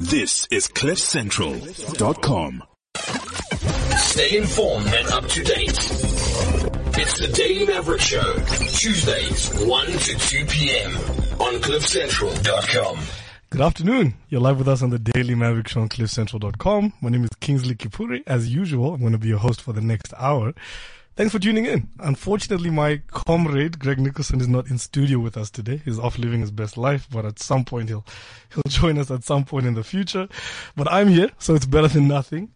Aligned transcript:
This 0.00 0.48
is 0.50 0.66
CliffCentral.com. 0.66 2.64
Stay 3.98 4.38
informed 4.38 4.86
and 4.86 5.08
up 5.08 5.26
to 5.26 5.44
date. 5.44 5.68
It's 6.96 7.18
the 7.18 7.30
Daily 7.34 7.66
Maverick 7.66 8.00
Show, 8.00 8.32
Tuesdays, 8.72 9.50
1 9.62 9.86
to 9.86 10.18
2 10.18 10.46
p.m. 10.46 10.96
on 11.38 11.60
CliffCentral.com. 11.60 12.98
Good 13.50 13.60
afternoon. 13.60 14.14
You're 14.30 14.40
live 14.40 14.56
with 14.56 14.68
us 14.68 14.80
on 14.80 14.88
the 14.88 14.98
Daily 14.98 15.34
Maverick 15.34 15.68
Show 15.68 15.82
on 15.82 15.90
CliffCentral.com. 15.90 16.94
My 17.02 17.10
name 17.10 17.24
is 17.24 17.30
Kingsley 17.38 17.74
Kipuri. 17.74 18.22
As 18.26 18.48
usual, 18.48 18.94
I'm 18.94 19.00
going 19.00 19.12
to 19.12 19.18
be 19.18 19.28
your 19.28 19.36
host 19.36 19.60
for 19.60 19.74
the 19.74 19.82
next 19.82 20.14
hour. 20.16 20.54
Thanks 21.16 21.32
for 21.32 21.38
tuning 21.38 21.66
in. 21.66 21.88
Unfortunately, 21.98 22.70
my 22.70 23.02
comrade 23.08 23.78
Greg 23.78 23.98
Nicholson 23.98 24.40
is 24.40 24.48
not 24.48 24.70
in 24.70 24.78
studio 24.78 25.18
with 25.18 25.36
us 25.36 25.50
today. 25.50 25.82
He's 25.84 25.98
off 25.98 26.18
living 26.18 26.40
his 26.40 26.50
best 26.50 26.78
life, 26.78 27.08
but 27.10 27.26
at 27.26 27.38
some 27.38 27.64
point 27.64 27.88
he'll 27.88 28.06
he'll 28.54 28.62
join 28.68 28.96
us 28.98 29.10
at 29.10 29.24
some 29.24 29.44
point 29.44 29.66
in 29.66 29.74
the 29.74 29.84
future. 29.84 30.28
But 30.76 30.90
I'm 30.90 31.08
here, 31.08 31.30
so 31.38 31.54
it's 31.54 31.66
better 31.66 31.88
than 31.88 32.08
nothing. 32.08 32.52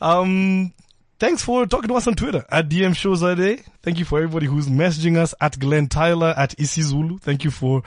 Um, 0.00 0.74
thanks 1.20 1.42
for 1.42 1.64
talking 1.64 1.88
to 1.88 1.94
us 1.94 2.06
on 2.06 2.14
Twitter 2.14 2.44
at 2.50 2.68
DM 2.68 2.94
Shows 2.94 3.20
Day. 3.20 3.62
Thank 3.82 3.98
you 3.98 4.04
for 4.04 4.18
everybody 4.18 4.46
who's 4.46 4.66
messaging 4.68 5.16
us 5.16 5.34
at 5.40 5.58
Glenn 5.58 5.86
Tyler 5.86 6.34
at 6.36 6.56
Isizulu. 6.58 7.20
Thank 7.20 7.44
you 7.44 7.50
for 7.50 7.82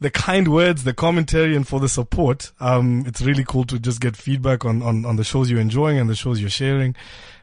the 0.00 0.10
kind 0.10 0.48
words, 0.48 0.84
the 0.84 0.94
commentary, 0.94 1.54
and 1.54 1.68
for 1.68 1.78
the 1.78 1.88
support. 1.88 2.52
Um, 2.58 3.04
it's 3.06 3.20
really 3.20 3.44
cool 3.44 3.64
to 3.64 3.78
just 3.78 4.00
get 4.00 4.16
feedback 4.16 4.64
on, 4.64 4.82
on, 4.82 5.04
on 5.04 5.16
the 5.16 5.24
shows 5.24 5.50
you're 5.50 5.60
enjoying 5.60 5.98
and 5.98 6.08
the 6.08 6.14
shows 6.14 6.40
you're 6.40 6.50
sharing. 6.50 6.96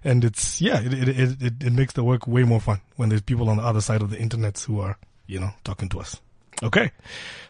And 0.04 0.26
it's, 0.26 0.60
yeah, 0.60 0.82
it, 0.82 0.94
it, 0.94 1.42
it, 1.42 1.54
it, 1.64 1.74
makes 1.74 1.94
the 1.94 2.04
work 2.04 2.28
way 2.28 2.44
more 2.44 2.60
fun 2.60 2.82
when 2.96 3.10
there's 3.10 3.22
people 3.22 3.50
on 3.50 3.58
the 3.58 3.64
other 3.64 3.82
side 3.82 4.02
of 4.02 4.10
the 4.10 4.20
internet 4.20 4.60
who 4.60 4.80
are, 4.80 4.98
you 5.28 5.40
know, 5.40 5.52
talking 5.64 5.90
to 5.90 6.00
us. 6.00 6.20
Okay. 6.64 6.92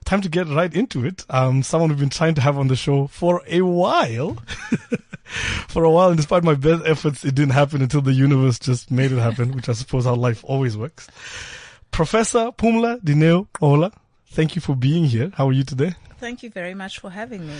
Time 0.03 0.21
to 0.21 0.29
get 0.29 0.47
right 0.47 0.73
into 0.73 1.05
it. 1.05 1.25
Um, 1.29 1.63
someone 1.63 1.89
we've 1.89 1.99
been 1.99 2.09
trying 2.09 2.35
to 2.35 2.41
have 2.41 2.57
on 2.57 2.67
the 2.67 2.75
show 2.75 3.07
for 3.07 3.41
a 3.47 3.61
while. 3.61 4.33
for 5.67 5.83
a 5.83 5.91
while, 5.91 6.09
and 6.09 6.17
despite 6.17 6.43
my 6.43 6.55
best 6.55 6.83
efforts, 6.85 7.23
it 7.23 7.35
didn't 7.35 7.53
happen 7.53 7.81
until 7.81 8.01
the 8.01 8.13
universe 8.13 8.59
just 8.59 8.91
made 8.91 9.11
it 9.11 9.19
happen, 9.19 9.51
which 9.53 9.69
I 9.69 9.73
suppose 9.73 10.05
how 10.05 10.15
life 10.15 10.43
always 10.45 10.77
works. 10.77 11.07
Professor 11.91 12.51
Pumla 12.51 13.01
Dineo 13.01 13.47
Gqola, 13.53 13.93
thank 14.31 14.55
you 14.55 14.61
for 14.61 14.75
being 14.75 15.05
here. 15.05 15.31
How 15.35 15.47
are 15.49 15.53
you 15.53 15.63
today? 15.63 15.93
Thank 16.19 16.41
you 16.43 16.49
very 16.49 16.73
much 16.73 16.99
for 16.99 17.09
having 17.11 17.45
me, 17.47 17.53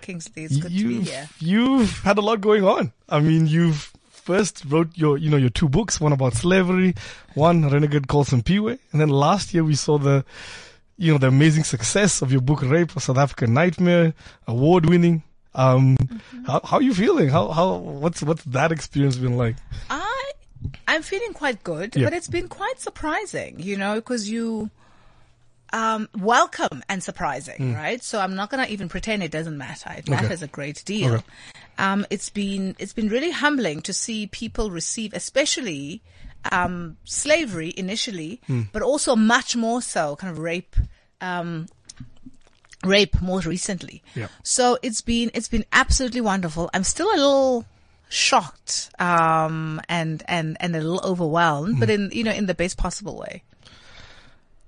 Kingsley. 0.00 0.44
It's 0.44 0.56
good 0.56 0.72
you've, 0.72 0.92
to 0.92 1.04
be 1.04 1.10
here. 1.10 1.28
You've 1.38 1.98
had 2.00 2.18
a 2.18 2.20
lot 2.20 2.40
going 2.40 2.64
on. 2.64 2.92
I 3.08 3.20
mean, 3.20 3.46
you've 3.46 3.92
first 4.10 4.64
wrote 4.66 4.96
your, 4.96 5.16
you 5.16 5.30
know, 5.30 5.36
your 5.36 5.50
two 5.50 5.68
books, 5.68 6.00
one 6.00 6.12
about 6.12 6.34
slavery, 6.34 6.94
one 7.34 7.68
Renegade 7.68 8.08
Called 8.08 8.26
Simphiwe. 8.26 8.78
And 8.92 9.00
then 9.00 9.08
last 9.10 9.54
year 9.54 9.62
we 9.64 9.74
saw 9.76 9.96
the, 9.98 10.24
you 10.98 11.12
know, 11.12 11.18
the 11.18 11.28
amazing 11.28 11.64
success 11.64 12.20
of 12.20 12.32
your 12.32 12.40
book, 12.40 12.62
Rape, 12.62 12.94
a 12.96 13.00
South 13.00 13.16
African 13.18 13.54
Nightmare, 13.54 14.12
award 14.46 14.86
winning. 14.86 15.22
Um, 15.54 15.96
Mm-hmm. 15.96 16.44
how, 16.44 16.60
how 16.64 16.76
are 16.78 16.82
you 16.82 16.94
feeling? 16.94 17.28
How, 17.28 17.48
how, 17.48 17.76
what's, 17.76 18.22
what's 18.22 18.44
that 18.44 18.70
experience 18.72 19.16
been 19.16 19.36
like? 19.36 19.56
I, 19.88 20.32
I'm 20.86 21.02
feeling 21.02 21.32
quite 21.32 21.62
good, 21.64 21.94
Yeah. 21.96 22.04
but 22.06 22.12
it's 22.12 22.28
been 22.28 22.46
quite 22.48 22.78
surprising, 22.80 23.58
you 23.60 23.76
know, 23.76 23.96
because 23.96 24.28
you, 24.28 24.70
um, 25.72 26.08
welcome 26.18 26.82
and 26.88 27.02
surprising, 27.02 27.74
right? 27.74 28.02
So 28.02 28.20
I'm 28.20 28.34
not 28.34 28.50
going 28.50 28.64
to 28.64 28.72
even 28.72 28.88
pretend 28.88 29.22
it 29.22 29.30
doesn't 29.30 29.56
matter. 29.56 29.92
It 29.96 30.08
matters 30.08 30.42
a 30.42 30.48
great 30.48 30.84
deal. 30.84 31.14
Okay. 31.14 31.24
Um, 31.78 32.06
it's 32.10 32.28
been, 32.30 32.76
it's 32.78 32.92
been 32.92 33.08
really 33.08 33.30
humbling 33.30 33.80
to 33.82 33.92
see 33.92 34.26
people 34.26 34.70
receive, 34.70 35.14
especially, 35.14 36.02
um, 36.50 36.96
slavery 37.04 37.72
initially, 37.76 38.40
but 38.72 38.82
also 38.82 39.14
much 39.16 39.56
more 39.56 39.80
so 39.82 40.16
kind 40.16 40.30
of 40.30 40.38
rape, 40.38 40.76
um, 41.20 41.66
rape 42.84 43.20
more 43.20 43.40
recently. 43.40 44.02
Yeah. 44.14 44.28
So 44.42 44.78
it's 44.82 45.00
been 45.02 45.30
it's 45.34 45.48
been 45.48 45.64
absolutely 45.72 46.20
wonderful. 46.20 46.70
I'm 46.72 46.84
still 46.84 47.08
a 47.08 47.16
little 47.16 47.66
shocked 48.08 48.90
um 48.98 49.80
and 49.88 50.22
and 50.26 50.56
and 50.60 50.74
a 50.74 50.80
little 50.80 51.00
overwhelmed, 51.04 51.78
but 51.78 51.90
in 51.90 52.10
you 52.12 52.24
know 52.24 52.32
in 52.32 52.46
the 52.46 52.54
best 52.54 52.76
possible 52.76 53.16
way. 53.16 53.42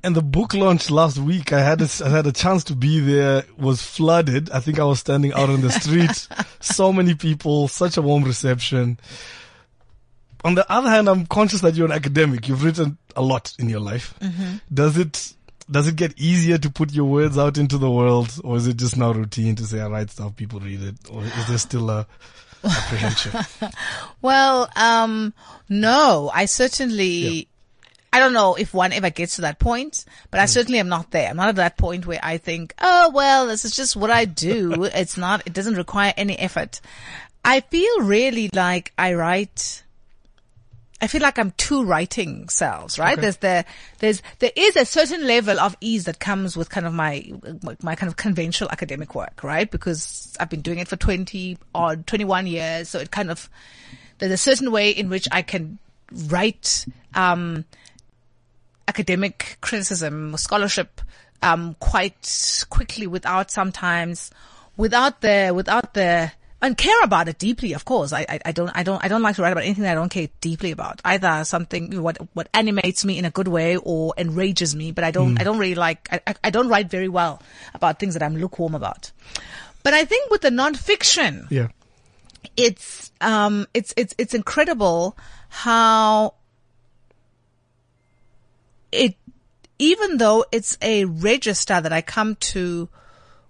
And 0.04 0.16
the 0.16 0.22
book 0.22 0.52
launch 0.52 0.90
last 0.90 1.18
week, 1.18 1.52
I 1.52 1.60
had 1.60 1.80
a, 1.80 1.88
I 2.04 2.08
had 2.08 2.26
a 2.26 2.32
chance 2.32 2.64
to 2.64 2.74
be 2.74 2.98
there. 2.98 3.44
Was 3.56 3.82
flooded. 3.82 4.50
I 4.50 4.58
think 4.60 4.80
I 4.80 4.84
was 4.84 4.98
standing 4.98 5.32
out 5.32 5.48
on 5.48 5.60
the 5.60 5.70
street. 5.70 6.28
so 6.60 6.92
many 6.92 7.14
people, 7.14 7.68
such 7.68 7.96
a 7.96 8.02
warm 8.02 8.24
reception. 8.24 8.98
On 10.44 10.56
the 10.56 10.70
other 10.70 10.90
hand, 10.90 11.08
I'm 11.08 11.26
conscious 11.26 11.60
that 11.60 11.74
you're 11.76 11.86
an 11.86 11.92
academic. 11.92 12.48
You've 12.48 12.64
written 12.64 12.98
a 13.14 13.22
lot 13.22 13.54
in 13.60 13.68
your 13.68 13.78
life. 13.78 14.14
Does 14.72 14.98
it 14.98 15.34
does 15.70 15.86
it 15.86 15.96
get 15.96 16.18
easier 16.18 16.58
to 16.58 16.68
put 16.70 16.92
your 16.92 17.04
words 17.04 17.38
out 17.38 17.56
into 17.56 17.78
the 17.78 17.90
world, 17.90 18.40
or 18.42 18.56
is 18.56 18.66
it 18.66 18.76
just 18.76 18.96
now 18.96 19.12
routine 19.12 19.54
to 19.56 19.64
say 19.64 19.80
I 19.80 19.88
write 19.88 20.10
stuff, 20.10 20.34
people 20.36 20.60
read 20.60 20.82
it, 20.82 20.96
or 21.10 21.22
is 21.22 21.48
there 21.48 21.58
still 21.58 21.88
a 21.90 22.06
apprehension? 22.64 23.32
Well, 24.20 24.68
um 24.76 25.32
no, 25.68 26.30
I 26.34 26.46
certainly 26.46 27.48
I 28.12 28.18
don't 28.18 28.34
know 28.34 28.54
if 28.54 28.74
one 28.74 28.92
ever 28.92 29.10
gets 29.10 29.36
to 29.36 29.42
that 29.42 29.58
point, 29.58 30.04
but 30.30 30.38
I 30.38 30.44
certainly 30.44 30.78
am 30.78 30.88
not 30.88 31.10
there. 31.12 31.30
I'm 31.30 31.36
not 31.36 31.48
at 31.48 31.56
that 31.56 31.78
point 31.78 32.06
where 32.06 32.20
I 32.22 32.36
think, 32.36 32.74
oh 32.80 33.10
well, 33.10 33.46
this 33.46 33.64
is 33.64 33.74
just 33.74 33.96
what 33.96 34.10
I 34.10 34.26
do. 34.26 34.84
it's 34.94 35.16
not, 35.16 35.46
it 35.46 35.52
doesn't 35.52 35.76
require 35.76 36.12
any 36.16 36.38
effort. 36.38 36.80
I 37.44 37.60
feel 37.60 38.00
really 38.02 38.50
like 38.52 38.92
I 38.98 39.14
write 39.14 39.82
I 41.02 41.08
feel 41.08 41.20
like 41.20 41.36
I'm 41.36 41.50
two 41.56 41.82
writing 41.82 42.48
selves, 42.48 42.96
right? 42.96 43.20
There's 43.20 43.38
the, 43.38 43.64
there's, 43.98 44.22
there 44.38 44.52
is 44.54 44.76
a 44.76 44.84
certain 44.84 45.26
level 45.26 45.58
of 45.58 45.76
ease 45.80 46.04
that 46.04 46.20
comes 46.20 46.56
with 46.56 46.70
kind 46.70 46.86
of 46.86 46.94
my, 46.94 47.28
my 47.82 47.96
kind 47.96 48.08
of 48.08 48.14
conventional 48.14 48.70
academic 48.70 49.16
work, 49.16 49.42
right? 49.42 49.68
Because 49.68 50.36
I've 50.38 50.48
been 50.48 50.60
doing 50.60 50.78
it 50.78 50.86
for 50.86 50.94
20 50.94 51.58
or 51.74 51.96
21 51.96 52.46
years. 52.46 52.88
So 52.88 53.00
it 53.00 53.10
kind 53.10 53.32
of, 53.32 53.50
there's 54.18 54.30
a 54.30 54.36
certain 54.36 54.70
way 54.70 54.90
in 54.90 55.08
which 55.08 55.26
I 55.32 55.42
can 55.42 55.80
write, 56.28 56.86
um, 57.16 57.64
academic 58.92 59.56
criticism, 59.60 60.36
scholarship, 60.36 61.00
um, 61.42 61.74
quite 61.80 62.24
quickly 62.68 63.06
without 63.06 63.50
sometimes, 63.50 64.30
without 64.76 65.20
the, 65.22 65.50
without 65.54 65.94
the, 65.94 66.30
and 66.64 66.76
care 66.76 67.00
about 67.02 67.26
it 67.28 67.38
deeply, 67.38 67.72
of 67.72 67.84
course. 67.84 68.12
I, 68.12 68.22
I, 68.28 68.38
I 68.46 68.52
don't, 68.52 68.70
I 68.80 68.82
don't, 68.84 69.02
I 69.04 69.08
don't 69.08 69.22
like 69.22 69.34
to 69.36 69.42
write 69.42 69.50
about 69.52 69.64
anything 69.64 69.82
that 69.84 69.92
I 69.92 70.00
don't 70.00 70.10
care 70.10 70.28
deeply 70.40 70.70
about. 70.70 71.00
Either 71.04 71.42
something, 71.44 72.00
what, 72.02 72.18
what 72.34 72.48
animates 72.54 73.04
me 73.04 73.18
in 73.18 73.24
a 73.24 73.30
good 73.30 73.48
way 73.48 73.76
or 73.78 74.14
enrages 74.16 74.76
me, 74.76 74.92
but 74.92 75.02
I 75.04 75.10
don't, 75.10 75.40
I 75.40 75.44
don't 75.44 75.58
really 75.58 75.74
like, 75.74 76.06
I, 76.12 76.20
I- 76.26 76.34
I 76.44 76.50
don't 76.50 76.68
write 76.68 76.88
very 76.90 77.08
well 77.08 77.40
about 77.74 77.98
things 77.98 78.14
that 78.14 78.22
I'm 78.22 78.36
lukewarm 78.36 78.74
about. 78.76 79.10
But 79.82 79.94
I 79.94 80.04
think 80.04 80.30
with 80.30 80.42
the 80.42 80.50
nonfiction, 80.50 81.50
yeah, 81.50 81.68
it's 82.56 83.10
um 83.20 83.66
it's 83.74 83.92
it's 83.96 84.14
it's 84.18 84.34
incredible 84.34 85.16
how 85.48 86.34
it 88.92 89.16
even 89.78 90.18
though 90.18 90.44
it's 90.52 90.76
a 90.80 91.04
register 91.06 91.80
that 91.80 91.92
I 91.92 92.02
come 92.02 92.36
to 92.36 92.88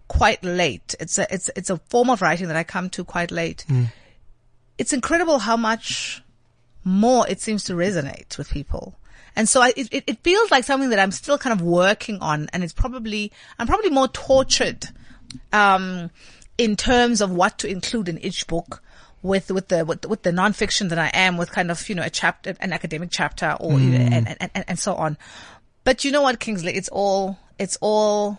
quite 0.09 0.43
late 0.45 0.95
it's 1.01 1.19
a 1.19 1.27
it's 1.35 1.51
it's 1.57 1.71
a 1.71 1.77
form 1.91 2.09
of 2.11 2.23
writing 2.23 2.49
that 2.49 2.57
I 2.57 2.65
come 2.65 2.89
to 2.91 3.05
quite 3.05 3.31
late 3.31 3.65
it's 4.79 4.93
incredible 4.93 5.39
how 5.41 5.57
much 5.57 6.23
more 6.85 7.29
it 7.29 7.41
seems 7.41 7.65
to 7.65 7.75
resonate 7.75 8.37
with 8.39 8.51
people. 8.51 8.95
And 9.37 9.49
so 9.49 9.63
I, 9.63 9.73
it, 9.77 9.89
it- 9.93 10.05
it 10.07 10.19
feels 10.25 10.51
like 10.51 10.65
something 10.65 10.91
that 10.91 10.99
I'm 10.99 11.13
still 11.13 11.39
kind 11.39 11.53
of 11.59 11.65
working 11.65 12.19
on 12.21 12.49
and 12.53 12.65
it's 12.65 12.73
probably 12.73 13.31
I'm 13.59 13.67
probably 13.67 13.91
more 13.91 14.09
tortured 14.09 14.87
um, 15.53 16.11
in 16.59 16.77
terms 16.77 17.21
of 17.21 17.31
what 17.31 17.59
to 17.59 17.69
include 17.69 18.09
in 18.09 18.19
each 18.19 18.47
book 18.47 18.83
with 19.23 19.51
with 19.51 19.69
the 19.69 19.85
with, 19.85 20.05
with 20.07 20.23
the 20.23 20.33
nonfiction 20.33 20.89
that 20.91 20.99
I 20.99 21.11
am 21.15 21.37
with 21.37 21.51
kind 21.51 21.71
of 21.71 21.89
you 21.89 21.95
know 21.95 22.03
a 22.03 22.11
chapter 22.11 22.55
an 22.61 22.73
academic 22.73 23.11
chapter 23.13 23.57
or 23.61 23.73
hmm. 23.73 23.93
you 23.93 23.99
know, 23.99 24.05
and, 24.05 24.29
and 24.29 24.51
and 24.55 24.65
and 24.69 24.79
so 24.79 24.95
on. 24.95 25.17
But 25.85 26.05
you 26.05 26.13
know 26.13 26.23
what, 26.23 26.41
Kingsley, 26.41 26.75
it's 26.75 26.89
all 26.89 27.39
it's 27.59 27.77
all 27.81 28.39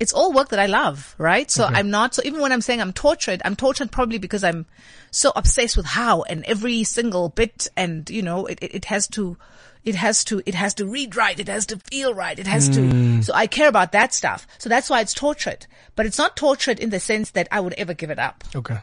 it's 0.00 0.12
all 0.12 0.32
work 0.32 0.48
that 0.48 0.58
I 0.58 0.66
love, 0.66 1.14
right? 1.18 1.50
So 1.50 1.64
I'm 1.64 1.88
not, 1.88 2.14
so 2.14 2.22
even 2.24 2.40
when 2.40 2.52
I'm 2.52 2.60
saying 2.60 2.80
I'm 2.80 2.92
tortured, 2.92 3.40
I'm 3.44 3.54
tortured 3.54 3.92
probably 3.92 4.18
because 4.18 4.42
I'm 4.42 4.66
so 5.10 5.32
obsessed 5.36 5.76
with 5.76 5.86
how 5.86 6.22
and 6.22 6.44
every 6.44 6.82
single 6.84 7.28
bit 7.28 7.68
and, 7.76 8.08
you 8.10 8.22
know, 8.22 8.46
it, 8.46 8.58
it, 8.60 8.74
it 8.74 8.84
has 8.86 9.06
to, 9.08 9.36
it 9.84 9.94
has 9.94 10.24
to, 10.24 10.42
it 10.46 10.54
has 10.54 10.74
to 10.74 10.86
read 10.86 11.14
right. 11.14 11.38
It 11.38 11.48
has 11.48 11.66
to 11.66 11.78
feel 11.78 12.12
right. 12.12 12.36
It 12.38 12.46
has 12.46 12.68
to, 12.70 12.80
hmm. 12.80 13.20
so 13.20 13.32
I 13.34 13.46
care 13.46 13.68
about 13.68 13.92
that 13.92 14.12
stuff. 14.12 14.46
So 14.58 14.68
that's 14.68 14.90
why 14.90 15.00
it's 15.00 15.14
tortured, 15.14 15.66
but 15.94 16.06
it's 16.06 16.18
not 16.18 16.36
tortured 16.36 16.80
in 16.80 16.90
the 16.90 17.00
sense 17.00 17.30
that 17.30 17.46
I 17.52 17.60
would 17.60 17.74
ever 17.74 17.94
give 17.94 18.10
it 18.10 18.18
up. 18.18 18.42
Okay. 18.54 18.78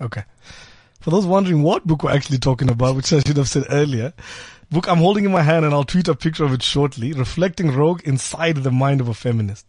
Okay. 0.00 0.24
For 1.00 1.10
those 1.10 1.24
wondering 1.24 1.62
what 1.62 1.86
book 1.86 2.02
we're 2.02 2.12
actually 2.12 2.38
talking 2.38 2.70
about, 2.70 2.94
which 2.94 3.12
I 3.12 3.20
should 3.20 3.38
have 3.38 3.48
said 3.48 3.64
earlier, 3.70 4.12
book 4.70 4.86
I'm 4.86 4.98
holding 4.98 5.24
in 5.24 5.32
my 5.32 5.42
hand 5.42 5.64
and 5.64 5.72
I'll 5.72 5.84
tweet 5.84 6.08
a 6.08 6.14
picture 6.14 6.44
of 6.44 6.52
it 6.52 6.62
shortly, 6.62 7.12
Reflecting 7.12 7.70
Rogue 7.74 8.02
Inside 8.04 8.56
the 8.58 8.70
Mind 8.70 9.00
of 9.00 9.08
a 9.08 9.14
Feminist. 9.14 9.66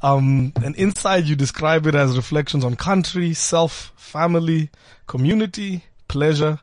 Um, 0.00 0.52
and 0.64 0.74
inside 0.76 1.24
you 1.24 1.36
describe 1.36 1.86
it 1.86 1.94
as 1.94 2.16
reflections 2.16 2.64
on 2.64 2.76
country, 2.76 3.34
self, 3.34 3.92
family, 3.96 4.70
community, 5.06 5.84
pleasure, 6.08 6.58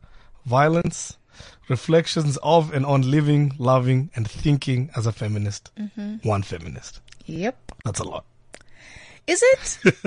violence, 0.46 1.18
reflections 1.68 2.38
of 2.42 2.74
and 2.74 2.86
on 2.86 3.10
living, 3.10 3.54
loving, 3.60 4.10
and 4.16 4.30
thinking 4.30 4.90
as 4.96 5.06
a 5.06 5.12
feminist. 5.12 5.70
One 6.24 6.42
feminist. 6.42 7.00
Yep. 7.28 7.74
That's 7.86 8.00
a 8.00 8.04
lot. 8.04 8.26
Is 9.30 9.44
it? 9.44 9.80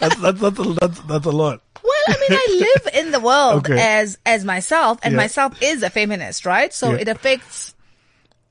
That's, 0.00 0.16
that's, 0.16 0.40
that's, 0.40 0.58
a, 0.58 0.72
that's, 0.80 1.00
that's 1.00 1.26
a 1.26 1.30
lot. 1.30 1.60
Well, 1.82 1.92
I 2.08 2.16
mean, 2.20 2.38
I 2.38 2.46
live 2.84 2.94
in 2.94 3.10
the 3.12 3.20
world 3.20 3.58
Okay. 3.70 3.78
as 3.78 4.18
as 4.26 4.44
myself, 4.44 4.98
and 5.02 5.12
Yeah. 5.12 5.16
myself 5.18 5.62
is 5.62 5.82
a 5.82 5.90
feminist, 5.90 6.44
right? 6.44 6.72
So 6.72 6.92
Yeah. 6.92 6.98
it 7.02 7.08
affects 7.08 7.74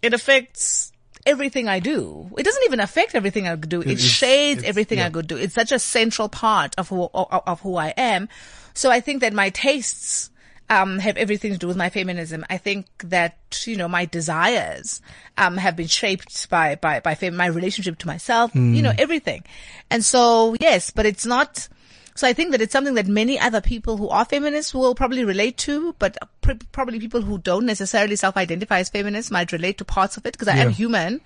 it 0.02 0.14
affects 0.14 0.92
everything 1.26 1.68
I 1.68 1.80
do. 1.80 2.30
It 2.38 2.44
doesn't 2.44 2.64
even 2.64 2.80
affect 2.80 3.16
everything 3.16 3.48
I 3.48 3.56
do. 3.56 3.82
It, 3.82 3.88
it's- 3.92 4.02
shades 4.02 4.60
it's- 4.60 4.70
everything 4.70 5.00
I 5.00 5.04
yeah. 5.04 5.10
could 5.10 5.28
do. 5.28 5.36
It's 5.38 5.54
such 5.54 5.72
a 5.72 5.80
central 5.80 6.30
part 6.30 6.76
of 6.78 6.88
who 6.90 7.10
of, 7.14 7.44
of 7.48 7.60
who 7.62 7.76
I 7.76 7.90
am. 7.98 8.30
So 8.74 8.90
I 8.92 9.02
think 9.02 9.22
that 9.22 9.34
my 9.34 9.50
tastes 9.50 10.30
um, 10.70 11.00
have 11.00 11.18
everything 11.18 11.52
to 11.54 11.58
do 11.58 11.68
with 11.68 11.78
my 11.78 11.90
feminism. 11.90 12.46
I 12.50 12.58
think 12.58 12.88
that 13.06 13.64
you 13.66 13.76
know 13.76 13.88
my 13.88 14.06
desires 14.06 15.02
um, 15.38 15.58
have 15.58 15.76
been 15.76 15.88
shaped 15.88 16.50
by 16.50 16.76
by 16.76 17.00
by 17.00 17.16
fem- 17.16 17.36
my 17.36 17.48
relationship 17.48 17.98
to 18.00 18.08
myself. 18.08 18.54
You 18.56 18.82
know 18.82 18.94
everything, 18.98 19.44
and 19.90 20.04
so 20.04 20.56
yes, 20.60 20.92
but 20.92 21.06
it's 21.06 21.26
not. 21.26 21.68
So 22.16 22.28
I 22.28 22.34
think 22.34 22.52
that 22.52 22.62
it's 22.62 22.72
something 22.72 22.94
that 22.94 23.08
many 23.08 23.40
other 23.40 23.60
people 23.60 23.98
who 23.98 24.08
are 24.10 24.24
feminists 24.24 24.72
will 24.72 24.94
probably 24.94 25.26
relate 25.26 25.58
to, 25.60 25.96
but 25.98 26.16
pr- 26.42 26.52
probably 26.72 27.00
people 27.00 27.24
who 27.24 27.40
don't 27.40 27.66
necessarily 27.66 28.16
self-identify 28.16 28.80
as 28.80 28.90
feminists 28.90 29.32
might 29.32 29.52
relate 29.52 29.80
to 29.80 29.86
parts 29.86 30.16
of 30.16 30.26
it 30.28 30.34
because 30.34 30.48
I 30.48 30.58
am 30.58 30.70
human. 30.70 31.22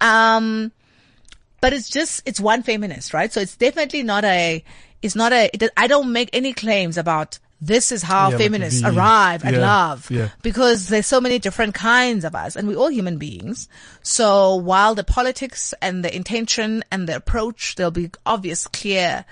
Um, 0.00 0.72
but 1.60 1.72
it's 1.72 1.88
just 1.88 2.22
it's 2.26 2.40
one 2.40 2.62
feminist, 2.62 3.14
right? 3.14 3.32
So 3.32 3.40
it's 3.40 3.56
definitely 3.56 4.02
not 4.02 4.24
a 4.24 4.64
it's 5.02 5.14
not 5.14 5.32
a 5.32 5.50
it, 5.52 5.70
I 5.76 5.86
don't 5.86 6.12
make 6.12 6.30
any 6.32 6.52
claims 6.52 6.98
about 6.98 7.38
this 7.66 7.92
is 7.92 8.02
how 8.02 8.28
Yeah, 8.28 8.36
like 8.36 8.44
feminists 8.44 8.82
the- 8.82 8.90
arrive 8.90 9.44
at 9.44 9.54
yeah, 9.54 9.60
love 9.60 10.10
yeah. 10.10 10.28
because 10.42 10.88
there's 10.88 11.06
so 11.06 11.20
many 11.20 11.38
different 11.38 11.74
kinds 11.74 12.24
of 12.24 12.34
us 12.34 12.56
and 12.56 12.68
we're 12.68 12.76
all 12.76 12.90
human 12.90 13.16
beings. 13.18 13.68
So 14.02 14.56
while 14.56 14.94
the 14.94 15.04
politics 15.04 15.72
and 15.80 16.04
the 16.04 16.14
intention 16.14 16.84
and 16.90 17.08
the 17.08 17.16
approach, 17.16 17.74
there'll 17.76 17.90
be 17.90 18.10
obvious, 18.26 18.66
clear, 18.68 19.24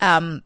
um, 0.00 0.42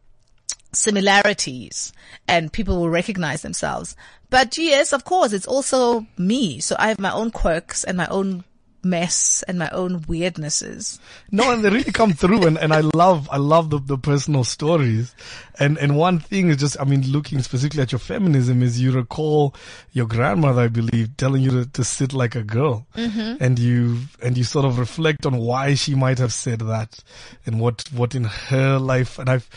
similarities 0.73 1.93
and 2.26 2.52
people 2.52 2.76
will 2.81 2.91
recognize 2.91 3.43
themselves. 3.43 3.96
But 4.31 4.56
yes, 4.58 4.93
of 4.93 5.05
course, 5.05 5.32
it's 5.32 5.46
also 5.46 6.06
me. 6.19 6.61
So 6.61 6.76
I 6.79 6.88
have 6.88 6.99
my 6.99 7.12
own 7.12 7.31
quirks 7.31 7.85
and 7.85 7.96
my 7.96 8.06
own 8.08 8.44
mess 8.85 9.43
and 9.49 9.59
my 9.59 9.69
own 9.71 10.01
weirdnesses. 10.01 10.99
No, 11.31 11.53
and 11.53 11.65
they 11.65 11.71
really 11.71 11.93
come 11.93 12.13
through 12.13 12.47
and, 12.47 12.59
and 12.59 12.73
I 12.73 12.81
love, 12.81 13.29
I 13.31 13.39
love 13.39 13.71
the, 13.71 13.79
the 13.79 13.99
personal 13.99 14.45
stories. 14.45 15.15
And, 15.59 15.79
and 15.79 15.97
one 15.97 16.19
thing 16.19 16.49
is 16.49 16.57
just, 16.57 16.81
I 16.81 16.85
mean, 16.85 17.03
looking 17.11 17.41
specifically 17.43 17.83
at 17.83 17.93
your 17.93 17.99
feminism 17.99 18.63
is 18.63 18.81
you 18.81 18.93
recall 18.93 19.55
your 19.93 20.07
grandmother, 20.07 20.63
I 20.63 20.69
believe, 20.69 21.17
telling 21.17 21.43
you 21.43 21.51
to, 21.51 21.67
to 21.67 21.85
sit 21.85 22.13
like 22.13 22.35
a 22.35 22.43
girl. 22.43 22.87
Mm-hmm. 22.97 23.43
And 23.43 23.59
you, 23.59 23.99
and 24.23 24.37
you 24.37 24.45
sort 24.45 24.65
of 24.65 24.79
reflect 24.79 25.27
on 25.27 25.37
why 25.37 25.75
she 25.75 25.95
might 25.95 26.19
have 26.19 26.33
said 26.33 26.61
that 26.61 26.99
and 27.47 27.61
what, 27.61 27.85
what 27.93 28.15
in 28.15 28.25
her 28.25 28.79
life. 28.79 29.19
And 29.19 29.29
I've, 29.29 29.49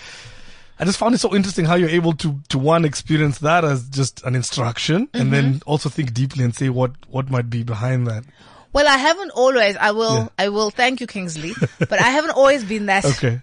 I 0.79 0.85
just 0.85 0.99
found 0.99 1.15
it 1.15 1.17
so 1.17 1.35
interesting 1.35 1.65
how 1.65 1.75
you're 1.75 1.89
able 1.89 2.13
to, 2.13 2.39
to 2.49 2.59
one 2.59 2.85
experience 2.85 3.39
that 3.39 3.65
as 3.65 3.89
just 3.89 4.23
an 4.23 4.35
instruction 4.35 5.09
and 5.13 5.23
mm-hmm. 5.23 5.31
then 5.31 5.61
also 5.65 5.89
think 5.89 6.13
deeply 6.13 6.43
and 6.43 6.55
say 6.55 6.69
what, 6.69 6.91
what 7.09 7.31
might 7.31 7.49
be 7.49 7.63
behind 7.63 8.05
that. 8.07 8.23
Well, 8.73 8.87
I 8.87 8.97
haven't 8.97 9.31
always, 9.31 9.75
I 9.77 9.91
will, 9.91 10.15
Yeah. 10.15 10.27
I 10.37 10.49
will 10.49 10.69
thank 10.71 11.01
you, 11.01 11.07
Kingsley, 11.07 11.53
but 11.79 11.93
I 12.01 12.09
haven't 12.09 12.31
always 12.31 12.63
been 12.63 12.85
that 12.87 13.05
Okay. 13.05 13.41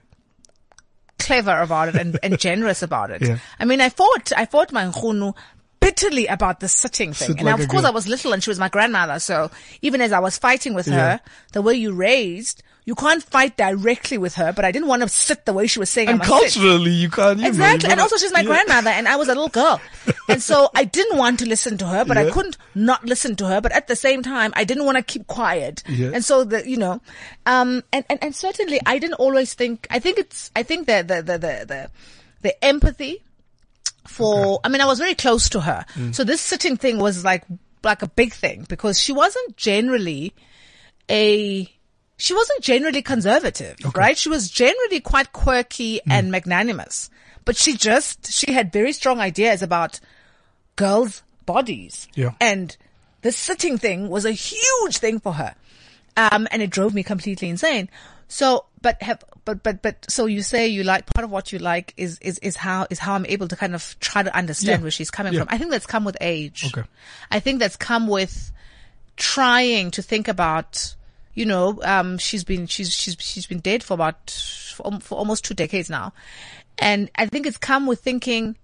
clever 1.18 1.60
about 1.60 1.88
it 1.88 1.94
and, 1.96 2.18
and 2.22 2.38
generous 2.48 2.82
about 2.82 3.10
it. 3.10 3.22
Yeah. 3.22 3.38
I 3.58 3.64
mean, 3.64 3.80
I 3.80 3.88
fought, 3.88 4.32
I 4.36 4.46
fought 4.46 4.72
my 4.72 4.84
Nkunu 4.84 5.34
bitterly 5.80 6.26
about 6.26 6.60
the 6.60 6.68
sitting 6.68 7.12
thing. 7.12 7.28
Sit 7.28 7.36
and 7.38 7.46
like 7.46 7.60
of 7.60 7.68
course 7.68 7.82
girl. 7.82 7.90
I 7.90 7.94
was 7.94 8.08
little 8.08 8.32
and 8.32 8.42
she 8.42 8.50
was 8.50 8.58
my 8.58 8.68
grandmother. 8.68 9.18
So 9.18 9.50
even 9.82 10.00
as 10.00 10.12
I 10.12 10.18
was 10.18 10.38
fighting 10.38 10.74
with 10.74 10.86
Yeah. 10.88 10.94
her, 11.18 11.20
the 11.52 11.62
way 11.62 11.74
you 11.74 11.92
raised, 11.92 12.62
you 12.86 12.94
can't 12.94 13.22
fight 13.22 13.56
directly 13.56 14.18
with 14.18 14.34
her, 14.34 14.52
but 14.52 14.64
I 14.64 14.70
didn't 14.70 14.88
want 14.88 15.00
to 15.02 15.08
sit 15.08 15.46
the 15.46 15.54
way 15.54 15.66
she 15.66 15.78
was 15.78 15.88
saying 15.88 16.08
And 16.08 16.18
must 16.18 16.30
sit. 16.30 16.60
culturally, 16.60 16.90
you 16.90 17.08
can't. 17.08 17.40
Know, 17.40 17.48
Exactly. 17.48 17.90
And 17.90 17.98
also 17.98 18.16
she's 18.18 18.32
my 18.32 18.40
yeah. 18.40 18.46
grandmother 18.46 18.90
and 18.90 19.08
I 19.08 19.16
was 19.16 19.28
a 19.28 19.34
little 19.34 19.48
girl. 19.48 19.80
And 20.28 20.42
so 20.42 20.70
I 20.74 20.84
didn't 20.84 21.18
want 21.18 21.38
to 21.40 21.46
listen 21.46 21.76
to 21.78 21.86
her, 21.86 22.04
but 22.06 22.16
I 22.16 22.30
couldn't 22.30 22.56
not 22.74 23.04
listen 23.04 23.36
to 23.36 23.46
her. 23.46 23.60
But 23.60 23.72
at 23.72 23.88
the 23.88 23.96
same 23.96 24.22
time, 24.22 24.54
I 24.56 24.64
didn't 24.64 24.86
want 24.86 24.96
to 24.96 25.02
keep 25.02 25.26
quiet. 25.26 25.82
Yeah. 25.86 26.12
And 26.14 26.24
so 26.24 26.44
the, 26.44 26.66
you 26.68 26.78
know, 26.78 27.02
um, 27.44 27.82
and, 27.92 28.06
and, 28.08 28.18
and 28.24 28.34
certainly 28.34 28.80
I 28.86 28.98
didn't 28.98 29.14
always 29.14 29.52
think, 29.52 29.86
I 29.90 29.98
think 29.98 30.18
it's, 30.18 30.50
I 30.56 30.62
think 30.62 30.86
that 30.86 31.08
the, 31.08 31.16
the, 31.16 31.32
the, 31.38 31.64
the, 31.66 31.90
the 32.40 32.64
empathy 32.64 33.22
for, 34.06 34.60
I 34.64 34.68
mean, 34.70 34.80
I 34.80 34.86
was 34.86 34.98
very 34.98 35.14
close 35.14 35.50
to 35.50 35.60
her. 35.60 35.84
Mm. 35.94 36.14
So 36.14 36.24
this 36.24 36.40
sitting 36.40 36.76
thing 36.78 36.98
was 36.98 37.22
like, 37.22 37.44
like 37.82 38.00
a 38.00 38.08
big 38.08 38.32
thing 38.32 38.64
because 38.66 38.98
she 38.98 39.12
wasn't 39.12 39.58
generally 39.58 40.32
a, 41.10 41.70
she 42.24 42.32
wasn't 42.32 42.62
generally 42.62 43.02
conservative, 43.02 43.76
right? 43.94 44.16
She 44.16 44.30
was 44.30 44.48
generally 44.48 45.00
quite 45.00 45.32
quirky 45.32 46.00
Mm. 46.06 46.12
and 46.14 46.30
magnanimous, 46.32 47.10
but 47.44 47.54
she 47.54 47.76
just, 47.76 48.32
she 48.32 48.50
had 48.52 48.72
very 48.72 48.92
strong 48.94 49.20
ideas 49.20 49.62
about 49.62 50.00
girls' 50.76 51.22
bodies. 51.44 52.08
Yeah. 52.14 52.30
And 52.40 52.74
the 53.20 53.30
sitting 53.30 53.76
thing 53.76 54.08
was 54.08 54.24
a 54.24 54.32
huge 54.32 54.96
thing 54.98 55.20
for 55.20 55.34
her. 55.34 55.54
Um, 56.16 56.48
and 56.50 56.62
it 56.62 56.70
drove 56.70 56.94
me 56.94 57.02
completely 57.02 57.48
insane. 57.50 57.90
So, 58.28 58.64
but 58.80 59.02
have, 59.02 59.22
but, 59.44 59.62
but, 59.62 59.82
but, 59.82 60.06
so 60.08 60.24
you 60.24 60.40
say 60.40 60.66
you 60.68 60.82
like, 60.82 61.04
part 61.12 61.24
of 61.24 61.30
what 61.30 61.52
you 61.52 61.58
like 61.58 61.92
is, 61.98 62.18
is, 62.22 62.38
is 62.38 62.56
how, 62.56 62.86
is 62.88 62.98
how 62.98 63.12
I'm 63.14 63.26
able 63.26 63.48
to 63.48 63.56
kind 63.56 63.74
of 63.74 63.96
try 64.00 64.22
to 64.22 64.34
understand 64.34 64.78
Yeah. 64.80 64.82
where 64.84 64.90
she's 64.90 65.10
coming 65.10 65.34
Yeah. 65.34 65.40
from. 65.40 65.48
I 65.50 65.58
think 65.58 65.70
that's 65.72 65.84
come 65.86 66.04
with 66.06 66.16
age. 66.22 66.64
Okay. 66.72 66.88
I 67.30 67.40
think 67.40 67.58
that's 67.60 67.76
come 67.76 68.08
with 68.08 68.50
trying 69.16 69.90
to 69.90 70.00
think 70.02 70.26
about, 70.28 70.94
you 71.34 71.46
know, 71.46 71.80
um, 71.82 72.18
she's 72.18 72.44
been, 72.44 72.66
she's, 72.66 72.92
she's, 72.92 73.16
she's 73.18 73.46
been 73.46 73.60
dead 73.60 73.82
for 73.82 73.94
about, 73.94 74.30
for, 74.30 75.00
for 75.00 75.18
almost 75.18 75.44
two 75.44 75.54
decades 75.54 75.90
now. 75.90 76.12
And 76.78 77.10
I 77.16 77.26
think 77.26 77.46
it's 77.46 77.56
come 77.56 77.86
with 77.86 78.00
thinking, 78.00 78.56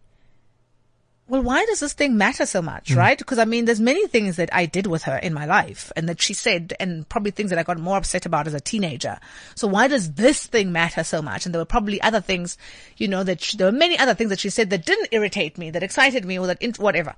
well, 1.31 1.43
why 1.45 1.65
does 1.65 1.79
this 1.79 1.93
thing 1.93 2.17
matter 2.17 2.45
so 2.45 2.61
much, 2.61 2.91
right? 2.93 3.17
Because 3.17 3.39
I 3.39 3.45
mean, 3.45 3.65
there's 3.65 3.81
many 3.81 4.09
things 4.09 4.35
that 4.35 4.53
I 4.53 4.67
did 4.67 4.89
with 4.89 5.05
her 5.05 5.17
in 5.17 5.33
my 5.33 5.47
life 5.47 5.93
and 5.95 6.09
that 6.09 6.21
she 6.21 6.35
said 6.35 6.75
and 6.81 7.09
probably 7.09 7.31
things 7.31 7.51
that 7.51 7.59
I 7.59 7.63
got 7.63 7.79
more 7.79 7.97
upset 7.97 8.27
about 8.27 8.49
as 8.49 8.55
a 8.55 8.61
teenager. 8.61 9.17
So 9.55 9.69
why 9.69 9.87
does 9.87 10.15
this 10.15 10.45
thing 10.45 10.73
matter 10.73 11.05
so 11.05 11.23
much? 11.23 11.47
And 11.47 11.55
there 11.55 11.61
were 11.61 11.67
probably 11.67 12.03
other 12.03 12.21
things, 12.21 12.59
you 12.97 13.07
know, 13.07 13.23
that 13.23 13.41
she, 13.41 13.57
there 13.57 13.69
were 13.69 13.79
many 13.79 13.97
other 13.97 14.15
things 14.15 14.31
that 14.31 14.41
she 14.41 14.51
said 14.51 14.71
that 14.71 14.85
didn't 14.85 15.11
irritate 15.13 15.57
me, 15.57 15.71
that 15.71 15.85
excited 15.85 16.25
me 16.25 16.37
or 16.37 16.49
that, 16.49 16.79
whatever. 16.81 17.15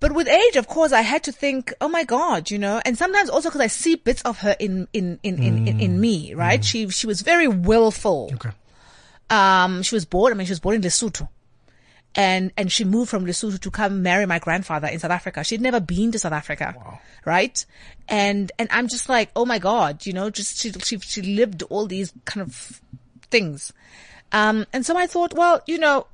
But 0.00 0.12
with 0.12 0.28
age, 0.28 0.56
of 0.56 0.66
course, 0.66 0.92
I 0.92 1.02
had 1.02 1.22
to 1.24 1.32
think, 1.32 1.74
oh 1.82 1.88
my 1.88 2.04
God, 2.04 2.50
you 2.50 2.58
know, 2.58 2.80
and 2.86 2.96
sometimes 2.96 3.28
also 3.28 3.50
because 3.50 3.60
I 3.60 3.66
see 3.66 3.96
bits 3.96 4.22
of 4.22 4.38
her 4.38 4.56
in, 4.58 4.88
in, 4.94 5.20
in, 5.22 5.42
in, 5.42 5.68
in, 5.68 5.80
in 5.80 6.00
me, 6.00 6.32
right? 6.32 6.64
She, 6.64 6.88
she 6.88 7.06
was 7.06 7.20
very 7.20 7.46
willful. 7.46 8.30
Okay. 8.32 8.50
Um, 9.28 9.82
she 9.82 9.94
was 9.94 10.06
born, 10.06 10.32
I 10.32 10.36
mean, 10.36 10.46
she 10.46 10.52
was 10.52 10.60
born 10.60 10.76
in 10.76 10.80
Lesotho. 10.80 11.28
And, 12.14 12.50
and 12.56 12.72
she 12.72 12.84
moved 12.84 13.10
from 13.10 13.26
Lesotho 13.26 13.60
to 13.60 13.70
come 13.70 14.02
marry 14.02 14.24
my 14.24 14.38
grandfather 14.38 14.88
in 14.88 14.98
South 14.98 15.10
Africa. 15.10 15.44
She'd 15.44 15.60
never 15.60 15.80
been 15.80 16.10
to 16.12 16.18
South 16.18 16.32
Africa. 16.32 16.74
Right? 17.26 17.64
And, 18.08 18.50
and 18.58 18.68
I'm 18.72 18.88
just 18.88 19.08
like, 19.10 19.30
oh 19.36 19.44
my 19.44 19.58
God, 19.58 20.06
you 20.06 20.14
know, 20.14 20.30
just, 20.30 20.56
she, 20.56 20.72
she, 20.72 20.98
she 20.98 21.20
lived 21.20 21.62
all 21.64 21.86
these 21.86 22.12
kind 22.24 22.40
of 22.40 22.80
things. 23.30 23.72
Um, 24.32 24.66
and 24.72 24.86
so 24.86 24.96
I 24.96 25.06
thought, 25.06 25.34
well, 25.34 25.60
you 25.66 25.78
know, 25.78 26.06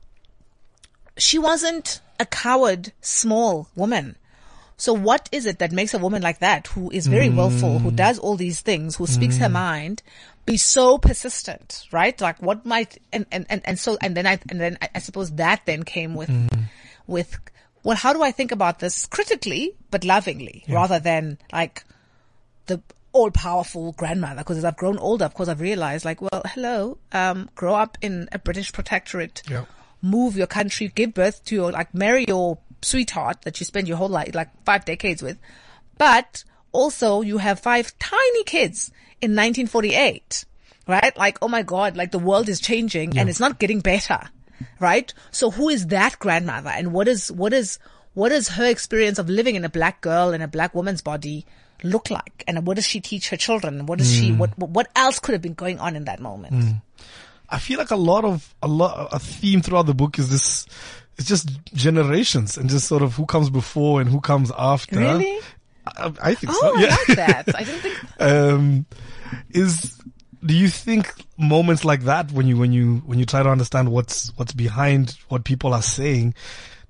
she 1.17 1.39
wasn't 1.39 2.01
a 2.19 2.27
coward, 2.27 2.93
small 3.01 3.69
woman. 3.75 4.17
So 4.77 4.93
what 4.93 5.29
is 5.33 5.47
it 5.47 5.59
that 5.61 5.73
makes 5.73 5.95
a 5.95 5.99
woman 5.99 6.21
like 6.23 6.41
that, 6.41 6.67
who 6.69 6.91
is 6.91 7.07
very 7.07 7.31
willful, 7.31 7.79
who 7.79 7.91
mm. 7.91 7.97
does 7.97 8.19
all 8.19 8.37
these 8.37 8.61
things, 8.61 8.97
who 8.97 9.07
speaks 9.07 9.39
her 9.39 9.49
mm. 9.49 9.53
mind, 9.53 10.03
be 10.45 10.59
so 10.59 10.99
persistent, 10.99 11.87
right? 11.93 12.19
Like 12.21 12.43
what 12.43 12.67
might, 12.67 12.99
and, 13.13 13.25
and, 13.33 13.47
and, 13.49 13.63
and 13.65 13.79
so, 13.79 13.97
and 14.03 14.15
then 14.15 14.27
I, 14.27 14.39
and 14.51 14.61
then 14.61 14.77
I, 14.95 14.99
suppose 14.99 15.33
that 15.37 15.63
then 15.65 15.83
came 15.83 16.15
with, 16.15 16.29
mm. 16.29 16.65
with, 17.07 17.39
well, 17.85 17.97
how 17.97 18.13
do 18.13 18.23
I 18.23 18.33
think 18.33 18.53
about 18.53 18.79
this 18.79 19.07
critically, 19.07 19.75
but 19.91 20.05
lovingly, 20.05 20.65
rather 20.69 20.99
than 20.99 21.39
like 21.53 21.85
the 22.67 22.83
all 23.13 23.31
powerful 23.31 23.93
grandmother? 23.93 24.43
Because 24.43 24.59
as 24.59 24.65
I've 24.65 24.77
grown 24.77 24.99
older, 24.99 25.25
of 25.25 25.33
course, 25.33 25.49
I've 25.49 25.61
realized 25.61 26.05
like, 26.05 26.21
well, 26.21 26.43
hello, 26.45 26.99
um, 27.13 27.49
grow 27.55 27.75
up 27.75 27.97
in 28.03 28.29
a 28.31 28.39
British 28.39 28.73
protectorate 28.73 29.43
Yeah. 29.49 29.65
Move 30.07 30.37
your 30.37 30.47
country, 30.47 30.89
give 30.89 31.15
birth 31.15 31.45
to 31.47 31.55
your, 31.55 31.73
like 31.73 31.93
marry 31.95 32.25
your 32.27 32.59
sweetheart 32.83 33.43
that 33.43 33.61
you 33.61 33.67
spend 33.67 33.89
your 33.89 33.97
whole 33.97 34.09
life, 34.09 34.35
like 34.35 34.49
five 34.65 34.85
decades 34.85 35.23
with. 35.23 35.39
But 35.99 36.45
also 36.73 37.23
you 37.23 37.39
have 37.39 37.61
five 37.61 37.99
tiny 37.99 38.45
kids 38.45 38.91
in 39.21 39.33
1948, 39.33 40.45
right? 40.87 41.17
Like, 41.17 41.39
oh 41.43 41.49
my 41.49 41.63
God, 41.63 41.97
like 41.97 42.13
the 42.13 42.19
world 42.19 42.49
is 42.49 42.61
changing 42.61 43.19
and 43.19 43.29
it's 43.29 43.41
not 43.41 43.59
getting 43.59 43.81
better, 43.81 44.21
right? 44.79 45.13
So 45.31 45.51
who 45.51 45.69
is 45.69 45.89
that 45.89 46.19
grandmother 46.19 46.71
and 46.71 46.93
what 46.93 47.09
is, 47.09 47.33
what 47.33 47.53
is, 47.53 47.79
what 48.15 48.33
is 48.33 48.49
her 48.49 48.67
experience 48.67 49.19
of 49.19 49.29
living 49.29 49.57
in 49.57 49.65
a 49.65 49.69
black 49.69 50.01
girl 50.01 50.33
in 50.33 50.41
a 50.41 50.49
black 50.49 50.75
woman's 50.75 51.03
body 51.03 51.45
look 51.83 52.11
like? 52.11 52.45
And 52.47 52.67
what 52.67 52.77
does 52.77 52.87
she 52.87 53.01
teach 53.01 53.31
her 53.31 53.37
children? 53.37 53.87
What 53.87 53.99
does 53.99 54.13
she, 54.13 54.31
hmm. 54.31 54.39
what, 54.39 54.57
what 54.59 54.89
else 54.95 55.19
could 55.19 55.33
have 55.33 55.43
been 55.43 55.55
going 55.55 55.79
on 55.81 55.97
in 55.97 56.05
that 56.05 56.21
moment? 56.21 56.55
Hmm. 56.55 56.71
I 57.49 57.59
feel 57.59 57.79
like 57.79 57.91
a 57.91 57.97
lot 57.97 58.25
of 58.25 58.55
a 58.63 58.69
lot 58.69 59.09
a 59.13 59.19
theme 59.19 59.63
throughout 59.63 59.87
the 59.87 59.95
book 59.95 60.19
is 60.19 60.31
this. 60.31 60.67
It's 61.19 61.27
just 61.29 61.49
generations 61.73 62.59
and 62.59 62.69
just 62.69 62.87
sort 62.87 63.03
of 63.03 63.15
who 63.15 63.25
comes 63.25 63.49
before 63.49 64.01
and 64.03 64.11
who 64.11 64.21
comes 64.21 64.53
after. 64.59 64.99
Really? 64.99 65.39
I, 65.87 66.13
I 66.23 66.35
think 66.35 66.53
Oh, 66.55 66.59
so. 66.61 66.77
I 66.77 66.81
Yeah. 66.83 66.97
like 67.09 67.17
that. 67.47 67.57
I 67.57 67.65
didn't 67.65 67.81
think 67.81 67.97
um, 68.21 68.87
is 69.51 69.99
do 70.45 70.55
you 70.55 70.69
think 70.69 71.13
moments 71.39 71.85
like 71.85 72.03
that 72.03 72.31
when 72.33 72.47
you 72.47 72.57
when 72.59 72.73
you 72.73 72.97
when 73.07 73.19
you 73.19 73.25
try 73.25 73.43
to 73.43 73.49
understand 73.49 73.91
what's 73.91 74.29
what's 74.37 74.53
behind 74.53 75.17
what 75.29 75.45
people 75.45 75.73
are 75.73 75.83
saying, 75.83 76.35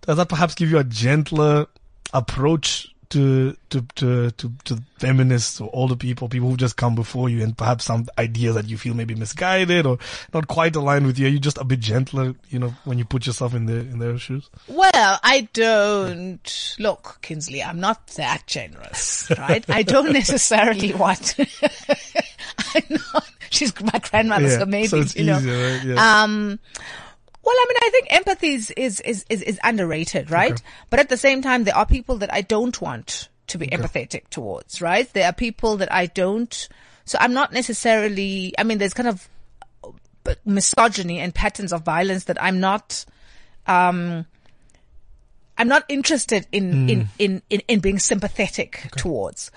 does 0.00 0.16
that 0.16 0.28
perhaps 0.28 0.54
give 0.54 0.70
you 0.70 0.78
a 0.78 0.84
gentler 0.84 1.66
approach 2.12 2.88
to 3.10 3.56
to 3.70 3.82
to 3.96 4.30
to, 4.32 4.52
to 4.64 4.82
feminists 4.98 5.60
or 5.60 5.70
older 5.72 5.96
people, 5.96 6.28
people 6.28 6.48
who 6.50 6.56
just 6.56 6.76
come 6.76 6.94
before 6.94 7.28
you, 7.28 7.42
and 7.42 7.56
perhaps 7.56 7.84
some 7.84 8.06
ideas 8.18 8.54
that 8.54 8.66
you 8.68 8.76
feel 8.78 8.94
maybe 8.94 9.14
misguided 9.14 9.86
or 9.86 9.98
not 10.32 10.48
quite 10.48 10.74
aligned 10.76 11.06
with 11.06 11.18
you? 11.18 11.26
Are 11.26 11.30
you 11.30 11.38
just 11.38 11.58
a 11.58 11.64
bit 11.64 11.80
gentler, 11.80 12.34
you 12.48 12.58
know, 12.58 12.74
when 12.84 12.98
you 12.98 13.04
put 13.04 13.26
yourself 13.26 13.54
in 13.54 13.66
their 13.66 13.78
in 13.80 13.98
their 13.98 14.18
shoes? 14.18 14.48
Well, 14.68 15.20
I 15.22 15.48
don't 15.52 16.74
look, 16.78 17.18
Kingsley. 17.22 17.62
I'm 17.62 17.80
not 17.80 18.06
that 18.16 18.46
generous, 18.46 19.30
right? 19.38 19.64
I 19.68 19.82
don't 19.82 20.12
necessarily 20.14 20.92
want. 20.94 21.36
I'm 22.74 22.82
not. 23.12 23.28
She's 23.50 23.72
my 23.80 23.98
grandmother, 24.10 24.48
Yeah, 24.48 24.58
so 24.58 24.66
maybe 24.66 24.88
so 24.88 24.96
you 25.18 25.24
know. 25.24 25.38
easier, 25.38 25.56
right? 25.76 25.84
Yeah. 25.84 26.22
Um, 26.22 26.58
well, 27.46 27.54
I 27.56 27.66
mean, 27.68 27.76
I 27.80 27.90
think 27.90 28.06
empathy 28.10 28.54
is, 28.54 28.70
is, 28.72 29.00
is, 29.02 29.24
is, 29.30 29.60
underrated, 29.62 30.32
right? 30.32 30.50
Okay. 30.50 30.62
But 30.90 30.98
at 30.98 31.08
the 31.08 31.16
same 31.16 31.42
time, 31.42 31.62
there 31.62 31.76
are 31.76 31.86
people 31.86 32.18
that 32.18 32.34
I 32.34 32.40
don't 32.40 32.78
want 32.82 33.28
to 33.46 33.58
be 33.58 33.68
empathetic 33.68 34.28
towards, 34.30 34.82
right? 34.82 35.10
There 35.12 35.24
are 35.24 35.32
people 35.32 35.76
that 35.76 35.92
I 35.92 36.06
don't, 36.06 36.68
so 37.04 37.16
I'm 37.20 37.32
not 37.32 37.52
necessarily, 37.52 38.52
I 38.58 38.64
mean, 38.64 38.78
there's 38.78 38.94
kind 38.94 39.08
of 39.08 39.28
misogyny 40.44 41.20
and 41.20 41.32
patterns 41.32 41.72
of 41.72 41.82
violence 41.82 42.24
that 42.24 42.42
I'm 42.42 42.58
not, 42.58 43.04
um, 43.68 44.26
I'm 45.56 45.68
not 45.68 45.84
interested 45.88 46.48
in, 46.50 46.90
in, 46.90 47.08
in, 47.20 47.42
in, 47.48 47.62
in 47.68 47.78
being 47.78 48.00
sympathetic 48.00 48.88
towards. 48.96 49.52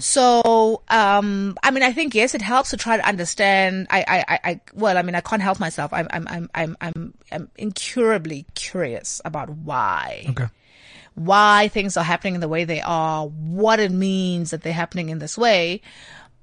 So, 0.00 0.82
um, 0.88 1.56
I 1.62 1.70
mean, 1.70 1.82
I 1.82 1.92
think 1.92 2.14
yes, 2.14 2.34
it 2.34 2.42
helps 2.42 2.70
to 2.70 2.76
try 2.76 2.96
to 2.96 3.06
understand. 3.06 3.86
I, 3.90 4.04
I, 4.06 4.18
I, 4.28 4.40
I 4.44 4.60
well, 4.74 4.96
I 4.96 5.02
mean, 5.02 5.14
I 5.14 5.20
can't 5.20 5.42
help 5.42 5.60
myself. 5.60 5.92
I'm, 5.92 6.08
I'm, 6.10 6.26
I'm, 6.28 6.50
I'm, 6.54 6.76
I'm, 6.80 7.14
I'm 7.30 7.50
incurably 7.56 8.46
curious 8.54 9.20
about 9.24 9.50
why, 9.50 10.26
okay. 10.30 10.48
why 11.14 11.68
things 11.68 11.96
are 11.96 12.04
happening 12.04 12.34
in 12.34 12.40
the 12.40 12.48
way 12.48 12.64
they 12.64 12.80
are, 12.80 13.26
what 13.26 13.80
it 13.80 13.92
means 13.92 14.50
that 14.50 14.62
they're 14.62 14.72
happening 14.72 15.10
in 15.10 15.18
this 15.18 15.38
way. 15.38 15.82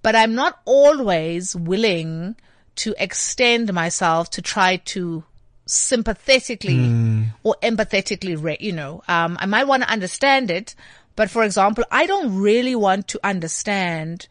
But 0.01 0.15
I'm 0.15 0.35
not 0.35 0.59
always 0.65 1.55
willing 1.55 2.35
to 2.77 2.95
extend 2.97 3.73
myself 3.73 4.29
to 4.31 4.41
try 4.41 4.77
to 4.77 5.23
sympathetically 5.65 7.25
or 7.43 7.55
empathetically, 7.61 8.41
re- 8.41 8.57
you 8.59 8.71
know, 8.71 9.01
um, 9.07 9.37
I 9.39 9.45
might 9.45 9.65
want 9.65 9.83
to 9.83 9.89
understand 9.89 10.49
it, 10.49 10.75
but 11.17 11.29
for 11.29 11.43
example, 11.43 11.83
I 11.91 12.05
don't 12.05 12.39
really 12.39 12.75
want 12.75 13.09
to 13.09 13.19
understand 13.23 14.27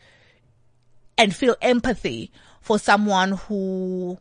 and 1.19 1.35
feel 1.35 1.57
empathy 1.61 2.31
for 2.63 2.79
someone 2.79 3.33
who, 3.33 4.19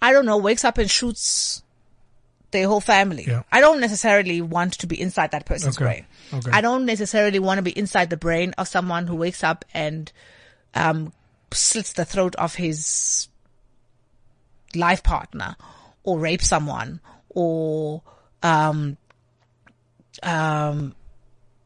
I 0.00 0.12
don't 0.12 0.24
know, 0.24 0.36
wakes 0.38 0.64
up 0.64 0.78
and 0.78 0.90
shoots 0.90 1.62
their 2.52 2.68
whole 2.68 2.80
family. 2.80 3.24
Yeah. 3.26 3.42
I 3.50 3.60
don't 3.60 3.80
necessarily 3.80 4.40
want 4.40 4.74
to 4.78 4.86
be 4.86 5.00
inside 5.00 5.32
that 5.32 5.44
person's 5.44 5.76
Okay. 5.76 5.84
brain. 5.84 6.06
Okay. 6.40 6.50
I 6.52 6.60
don't 6.60 6.86
necessarily 6.86 7.38
want 7.38 7.58
to 7.58 7.62
be 7.62 7.76
inside 7.76 8.10
the 8.10 8.16
brain 8.16 8.54
of 8.58 8.68
someone 8.68 9.06
who 9.06 9.16
wakes 9.16 9.42
up 9.42 9.64
and 9.74 10.12
um, 10.74 11.12
slits 11.50 11.94
the 11.94 12.04
throat 12.04 12.34
of 12.36 12.54
his 12.54 13.28
life 14.74 15.02
partner 15.02 15.56
or 16.04 16.18
rapes 16.18 16.48
someone 16.48 17.00
or 17.30 18.02
um, 18.42 18.96
um, 20.22 20.94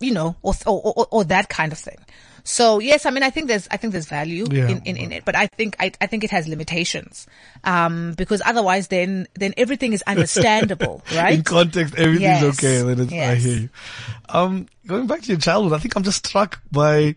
you 0.01 0.13
know, 0.13 0.37
or, 0.43 0.55
or, 0.67 0.81
or, 0.97 1.07
or 1.11 1.25
that 1.25 1.49
kind 1.49 1.73
of 1.73 1.79
thing. 1.79 1.97
So 2.45 2.79
yes, 2.79 3.07
I 3.07 3.11
mean, 3.11 3.25
I 3.25 3.31
think 3.31 3.49
there's, 3.49 3.67
I 3.73 3.77
think 3.77 3.93
there's 3.93 4.07
value 4.07 4.47
Yeah. 4.49 4.69
in, 4.69 4.83
in, 4.85 4.97
in 4.97 5.13
it, 5.13 5.25
but 5.25 5.35
I 5.35 5.49
think, 5.49 5.75
I, 5.81 5.91
I 6.01 6.07
think 6.07 6.23
it 6.23 6.31
has 6.31 6.47
limitations. 6.47 7.27
Um, 7.65 8.13
because 8.17 8.41
otherwise 8.47 8.87
then, 8.87 9.27
then 9.35 9.53
everything 9.57 9.93
is 9.93 10.03
understandable, 10.07 11.03
right? 11.17 11.35
In 11.35 11.43
context, 11.43 11.97
everything's 11.97 12.21
Yes. 12.43 12.59
okay. 12.65 12.83
Then 12.83 13.01
it's, 13.01 13.13
I 13.13 13.35
hear 13.35 13.57
you. 13.63 13.69
Um, 14.29 14.67
going 14.87 15.09
back 15.09 15.23
to 15.23 15.29
your 15.29 15.39
childhood, 15.41 15.73
I 15.73 15.79
think 15.79 15.97
I'm 15.97 16.05
just 16.05 16.25
struck 16.25 16.61
by 16.71 17.17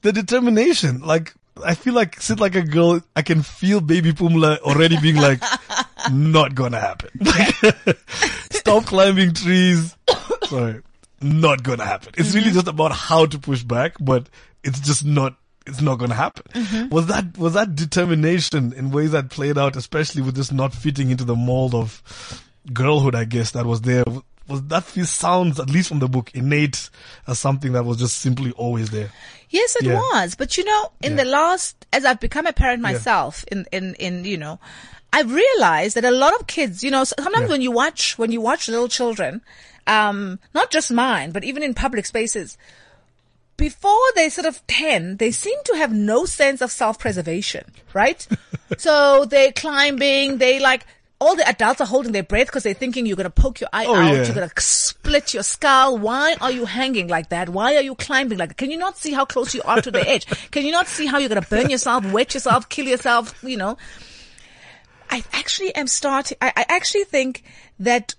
the 0.00 0.12
determination. 0.12 1.00
Like, 1.02 1.34
I 1.62 1.74
feel 1.74 1.92
like, 1.92 2.18
sit 2.22 2.40
like 2.40 2.54
a 2.54 2.62
girl, 2.62 3.02
I 3.14 3.20
can 3.20 3.42
feel 3.42 3.82
baby 3.82 4.12
Pumla 4.14 4.60
already 4.60 4.98
being 4.98 5.16
like, 5.28 5.42
not 6.10 6.54
gonna 6.54 6.80
happen. 6.80 7.10
Stop 8.50 8.86
climbing 8.86 9.34
trees. 9.34 9.94
Sorry. 10.48 10.80
Not 11.20 11.62
gonna 11.62 11.84
happen. 11.84 12.14
It's 12.16 12.28
Mm-hmm. 12.30 12.38
really 12.38 12.50
just 12.52 12.68
about 12.68 12.92
how 12.92 13.26
to 13.26 13.38
push 13.38 13.62
back, 13.62 13.94
but 14.00 14.28
it's 14.64 14.80
just 14.80 15.04
not, 15.04 15.36
it's 15.66 15.80
not 15.82 15.96
gonna 15.96 16.14
happen. 16.14 16.44
Mm-hmm. 16.54 16.88
Was 16.88 17.06
that, 17.06 17.36
was 17.36 17.52
that 17.54 17.74
determination 17.74 18.72
in 18.72 18.90
ways 18.90 19.12
that 19.12 19.28
played 19.30 19.58
out, 19.58 19.76
especially 19.76 20.22
with 20.22 20.34
this 20.34 20.50
not 20.50 20.72
fitting 20.72 21.10
into 21.10 21.24
the 21.24 21.36
mold 21.36 21.74
of 21.74 22.02
girlhood, 22.72 23.14
I 23.14 23.24
guess, 23.24 23.50
that 23.52 23.66
was 23.66 23.82
there? 23.82 24.04
Was 24.48 24.62
that 24.64 24.84
feel 24.84 25.04
sounds, 25.06 25.60
at 25.60 25.70
least 25.70 25.88
from 25.90 26.00
the 26.00 26.08
book, 26.08 26.30
innate 26.34 26.90
as 27.26 27.38
something 27.38 27.72
that 27.72 27.84
was 27.84 27.98
just 27.98 28.18
simply 28.18 28.50
always 28.52 28.90
there? 28.90 29.10
Yes, 29.50 29.76
it 29.76 29.84
Yeah. 29.84 29.94
was. 29.94 30.34
But 30.34 30.56
you 30.56 30.64
know, 30.64 30.90
in 31.02 31.12
Yeah. 31.16 31.24
the 31.24 31.30
last, 31.30 31.86
as 31.92 32.04
I've 32.04 32.18
become 32.20 32.46
a 32.46 32.52
parent 32.52 32.80
myself, 32.82 33.44
in, 33.52 33.66
in, 33.70 33.94
in, 33.96 34.24
you 34.24 34.36
know, 34.38 34.58
I've 35.12 35.32
realized 35.32 35.96
that 35.96 36.04
a 36.04 36.10
lot 36.10 36.34
of 36.40 36.46
kids, 36.46 36.82
you 36.82 36.90
know, 36.90 37.04
sometimes 37.04 37.42
Yeah. 37.42 37.48
when 37.48 37.60
you 37.62 37.70
watch, 37.72 38.16
when 38.18 38.32
you 38.32 38.40
watch 38.40 38.68
little 38.68 38.88
children, 38.88 39.40
um, 39.90 40.38
not 40.54 40.70
just 40.70 40.90
mine, 40.92 41.32
but 41.32 41.44
even 41.44 41.62
in 41.62 41.74
public 41.74 42.06
spaces, 42.06 42.56
before 43.56 44.00
they 44.14 44.28
sort 44.30 44.46
of 44.46 44.66
10, 44.68 45.18
they 45.18 45.30
seem 45.30 45.58
to 45.64 45.74
have 45.76 45.92
no 45.92 46.24
sense 46.24 46.62
of 46.62 46.70
self-preservation, 46.70 47.64
right? 47.92 48.26
so 48.78 49.24
they're 49.26 49.52
climbing, 49.52 50.38
they 50.38 50.60
like, 50.60 50.86
all 51.22 51.36
the 51.36 51.46
adults 51.46 51.82
are 51.82 51.86
holding 51.86 52.12
their 52.12 52.22
breath 52.22 52.46
because 52.46 52.62
they're 52.62 52.72
thinking 52.72 53.04
you're 53.04 53.16
going 53.16 53.24
to 53.24 53.30
poke 53.30 53.60
your 53.60 53.68
eye 53.74 53.84
Oh, 53.86 53.94
out, 53.94 54.14
yeah. 54.14 54.24
you're 54.24 54.34
going 54.34 54.48
to 54.48 54.60
split 54.62 55.34
your 55.34 55.42
skull. 55.42 55.98
Why 55.98 56.34
are 56.40 56.50
you 56.50 56.64
hanging 56.64 57.08
like 57.08 57.28
that? 57.28 57.50
Why 57.50 57.76
are 57.76 57.82
you 57.82 57.94
climbing 57.94 58.38
like 58.38 58.48
that? 58.50 58.56
Can 58.56 58.70
you 58.70 58.78
not 58.78 58.96
see 58.96 59.12
how 59.12 59.26
close 59.26 59.54
you 59.54 59.60
are 59.66 59.82
to 59.82 59.90
the 59.90 60.08
edge? 60.08 60.24
Can 60.50 60.64
you 60.64 60.72
not 60.72 60.86
see 60.88 61.04
how 61.04 61.18
you're 61.18 61.28
going 61.28 61.42
to 61.42 61.48
burn 61.50 61.68
yourself, 61.68 62.10
wet 62.10 62.32
yourself, 62.32 62.70
kill 62.70 62.86
yourself, 62.86 63.34
you 63.44 63.58
know? 63.58 63.76
I 65.10 65.22
actually 65.34 65.74
am 65.74 65.88
starting, 65.88 66.38
I, 66.40 66.52
I 66.56 66.64
actually 66.70 67.04
think 67.04 67.42
that 67.80 68.14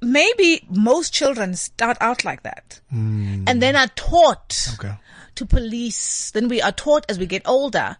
maybe 0.00 0.64
most 0.70 1.12
children 1.12 1.54
start 1.54 1.96
out 2.00 2.24
like 2.24 2.42
that 2.42 2.80
and 2.90 3.62
then 3.62 3.76
are 3.76 3.88
taught 3.88 4.68
Okay. 4.74 4.94
to 5.36 5.46
police. 5.46 6.30
Then 6.32 6.48
we 6.48 6.60
are 6.62 6.72
taught 6.72 7.04
as 7.08 7.18
we 7.18 7.26
get 7.26 7.42
older. 7.46 7.96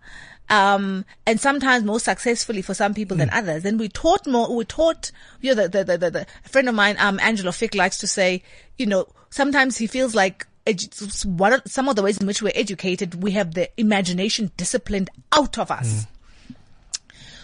Um, 0.48 1.04
and 1.26 1.38
sometimes 1.38 1.84
more 1.84 2.00
successfully 2.00 2.60
for 2.60 2.74
some 2.74 2.92
people 2.92 3.16
than 3.16 3.30
others. 3.30 3.62
Then 3.62 3.78
we 3.78 3.88
taught 3.88 4.26
more, 4.26 4.52
we 4.54 4.64
taught, 4.64 5.12
you 5.40 5.54
know, 5.54 5.68
the, 5.68 5.84
the, 5.84 5.96
the, 5.96 6.10
the, 6.10 6.26
a 6.44 6.48
friend 6.48 6.68
of 6.68 6.74
mine, 6.74 6.96
um, 6.98 7.20
Angelo 7.20 7.52
Fick 7.52 7.76
likes 7.76 7.98
to 7.98 8.08
say, 8.08 8.42
you 8.76 8.86
know, 8.86 9.06
sometimes 9.30 9.76
he 9.78 9.86
feels 9.86 10.12
like 10.12 10.48
edu- 10.66 11.24
one 11.24 11.52
of, 11.52 11.62
some 11.66 11.88
of 11.88 11.94
the 11.94 12.02
ways 12.02 12.18
in 12.18 12.26
which 12.26 12.42
we're 12.42 12.50
educated, 12.56 13.22
we 13.22 13.30
have 13.30 13.54
the 13.54 13.70
imagination 13.80 14.50
disciplined 14.56 15.08
out 15.30 15.56
of 15.56 15.70
us. 15.70 16.06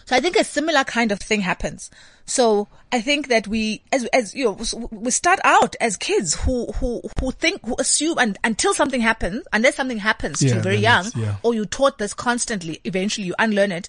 So 0.07 0.15
I 0.15 0.21
think 0.21 0.37
a 0.37 0.45
similar 0.45 0.85
kind 0.85 1.11
of 1.11 1.19
thing 1.19 1.41
happens. 1.41 1.91
So 2.27 2.69
I 2.93 3.01
think 3.01 3.27
that 3.27 3.49
we, 3.49 3.83
as, 3.93 4.05
as, 4.07 4.35
you 4.35 4.45
know, 4.45 4.89
we 4.93 5.11
start 5.11 5.41
out 5.43 5.75
as 5.81 5.97
kids 5.97 6.35
who, 6.35 6.73
who, 6.73 7.03
who 7.21 7.33
think, 7.33 7.67
who 7.67 7.75
assume 7.79 8.19
and, 8.19 8.39
until 8.45 8.73
something 8.73 9.01
happens, 9.01 9.45
unless 9.53 9.75
something 9.75 9.99
happens 9.99 10.39
to 10.39 10.47
Yeah, 10.47 10.55
you 10.55 10.61
very 10.61 10.77
young, 10.77 11.11
yeah. 11.17 11.37
or 11.43 11.55
you 11.55 11.67
taught 11.67 11.99
this 11.99 12.15
constantly, 12.15 12.81
eventually 12.85 13.27
you 13.27 13.35
unlearn 13.37 13.73
it, 13.73 13.89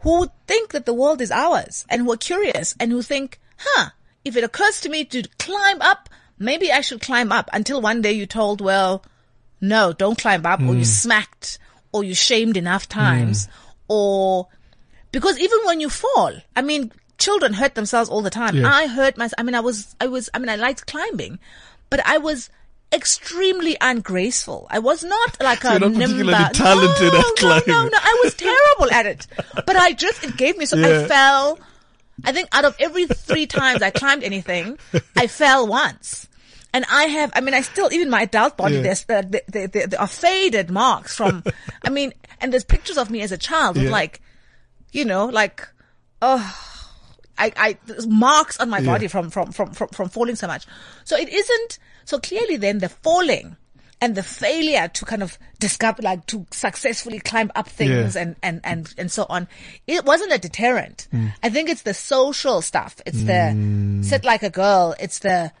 who 0.00 0.30
think 0.46 0.72
that 0.72 0.84
the 0.84 0.94
world 0.94 1.22
is 1.22 1.30
ours 1.30 1.86
and 1.88 2.02
who 2.02 2.12
are 2.12 2.18
curious 2.18 2.74
and 2.78 2.92
who 2.92 3.00
think, 3.00 3.40
huh, 3.56 3.90
if 4.26 4.36
it 4.36 4.44
occurs 4.44 4.80
to 4.82 4.90
me 4.90 5.06
to 5.06 5.22
climb 5.38 5.80
up, 5.80 6.10
maybe 6.38 6.70
I 6.70 6.82
should 6.82 7.00
climb 7.00 7.32
up 7.32 7.48
until 7.52 7.80
one 7.80 8.02
day 8.02 8.12
you're 8.12 8.26
told, 8.26 8.60
well, 8.60 9.02
no, 9.58 9.94
don't 9.94 10.18
climb 10.18 10.44
up 10.44 10.60
or 10.60 10.74
mm. 10.74 10.78
you 10.78 10.84
smacked 10.84 11.58
or 11.92 12.04
you 12.04 12.14
shamed 12.14 12.58
enough 12.58 12.88
times 12.88 13.46
mm. 13.46 13.50
or 13.88 14.48
because 15.12 15.38
even 15.38 15.58
when 15.64 15.80
you 15.80 15.88
fall, 15.90 16.32
I 16.56 16.62
mean, 16.62 16.92
children 17.18 17.52
hurt 17.52 17.74
themselves 17.74 18.08
all 18.10 18.22
the 18.22 18.30
time. 18.30 18.64
I 18.64 18.86
hurt 18.86 19.16
myself. 19.16 19.34
I 19.38 19.42
mean, 19.42 19.54
I 19.54 19.60
was, 19.60 19.94
I 20.00 20.06
was, 20.06 20.28
I 20.34 20.38
mean, 20.38 20.48
I 20.48 20.56
liked 20.56 20.86
climbing, 20.86 21.38
but 21.90 22.00
I 22.06 22.18
was 22.18 22.48
extremely 22.92 23.76
ungraceful. 23.80 24.66
I 24.70 24.78
was 24.80 25.04
not 25.04 25.40
like 25.40 25.64
a 25.64 25.78
you're 25.78 25.90
not 25.90 25.92
nimba- 25.92 26.52
talented 26.52 27.12
no, 27.12 27.18
at 27.18 27.24
No, 27.24 27.32
climbing. 27.36 27.64
no, 27.68 27.84
no. 27.84 27.98
I 28.00 28.20
was 28.24 28.34
terrible 28.34 28.92
at 28.92 29.06
it, 29.06 29.26
but 29.66 29.76
I 29.76 29.92
just, 29.92 30.24
it 30.24 30.36
gave 30.36 30.56
me 30.58 30.66
so, 30.66 30.76
Yeah. 30.76 31.02
I 31.04 31.08
fell. 31.08 31.58
I 32.24 32.32
think 32.32 32.48
out 32.52 32.64
of 32.66 32.76
every 32.78 33.06
three 33.06 33.46
times 33.46 33.80
I 33.80 33.90
climbed 33.90 34.22
anything, 34.24 34.78
I 35.16 35.26
fell 35.40 35.66
once. 35.66 36.28
And 36.72 36.84
I 36.90 37.04
have, 37.04 37.32
I 37.34 37.40
mean, 37.40 37.54
I 37.54 37.62
still, 37.62 37.92
even 37.92 38.10
my 38.10 38.22
adult 38.22 38.56
body, 38.56 38.76
Yeah. 38.76 38.82
there's, 38.82 39.04
there, 39.04 39.22
there, 39.22 39.42
there, 39.68 39.86
there 39.86 40.00
are 40.00 40.06
faded 40.06 40.70
marks 40.70 41.16
from, 41.16 41.42
I 41.84 41.90
mean, 41.90 42.12
and 42.40 42.52
there's 42.52 42.64
pictures 42.64 42.96
of 42.98 43.10
me 43.10 43.22
as 43.22 43.32
a 43.32 43.38
child 43.38 43.76
with 43.76 43.86
Yeah. 43.86 43.90
like, 43.90 44.20
you 44.92 45.04
know, 45.04 45.26
like, 45.26 45.66
oh, 46.22 46.56
I, 47.38 47.52
I, 47.56 47.78
there's 47.86 48.06
marks 48.06 48.58
on 48.60 48.68
my 48.68 48.78
Yeah. 48.78 48.92
body 48.92 49.08
from, 49.08 49.30
from, 49.30 49.52
from, 49.52 49.72
from, 49.72 49.88
from 49.88 50.08
falling 50.08 50.36
so 50.36 50.46
much. 50.46 50.66
So 51.04 51.16
it 51.16 51.28
isn't, 51.28 51.78
so 52.04 52.18
clearly 52.18 52.56
then 52.56 52.78
the 52.78 52.88
falling 52.88 53.56
and 54.02 54.14
the 54.14 54.22
failure 54.22 54.88
to 54.88 55.04
kind 55.04 55.22
of 55.22 55.38
discover, 55.58 56.02
like 56.02 56.26
to 56.26 56.46
successfully 56.50 57.18
climb 57.18 57.50
up 57.54 57.68
things 57.68 58.14
Yeah. 58.14 58.22
and, 58.22 58.36
and, 58.42 58.60
and, 58.64 58.94
and 58.96 59.12
so 59.12 59.26
on. 59.28 59.48
It 59.86 60.04
wasn't 60.04 60.32
a 60.32 60.38
deterrent. 60.38 61.08
Hmm. 61.10 61.28
I 61.42 61.50
think 61.50 61.68
it's 61.68 61.82
the 61.82 61.94
social 61.94 62.62
stuff. 62.62 63.00
It's 63.06 63.22
the 63.22 63.52
hmm. 63.52 64.02
sit 64.02 64.24
like 64.24 64.42
a 64.42 64.50
girl. 64.50 64.94
It's 64.98 65.20
the, 65.20 65.52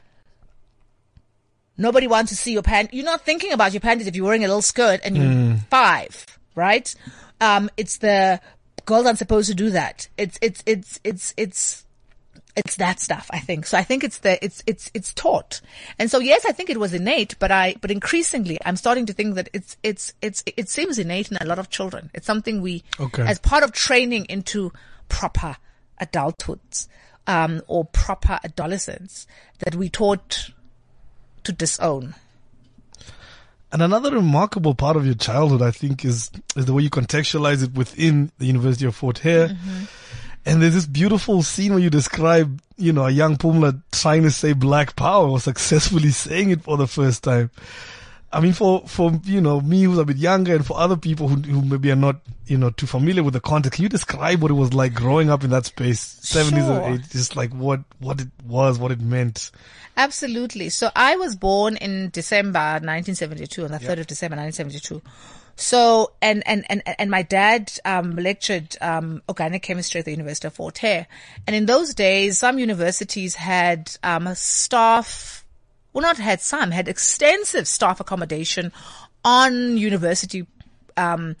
nobody 1.76 2.06
wants 2.06 2.30
to 2.30 2.36
see 2.36 2.52
your 2.52 2.62
pant. 2.62 2.92
You're 2.92 3.04
not 3.04 3.22
thinking 3.22 3.52
about 3.52 3.72
your 3.72 3.80
panties 3.80 4.06
if 4.06 4.16
you're 4.16 4.24
wearing 4.26 4.44
a 4.44 4.48
little 4.48 4.62
skirt 4.62 5.00
and 5.04 5.16
you're 5.16 5.26
hmm. 5.26 5.54
five, 5.70 6.26
right? 6.54 6.94
Um, 7.40 7.70
it's 7.76 7.98
the 7.98 8.40
girls 8.86 9.06
aren't 9.06 9.18
supposed 9.18 9.48
to 9.48 9.54
do 9.54 9.70
that. 9.70 10.08
It's, 10.16 10.38
it's, 10.42 10.62
it's, 10.66 11.00
it's, 11.04 11.34
it's, 11.36 11.86
it's 12.56 12.76
that 12.76 12.98
stuff, 13.00 13.30
I 13.32 13.38
think. 13.38 13.66
So 13.66 13.78
I 13.78 13.82
think 13.84 14.02
it's 14.04 14.18
the, 14.18 14.42
it's, 14.44 14.62
it's, 14.66 14.90
it's 14.92 15.14
taught. 15.14 15.60
And 15.98 16.10
so 16.10 16.18
yes, 16.18 16.44
I 16.46 16.52
think 16.52 16.68
it 16.68 16.80
was 16.80 16.92
innate, 16.92 17.36
but 17.38 17.50
I, 17.50 17.76
but 17.80 17.90
increasingly 17.90 18.58
I'm 18.64 18.76
starting 18.76 19.06
to 19.06 19.12
think 19.12 19.36
that 19.36 19.48
it's, 19.52 19.76
it's, 19.82 20.12
it's, 20.20 20.42
it 20.56 20.68
seems 20.68 20.98
innate 20.98 21.30
in 21.30 21.36
a 21.40 21.46
lot 21.46 21.58
of 21.58 21.70
children. 21.70 22.10
It's 22.12 22.26
something 22.26 22.60
we, 22.60 22.82
Okay. 22.98 23.22
as 23.22 23.38
part 23.38 23.62
of 23.62 23.72
training 23.72 24.26
into 24.28 24.72
proper 25.08 25.56
adulthoods, 26.00 26.88
um, 27.26 27.62
or 27.68 27.84
proper 27.84 28.40
adolescence 28.42 29.26
that 29.60 29.74
we 29.76 29.88
taught 29.88 30.50
to 31.44 31.52
disown. 31.52 32.14
And 33.72 33.82
another 33.82 34.10
remarkable 34.10 34.74
part 34.74 34.96
of 34.96 35.06
your 35.06 35.14
childhood, 35.14 35.62
I 35.62 35.70
think, 35.70 36.04
is 36.04 36.30
is 36.56 36.66
the 36.66 36.72
way 36.72 36.82
you 36.82 36.90
contextualize 36.90 37.62
it 37.62 37.72
within 37.72 38.32
the 38.38 38.46
University 38.46 38.86
of 38.86 38.96
Fort 38.96 39.18
Hare. 39.18 39.48
Mm-hmm. 39.48 39.84
And 40.46 40.62
there's 40.62 40.74
this 40.74 40.86
beautiful 40.86 41.42
scene 41.42 41.72
where 41.72 41.82
you 41.82 41.90
describe, 41.90 42.60
you 42.76 42.92
know, 42.92 43.04
a 43.06 43.10
young 43.10 43.36
Pumla 43.36 43.80
trying 43.92 44.22
to 44.22 44.30
say 44.30 44.54
black 44.54 44.96
power 44.96 45.28
or 45.28 45.38
successfully 45.38 46.10
saying 46.10 46.50
it 46.50 46.62
for 46.62 46.76
the 46.76 46.86
first 46.86 47.22
time. 47.22 47.50
I 48.32 48.40
mean, 48.40 48.52
for, 48.52 48.86
for, 48.86 49.12
you 49.24 49.40
know, 49.40 49.60
me 49.60 49.82
who's 49.82 49.98
a 49.98 50.04
bit 50.04 50.16
younger 50.16 50.54
and 50.54 50.64
for 50.64 50.78
other 50.78 50.96
people 50.96 51.26
who, 51.26 51.36
who 51.36 51.62
maybe 51.62 51.90
are 51.90 51.96
not, 51.96 52.20
you 52.46 52.56
know, 52.58 52.70
too 52.70 52.86
familiar 52.86 53.24
with 53.24 53.34
the 53.34 53.40
context, 53.40 53.76
can 53.76 53.82
you 53.82 53.88
describe 53.88 54.40
what 54.40 54.52
it 54.52 54.54
was 54.54 54.72
like 54.72 54.94
growing 54.94 55.30
up 55.30 55.42
in 55.42 55.50
that 55.50 55.66
space? 55.66 56.20
70s 56.22 56.50
Sure. 56.50 56.80
and 56.80 57.00
80s, 57.00 57.10
just 57.10 57.34
like 57.34 57.52
what, 57.52 57.80
what 57.98 58.20
it 58.20 58.28
was, 58.46 58.78
what 58.78 58.92
it 58.92 59.00
meant. 59.00 59.50
Absolutely. 59.96 60.68
So 60.68 60.90
I 60.94 61.16
was 61.16 61.34
born 61.34 61.76
in 61.76 62.10
December 62.10 62.58
1972, 62.58 63.64
on 63.64 63.72
the 63.72 63.78
3rd 63.78 64.00
of 64.00 64.06
December 64.06 64.36
1972. 64.36 65.02
So, 65.56 66.12
and, 66.22 66.42
and, 66.46 66.64
and, 66.70 66.82
and 66.86 67.10
my 67.10 67.22
dad, 67.22 67.72
um, 67.84 68.14
lectured, 68.16 68.76
um, 68.80 69.22
organic 69.28 69.62
chemistry 69.62 69.98
at 69.98 70.04
the 70.04 70.12
University 70.12 70.46
of 70.46 70.54
Fort 70.54 70.78
Hare. 70.78 71.06
And 71.46 71.54
in 71.54 71.66
those 71.66 71.94
days, 71.94 72.38
some 72.38 72.58
universities 72.58 73.34
had, 73.34 73.90
um, 74.02 74.26
a 74.28 74.36
staff, 74.36 75.39
well, 75.92 76.02
not 76.02 76.18
had 76.18 76.40
some, 76.40 76.70
had 76.70 76.88
extensive 76.88 77.66
staff 77.68 78.00
accommodation 78.00 78.72
on 79.24 79.76
university, 79.76 80.46
um, 80.96 81.36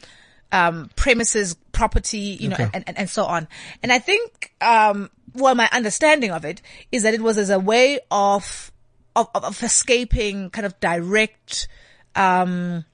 um, 0.52 0.90
premises, 0.96 1.54
property, 1.72 2.18
you 2.40 2.48
know, 2.48 2.54
Okay. 2.54 2.68
and, 2.74 2.84
and, 2.86 2.98
and 2.98 3.10
so 3.10 3.24
on. 3.24 3.46
And 3.82 3.92
I 3.92 3.98
think, 3.98 4.52
um, 4.60 5.10
well, 5.34 5.54
my 5.54 5.68
understanding 5.72 6.30
of 6.32 6.44
it 6.44 6.60
is 6.90 7.04
that 7.04 7.14
it 7.14 7.20
was 7.20 7.38
as 7.38 7.50
a 7.50 7.58
way 7.58 8.00
of, 8.10 8.72
of, 9.16 9.28
of- 9.34 9.44
of 9.44 9.62
escaping 9.62 10.50
kind 10.50 10.66
of 10.66 10.78
direct, 10.80 11.68
um, 12.16 12.84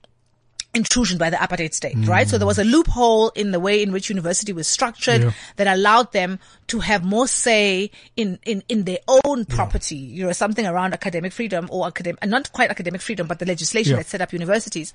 intrusion 0.76 1.16
by 1.18 1.30
the 1.30 1.36
apartheid 1.36 1.74
state, 1.74 1.96
right? 2.06 2.28
So 2.28 2.38
there 2.38 2.46
was 2.46 2.58
a 2.58 2.64
loophole 2.64 3.30
in 3.30 3.50
the 3.50 3.58
way 3.58 3.82
in 3.82 3.90
which 3.92 4.10
university 4.10 4.52
was 4.52 4.68
structured 4.68 5.22
Yeah. 5.22 5.30
that 5.56 5.66
allowed 5.66 6.12
them 6.12 6.38
to 6.68 6.80
have 6.80 7.04
more 7.04 7.26
say 7.26 7.90
in, 8.16 8.38
in, 8.44 8.62
in 8.68 8.84
their 8.84 8.98
own 9.08 9.44
property, 9.46 9.96
you 9.96 10.26
know, 10.26 10.32
something 10.32 10.66
around 10.66 10.92
academic 10.92 11.32
freedom 11.32 11.68
or 11.70 11.86
academic, 11.86 12.24
not 12.26 12.52
quite 12.52 12.70
academic 12.70 13.00
freedom, 13.00 13.26
but 13.26 13.38
the 13.38 13.46
legislation 13.46 13.92
Yeah. 13.92 13.98
that 13.98 14.06
set 14.06 14.20
up 14.20 14.32
universities, 14.32 14.92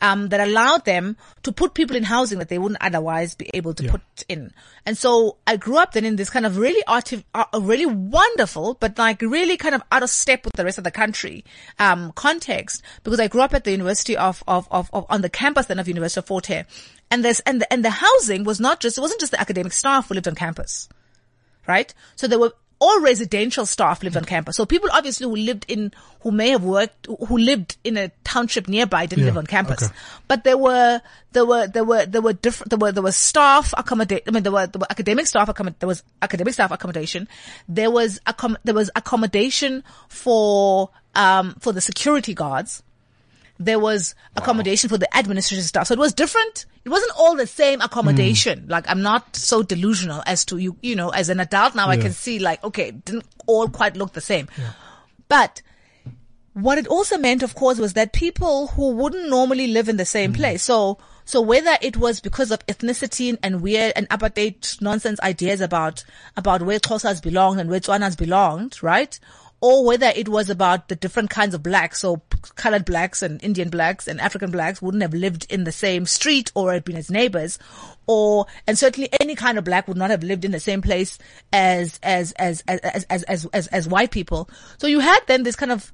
um, 0.00 0.28
that 0.28 0.40
allowed 0.40 0.84
them 0.84 1.16
to 1.44 1.52
put 1.52 1.74
people 1.74 1.96
in 1.96 2.02
housing 2.04 2.38
that 2.38 2.48
they 2.48 2.58
wouldn't 2.58 2.82
otherwise 2.82 3.34
be 3.34 3.48
able 3.54 3.72
to 3.74 3.84
Yeah. 3.84 3.90
put 3.92 4.02
in. 4.28 4.52
And 4.84 4.98
so 4.98 5.36
I 5.46 5.56
grew 5.56 5.78
up 5.78 5.92
then 5.92 6.04
in 6.04 6.16
this 6.16 6.28
kind 6.28 6.44
of 6.44 6.58
really 6.58 6.82
artif- 6.88 7.24
uh, 7.34 7.44
really 7.60 7.86
wonderful, 7.86 8.76
but 8.80 8.98
like 8.98 9.22
really 9.22 9.56
kind 9.56 9.74
of 9.74 9.82
out 9.90 10.02
of 10.02 10.10
step 10.10 10.44
with 10.44 10.52
the 10.54 10.64
rest 10.64 10.76
of 10.78 10.84
the 10.84 10.90
country, 10.90 11.44
um, 11.78 12.12
context 12.14 12.82
because 13.04 13.20
I 13.20 13.28
grew 13.28 13.40
up 13.40 13.54
at 13.54 13.64
the 13.64 13.70
University 13.70 14.16
of, 14.16 14.42
of, 14.46 14.66
of, 14.70 14.90
of 14.92 15.06
on 15.08 15.21
the 15.22 15.30
campus 15.30 15.66
then 15.66 15.78
of 15.78 15.88
University 15.88 16.18
of 16.20 16.26
Fort 16.26 16.46
Hare. 16.46 16.66
And 17.10 17.24
this, 17.24 17.40
and 17.40 17.60
the, 17.60 17.72
and 17.72 17.84
the 17.84 17.90
housing 17.90 18.44
was 18.44 18.60
not 18.60 18.80
just, 18.80 18.98
it 18.98 19.00
wasn't 19.00 19.20
just 19.20 19.32
the 19.32 19.40
academic 19.40 19.72
staff 19.72 20.08
who 20.08 20.14
lived 20.14 20.28
on 20.28 20.34
campus 20.34 20.88
right? 21.66 21.92
So 22.16 22.26
there 22.26 22.38
were 22.38 22.52
all 22.80 23.00
residential 23.00 23.64
staff 23.64 24.02
lived 24.02 24.16
on 24.16 24.24
campus. 24.24 24.56
So 24.56 24.66
people 24.66 24.88
obviously 24.92 25.24
who 25.28 25.36
lived 25.36 25.64
in, 25.68 25.92
who 26.20 26.32
may 26.32 26.48
have 26.48 26.64
worked, 26.64 27.06
who 27.06 27.38
lived 27.38 27.76
in 27.84 27.96
a 27.96 28.10
township 28.24 28.66
nearby 28.66 29.06
didn't 29.06 29.20
Yeah, 29.22 29.26
live 29.26 29.38
on 29.38 29.46
campus. 29.46 29.84
okay. 29.84 29.92
But 30.26 30.42
there 30.42 30.58
were, 30.58 31.00
there 31.30 31.46
were, 31.46 31.68
there 31.68 31.84
were, 31.84 32.04
there 32.06 32.20
were 32.20 32.32
different, 32.32 32.70
there 32.70 32.78
were, 32.80 32.90
there 32.90 33.02
was 33.04 33.14
staff 33.14 33.72
accommodate, 33.76 34.24
I 34.26 34.32
mean, 34.32 34.42
there 34.42 34.50
were, 34.50 34.66
there 34.66 34.80
were 34.80 34.90
academic 34.90 35.28
staff 35.28 35.48
accommod, 35.48 35.76
there 35.78 35.86
was 35.86 36.02
academic 36.20 36.54
staff 36.54 36.72
accommodation. 36.72 37.28
There 37.68 37.92
was 37.92 38.18
accom, 38.26 38.56
there 38.64 38.74
was 38.74 38.90
accommodation 38.96 39.84
for, 40.08 40.90
um, 41.14 41.54
for 41.60 41.72
the 41.72 41.80
security 41.80 42.34
guards 42.34 42.82
there 43.64 43.78
was 43.78 44.14
accommodation 44.36 44.88
for 44.88 44.98
the 44.98 45.08
administrative 45.16 45.64
staff. 45.64 45.86
So 45.86 45.94
it 45.94 45.98
was 45.98 46.12
different. 46.12 46.66
It 46.84 46.88
wasn't 46.88 47.12
all 47.16 47.36
the 47.36 47.46
same 47.46 47.80
accommodation. 47.80 48.60
Hmm. 48.60 48.70
Like 48.70 48.84
I'm 48.88 49.02
not 49.02 49.36
so 49.36 49.62
delusional 49.62 50.22
as 50.26 50.44
to 50.46 50.58
you, 50.58 50.76
you 50.82 50.96
know, 50.96 51.10
as 51.10 51.28
an 51.28 51.40
adult 51.40 51.74
now 51.74 51.88
I 51.88 51.96
can 51.96 52.12
see 52.12 52.38
like, 52.38 52.62
okay, 52.64 52.88
it 52.88 53.04
didn't 53.04 53.24
all 53.46 53.68
quite 53.68 53.96
look 53.96 54.12
the 54.12 54.20
same. 54.20 54.48
But 55.28 55.62
what 56.54 56.78
it 56.78 56.86
also 56.86 57.16
meant, 57.16 57.42
of 57.42 57.54
course, 57.54 57.78
was 57.78 57.94
that 57.94 58.12
people 58.12 58.68
who 58.68 58.90
wouldn't 58.90 59.30
normally 59.30 59.68
live 59.68 59.88
in 59.88 59.96
the 59.96 60.04
same 60.04 60.32
hmm. 60.32 60.36
place. 60.36 60.62
So, 60.62 60.98
so 61.24 61.40
whether 61.40 61.76
it 61.80 61.96
was 61.96 62.20
because 62.20 62.50
of 62.50 62.66
ethnicity 62.66 63.38
and 63.42 63.62
weird 63.62 63.92
and 63.96 64.08
apartheid 64.08 64.82
nonsense 64.82 65.20
ideas 65.20 65.60
about, 65.60 66.04
about 66.36 66.62
where 66.62 66.80
Xhosas 66.80 67.22
belonged 67.22 67.60
and 67.60 67.70
where 67.70 67.80
Tswanas 67.80 68.18
belonged, 68.18 68.82
right? 68.82 69.18
Or 69.62 69.84
whether 69.84 70.12
it 70.14 70.28
was 70.28 70.50
about 70.50 70.88
the 70.88 70.96
different 70.96 71.30
kinds 71.30 71.54
of 71.54 71.62
blacks, 71.62 72.00
so 72.00 72.20
colored 72.56 72.84
blacks 72.84 73.22
and 73.22 73.42
Indian 73.44 73.70
blacks 73.70 74.08
and 74.08 74.20
African 74.20 74.50
blacks 74.50 74.82
wouldn't 74.82 75.02
have 75.02 75.14
lived 75.14 75.46
in 75.48 75.62
the 75.62 75.70
same 75.70 76.04
street 76.04 76.50
or 76.56 76.72
had 76.72 76.84
been 76.84 76.96
as 76.96 77.12
neighbors, 77.12 77.60
or, 78.08 78.46
and 78.66 78.76
certainly 78.76 79.08
any 79.20 79.36
kind 79.36 79.58
of 79.58 79.64
black 79.64 79.86
would 79.86 79.96
not 79.96 80.10
have 80.10 80.24
lived 80.24 80.44
in 80.44 80.50
the 80.50 80.58
same 80.58 80.82
place 80.82 81.16
as, 81.52 82.00
as, 82.02 82.32
as, 82.32 82.64
as, 82.66 82.80
as, 82.80 83.04
as, 83.04 83.22
as, 83.22 83.46
as, 83.52 83.66
as 83.68 83.88
white 83.88 84.10
people. 84.10 84.50
So 84.78 84.88
you 84.88 84.98
had 84.98 85.20
then 85.28 85.44
this 85.44 85.54
kind 85.54 85.70
of 85.70 85.92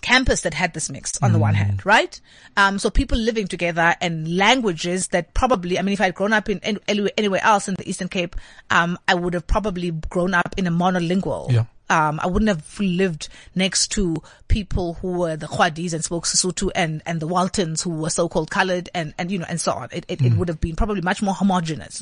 campus 0.00 0.42
that 0.42 0.54
had 0.54 0.74
this 0.74 0.90
mix 0.90 1.20
on 1.22 1.32
the 1.32 1.38
one 1.38 1.54
hand, 1.54 1.86
right? 1.86 2.20
Um, 2.56 2.78
so 2.78 2.90
people 2.90 3.18
living 3.18 3.46
together 3.46 3.94
and 4.00 4.36
languages 4.36 5.08
that 5.08 5.34
probably, 5.34 5.78
I 5.78 5.82
mean, 5.82 5.92
if 5.92 6.00
I'd 6.00 6.14
grown 6.14 6.32
up 6.32 6.48
in 6.48 6.60
any- 6.62 7.10
anywhere, 7.16 7.40
else 7.42 7.68
in 7.68 7.74
the 7.74 7.88
Eastern 7.88 8.08
Cape, 8.08 8.36
um, 8.70 8.98
I 9.06 9.14
would 9.14 9.34
have 9.34 9.46
probably 9.46 9.90
grown 9.90 10.34
up 10.34 10.54
in 10.56 10.66
a 10.66 10.70
monolingual. 10.70 11.52
Yeah. 11.52 11.64
Um, 11.88 12.20
I 12.22 12.28
wouldn't 12.28 12.48
have 12.48 12.78
lived 12.78 13.28
next 13.54 13.88
to 13.92 14.22
people 14.46 14.94
who 14.94 15.18
were 15.18 15.36
the 15.36 15.46
Khwadis 15.46 15.92
and 15.92 16.04
spoke 16.04 16.24
Sesotho 16.24 16.70
and, 16.74 17.02
and 17.04 17.18
the 17.18 17.26
Waltons 17.26 17.82
who 17.82 17.90
were 17.90 18.10
so-called 18.10 18.48
colored 18.48 18.88
and, 18.94 19.12
and, 19.18 19.30
you 19.30 19.38
know, 19.38 19.46
and 19.48 19.60
so 19.60 19.72
on. 19.72 19.88
It, 19.90 20.04
it, 20.06 20.22
it 20.22 20.34
would 20.34 20.46
have 20.46 20.60
been 20.60 20.76
probably 20.76 21.00
much 21.00 21.20
more 21.20 21.34
homogenous. 21.34 22.00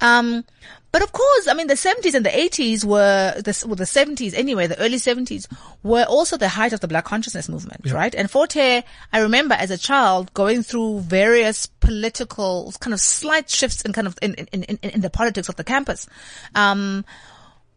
Um, 0.00 0.44
but 0.90 1.02
of 1.02 1.12
course, 1.12 1.48
I 1.48 1.54
mean, 1.54 1.66
the 1.66 1.74
70s 1.74 2.14
and 2.14 2.24
the 2.24 2.30
80s 2.30 2.82
were, 2.82 3.34
the, 3.36 3.64
well, 3.66 3.76
the 3.76 3.84
70s 3.84 4.32
anyway, 4.34 4.66
the 4.66 4.78
early 4.80 4.96
70s 4.96 5.46
were 5.82 6.04
also 6.04 6.38
the 6.38 6.48
height 6.48 6.72
of 6.72 6.80
the 6.80 6.88
black 6.88 7.04
consciousness 7.04 7.48
movement, 7.48 7.82
right? 7.92 8.14
And 8.14 8.30
Fort 8.30 8.54
Hare, 8.54 8.84
I 9.12 9.20
remember 9.20 9.54
as 9.54 9.70
a 9.70 9.76
child 9.76 10.32
going 10.32 10.62
through 10.62 11.00
various 11.00 11.66
political 11.66 12.72
kind 12.80 12.94
of 12.94 13.00
slight 13.00 13.50
shifts 13.50 13.82
in 13.82 13.92
kind 13.92 14.06
of, 14.06 14.18
in, 14.22 14.34
in, 14.34 14.62
in, 14.62 14.78
in 14.82 15.00
the 15.02 15.10
politics 15.10 15.50
of 15.50 15.56
the 15.56 15.64
campus. 15.64 16.06
Um, 16.54 17.04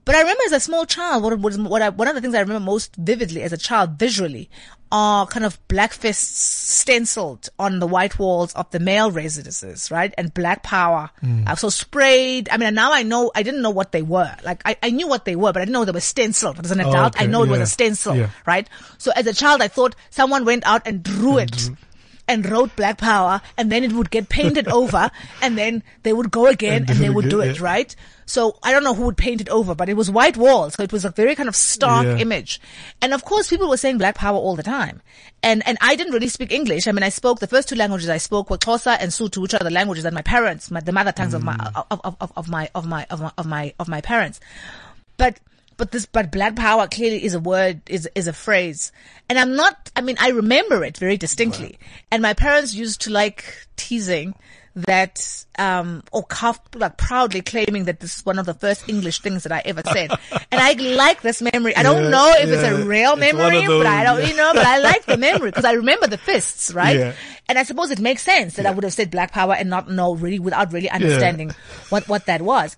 but 0.05 0.15
I 0.15 0.21
remember 0.21 0.43
as 0.45 0.53
a 0.53 0.59
small 0.59 0.85
child, 0.85 1.23
what 1.23 1.37
was 1.39 1.57
what 1.59 1.81
I, 1.81 1.89
one 1.89 2.07
of 2.07 2.15
the 2.15 2.21
things 2.21 2.33
I 2.33 2.39
remember 2.39 2.65
most 2.65 2.95
vividly 2.95 3.43
as 3.43 3.53
a 3.53 3.57
child, 3.57 3.99
visually, 3.99 4.49
are 4.91 5.25
kind 5.27 5.45
of 5.45 5.59
black 5.67 5.93
fists 5.93 6.39
stenciled 6.79 7.49
on 7.57 7.79
the 7.79 7.87
white 7.87 8.19
walls 8.19 8.53
of 8.53 8.69
the 8.71 8.79
male 8.79 9.11
residences, 9.11 9.89
right? 9.89 10.13
And 10.17 10.33
black 10.33 10.63
power. 10.63 11.09
Uh, 11.47 11.55
so 11.55 11.69
sprayed. 11.69 12.49
I 12.49 12.57
mean, 12.57 12.73
now 12.73 12.93
I 12.93 13.03
know, 13.03 13.31
I 13.33 13.43
didn't 13.43 13.61
know 13.61 13.69
what 13.69 13.91
they 13.91 14.01
were. 14.01 14.35
Like, 14.43 14.61
I, 14.65 14.77
I 14.83 14.89
knew 14.89 15.07
what 15.07 15.25
they 15.25 15.35
were, 15.35 15.53
but 15.53 15.61
I 15.61 15.65
didn't 15.65 15.73
know 15.73 15.85
they 15.85 15.91
were 15.91 15.99
stenciled. 15.99 16.59
As 16.59 16.71
an 16.71 16.79
adult, 16.79 17.15
I 17.15 17.23
okay, 17.23 17.27
know 17.27 17.43
it 17.43 17.49
was 17.49 17.61
a 17.61 17.65
stencil, 17.65 18.15
yeah. 18.15 18.29
right? 18.45 18.67
So 18.97 19.11
as 19.15 19.27
a 19.27 19.33
child, 19.33 19.61
I 19.61 19.67
thought 19.67 19.95
someone 20.09 20.45
went 20.45 20.65
out 20.65 20.85
and 20.85 21.03
drew 21.03 21.37
it 21.37 21.69
and 22.31 22.49
wrote 22.49 22.75
black 22.75 22.97
power 22.97 23.41
and 23.57 23.71
then 23.71 23.83
it 23.83 23.91
would 23.91 24.09
get 24.09 24.29
painted 24.29 24.67
over 24.79 25.09
and 25.41 25.57
then 25.57 25.83
they 26.03 26.13
would 26.13 26.31
go 26.31 26.47
again 26.47 26.81
And 26.81 26.89
and, 26.91 26.99
they 26.99 27.09
would 27.09 27.29
do 27.29 27.41
it, 27.41 27.59
right? 27.61 27.95
So 28.25 28.57
I 28.63 28.71
don't 28.71 28.83
know 28.83 28.93
who 28.93 29.03
would 29.05 29.17
paint 29.17 29.41
it 29.41 29.49
over, 29.49 29.75
but 29.75 29.89
it 29.89 29.95
was 29.95 30.09
white 30.09 30.37
walls. 30.37 30.75
So 30.75 30.83
it 30.83 30.93
was 30.93 31.03
a 31.05 31.09
very 31.09 31.35
kind 31.35 31.49
of 31.49 31.55
stark 31.55 32.05
Yeah. 32.05 32.17
image. 32.17 32.61
And 33.01 33.13
of 33.13 33.25
course 33.25 33.49
people 33.49 33.67
were 33.67 33.77
saying 33.77 33.97
black 33.97 34.15
power 34.15 34.37
all 34.37 34.55
the 34.55 34.63
time. 34.63 35.01
And, 35.43 35.61
and 35.67 35.77
I 35.81 35.95
didn't 35.95 36.13
really 36.13 36.29
speak 36.29 36.51
English. 36.51 36.87
I 36.87 36.91
mean, 36.93 37.03
I 37.03 37.09
spoke, 37.09 37.39
the 37.39 37.47
first 37.47 37.67
two 37.69 37.75
languages 37.75 38.09
I 38.09 38.17
spoke 38.17 38.49
were 38.49 38.57
Xhosa 38.59 38.95
and 38.99 39.11
Sotho, 39.11 39.41
which 39.41 39.53
are 39.53 39.59
the 39.59 39.69
languages 39.71 40.03
that 40.05 40.13
my 40.13 40.21
parents, 40.21 40.71
my, 40.71 40.79
the 40.79 40.91
mother 40.91 41.11
tongues 41.11 41.33
of 41.33 41.43
my, 41.43 41.55
Mm. 41.55 41.85
of, 41.91 41.99
of, 42.05 42.15
of, 42.21 42.31
of 42.37 42.47
my, 42.49 42.69
of 42.75 42.85
my, 42.87 43.05
of 43.09 43.19
my, 43.21 43.31
of 43.37 43.45
my, 43.47 43.73
of 43.79 43.87
my 43.89 44.01
parents. 44.01 44.39
But 45.17 45.39
but 45.77 45.91
this, 45.91 46.05
but 46.05 46.31
black 46.31 46.55
power 46.55 46.87
clearly 46.87 47.23
is 47.23 47.33
a 47.33 47.39
word, 47.39 47.81
is, 47.87 48.07
is 48.15 48.27
a 48.27 48.33
phrase. 48.33 48.91
And 49.29 49.39
I'm 49.39 49.55
not, 49.55 49.91
I 49.95 50.01
mean, 50.01 50.17
I 50.19 50.29
remember 50.29 50.83
it 50.83 50.97
very 50.97 51.17
distinctly. 51.17 51.79
And 52.11 52.21
my 52.21 52.33
parents 52.33 52.73
used 52.73 53.01
to 53.01 53.09
like 53.11 53.45
teasing 53.77 54.35
that, 54.73 55.45
um, 55.59 56.01
or 56.13 56.23
cough, 56.23 56.59
like 56.75 56.97
proudly 56.97 57.41
claiming 57.41 57.85
that 57.85 57.99
this 57.99 58.17
is 58.17 58.25
one 58.25 58.39
of 58.39 58.45
the 58.45 58.53
first 58.53 58.87
English 58.87 59.19
things 59.19 59.43
that 59.43 59.51
I 59.51 59.61
ever 59.65 59.81
said. 59.91 60.11
and 60.31 60.61
I 60.61 60.73
like 60.73 61.21
this 61.21 61.41
memory. 61.41 61.75
I 61.75 61.83
don't 61.83 62.03
Yeah, 62.03 62.09
know 62.09 62.33
if 62.37 62.49
it's 62.49 62.63
a 62.63 62.85
real 62.85 63.15
memory, 63.15 63.65
those, 63.65 63.83
but 63.83 63.87
I 63.87 64.03
don't, 64.03 64.21
yeah. 64.21 64.27
you 64.27 64.35
know, 64.35 64.51
but 64.53 64.65
I 64.65 64.77
like 64.83 65.05
the 65.05 65.17
memory 65.17 65.49
because 65.49 65.65
I 65.65 65.73
remember 65.73 66.07
the 66.07 66.17
fists, 66.17 66.73
right? 66.73 66.97
Yeah. 66.97 67.13
And 67.49 67.57
I 67.57 67.63
suppose 67.63 67.91
it 67.91 67.99
makes 67.99 68.23
sense 68.23 68.55
that 68.55 68.65
I 68.65 68.71
would 68.71 68.83
have 68.85 68.93
said 68.93 69.11
black 69.11 69.33
power 69.33 69.53
and 69.53 69.69
not 69.69 69.89
know 69.89 70.15
really 70.15 70.39
without 70.39 70.71
really 70.71 70.89
understanding 70.89 71.51
what, 71.89 72.07
what 72.07 72.27
that 72.27 72.41
was. 72.41 72.77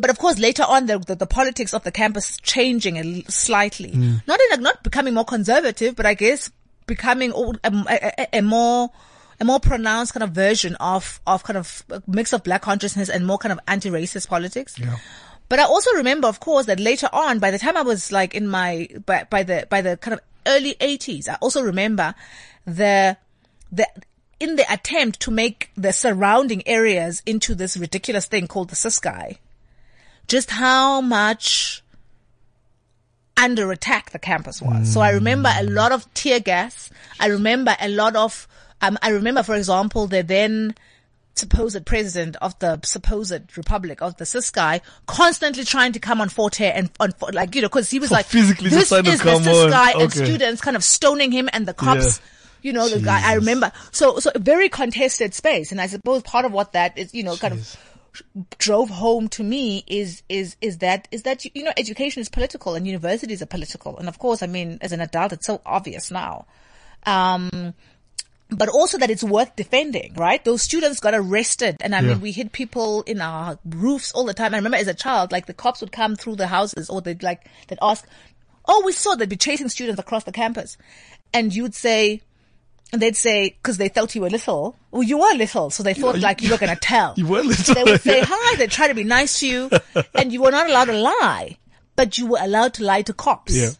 But 0.00 0.10
of 0.10 0.18
course, 0.18 0.38
later 0.38 0.62
on, 0.62 0.86
the, 0.86 0.98
the, 0.98 1.14
the 1.14 1.26
politics 1.26 1.74
of 1.74 1.82
the 1.84 1.90
campus 1.92 2.36
changing 2.38 3.24
slightly, 3.28 3.92
not 4.26 4.40
in 4.52 4.62
not 4.62 4.82
becoming 4.82 5.14
more 5.14 5.24
conservative, 5.24 5.96
but 5.96 6.06
I 6.06 6.14
guess 6.14 6.50
becoming 6.86 7.32
a, 7.64 7.70
a, 7.70 8.38
a- 8.38 8.42
more 8.42 8.90
a 9.40 9.44
more 9.44 9.60
pronounced 9.60 10.14
kind 10.14 10.24
of 10.24 10.30
version 10.30 10.74
of 10.76 11.20
of 11.26 11.44
kind 11.44 11.56
of 11.56 11.84
a 11.90 12.02
mix 12.06 12.32
of 12.32 12.42
black 12.42 12.62
consciousness 12.62 13.08
and 13.08 13.26
more 13.26 13.38
kind 13.38 13.52
of 13.52 13.60
anti-racist 13.68 14.28
politics. 14.28 14.78
Yeah. 14.78 14.96
But 15.48 15.58
I 15.60 15.64
also 15.64 15.92
remember, 15.94 16.28
of 16.28 16.40
course, 16.40 16.66
that 16.66 16.78
later 16.80 17.08
on, 17.12 17.38
by 17.38 17.50
the 17.50 17.58
time 17.58 17.76
I 17.76 17.82
was 17.82 18.12
like 18.12 18.34
in 18.34 18.48
my 18.48 18.88
by, 19.06 19.24
by 19.30 19.42
the 19.44 19.66
by 19.70 19.80
the 19.80 19.96
kind 19.96 20.14
of 20.14 20.20
early 20.46 20.76
eighties, 20.80 21.28
I 21.28 21.34
also 21.36 21.62
remember 21.62 22.14
the 22.66 23.16
the 23.72 23.86
in 24.40 24.56
the 24.56 24.72
attempt 24.72 25.20
to 25.20 25.30
make 25.30 25.70
the 25.76 25.92
surrounding 25.92 26.66
areas 26.66 27.22
into 27.26 27.54
this 27.54 27.76
ridiculous 27.76 28.26
thing 28.26 28.46
called 28.46 28.70
the 28.70 28.76
Ciskei, 28.76 29.38
just 30.28 30.50
how 30.50 31.00
much 31.00 31.82
under 33.36 33.70
attack 33.72 34.10
the 34.10 34.18
campus 34.18 34.60
was. 34.60 34.92
So 34.92 35.00
I 35.00 35.10
remember 35.10 35.50
a 35.54 35.64
lot 35.64 35.92
of 35.92 36.12
tear 36.14 36.40
gas. 36.40 36.90
I 37.20 37.26
remember 37.26 37.76
a 37.80 37.88
lot 37.88 38.16
of, 38.16 38.46
um, 38.80 38.98
I 39.00 39.10
remember, 39.10 39.42
for 39.42 39.54
example, 39.54 40.06
the 40.06 40.22
then 40.22 40.74
supposed 41.34 41.86
president 41.86 42.34
of 42.42 42.58
the 42.58 42.80
supposed 42.82 43.56
republic 43.56 44.02
of 44.02 44.16
the 44.16 44.24
Ciskei 44.24 44.80
constantly 45.06 45.62
trying 45.62 45.92
to 45.92 46.00
come 46.00 46.20
on 46.20 46.28
Fort 46.28 46.56
Hare 46.56 46.72
and 46.74 46.90
on, 46.98 47.12
like, 47.32 47.54
you 47.54 47.62
know, 47.62 47.68
cause 47.68 47.88
he 47.88 48.00
was 48.00 48.10
like, 48.10 48.26
physically 48.26 48.70
this 48.70 48.90
is 48.90 49.20
the 49.20 49.20
come 49.22 49.36
on. 49.36 49.42
Ciskei 49.42 50.02
and 50.02 50.12
students 50.12 50.60
kind 50.60 50.76
of 50.76 50.82
stoning 50.82 51.30
him 51.30 51.48
and 51.52 51.64
the 51.66 51.74
cops. 51.74 52.18
Yeah. 52.18 52.24
You 52.60 52.72
know, 52.72 52.88
the 52.88 52.98
guy, 52.98 53.22
I 53.24 53.34
remember. 53.34 53.70
So, 53.92 54.18
so 54.18 54.32
a 54.34 54.40
very 54.40 54.68
contested 54.68 55.32
space. 55.32 55.70
And 55.70 55.80
I 55.80 55.86
suppose 55.86 56.22
part 56.22 56.44
of 56.44 56.50
what 56.50 56.72
that 56.72 56.98
is, 56.98 57.14
you 57.14 57.22
know, 57.22 57.36
kind 57.36 57.54
of 57.54 57.76
drove 58.58 58.88
home 58.90 59.28
to 59.28 59.42
me 59.42 59.84
is 59.86 60.22
is 60.28 60.56
is 60.60 60.78
that 60.78 61.08
is 61.10 61.22
that 61.22 61.44
you 61.54 61.62
know 61.64 61.72
education 61.76 62.20
is 62.20 62.28
political 62.28 62.74
and 62.74 62.86
universities 62.86 63.40
are 63.42 63.46
political 63.46 63.96
and 63.98 64.08
of 64.08 64.18
course 64.18 64.42
I 64.42 64.46
mean 64.46 64.78
as 64.80 64.92
an 64.92 65.00
adult 65.00 65.32
it's 65.32 65.46
so 65.46 65.60
obvious 65.66 66.10
now 66.10 66.46
um 67.06 67.74
but 68.50 68.68
also 68.70 68.96
that 68.96 69.10
it's 69.10 69.22
worth 69.22 69.54
defending, 69.56 70.14
right? 70.14 70.42
Those 70.42 70.62
students 70.62 71.00
got 71.00 71.12
arrested 71.14 71.76
and 71.82 71.94
I 71.94 72.00
Yeah. 72.00 72.08
mean, 72.14 72.20
we 72.22 72.32
hit 72.32 72.52
people 72.52 73.02
in 73.02 73.20
our 73.20 73.58
roofs 73.62 74.10
all 74.12 74.24
the 74.24 74.32
time. 74.32 74.54
I 74.54 74.56
remember 74.56 74.78
as 74.78 74.88
a 74.88 74.94
child, 74.94 75.32
like 75.32 75.44
the 75.44 75.52
cops 75.52 75.82
would 75.82 75.92
come 75.92 76.16
through 76.16 76.36
the 76.36 76.46
houses 76.46 76.88
or 76.88 77.02
they'd 77.02 77.22
like, 77.22 77.46
they'd 77.66 77.78
ask, 77.82 78.06
oh, 78.66 78.82
we 78.86 78.92
saw 78.92 79.14
they'd 79.16 79.28
be 79.28 79.36
chasing 79.36 79.68
students 79.68 80.00
across 80.00 80.24
the 80.24 80.32
campus. 80.32 80.78
And 81.34 81.54
you'd 81.54 81.74
say, 81.74 82.22
and 82.92 83.02
they'd 83.02 83.16
say, 83.16 83.56
cause 83.62 83.76
they 83.76 83.88
felt 83.88 84.14
you 84.14 84.22
were 84.22 84.30
little. 84.30 84.76
Well, 84.90 85.02
you 85.02 85.18
were 85.18 85.34
little, 85.34 85.70
so 85.70 85.82
they 85.82 85.94
thought 85.94 86.16
you- 86.16 86.22
like 86.22 86.42
you 86.42 86.50
were 86.50 86.58
gonna 86.58 86.76
tell. 86.80 87.14
You 87.16 87.26
were 87.26 87.42
little. 87.42 87.74
They 87.74 87.84
would 87.84 88.00
say 88.00 88.20
hi, 88.24 88.56
they'd 88.56 88.70
try 88.70 88.88
to 88.88 88.94
be 88.94 89.04
nice 89.04 89.40
to 89.40 89.46
you, 89.46 89.70
and 90.14 90.32
you 90.32 90.42
were 90.42 90.50
not 90.50 90.68
allowed 90.68 90.86
to 90.86 90.94
lie, 90.98 91.56
but 91.96 92.16
you 92.18 92.26
were 92.26 92.38
allowed 92.40 92.74
to 92.74 92.84
lie 92.84 93.02
to 93.02 93.12
cops. 93.12 93.54
Yeah. 93.56 93.70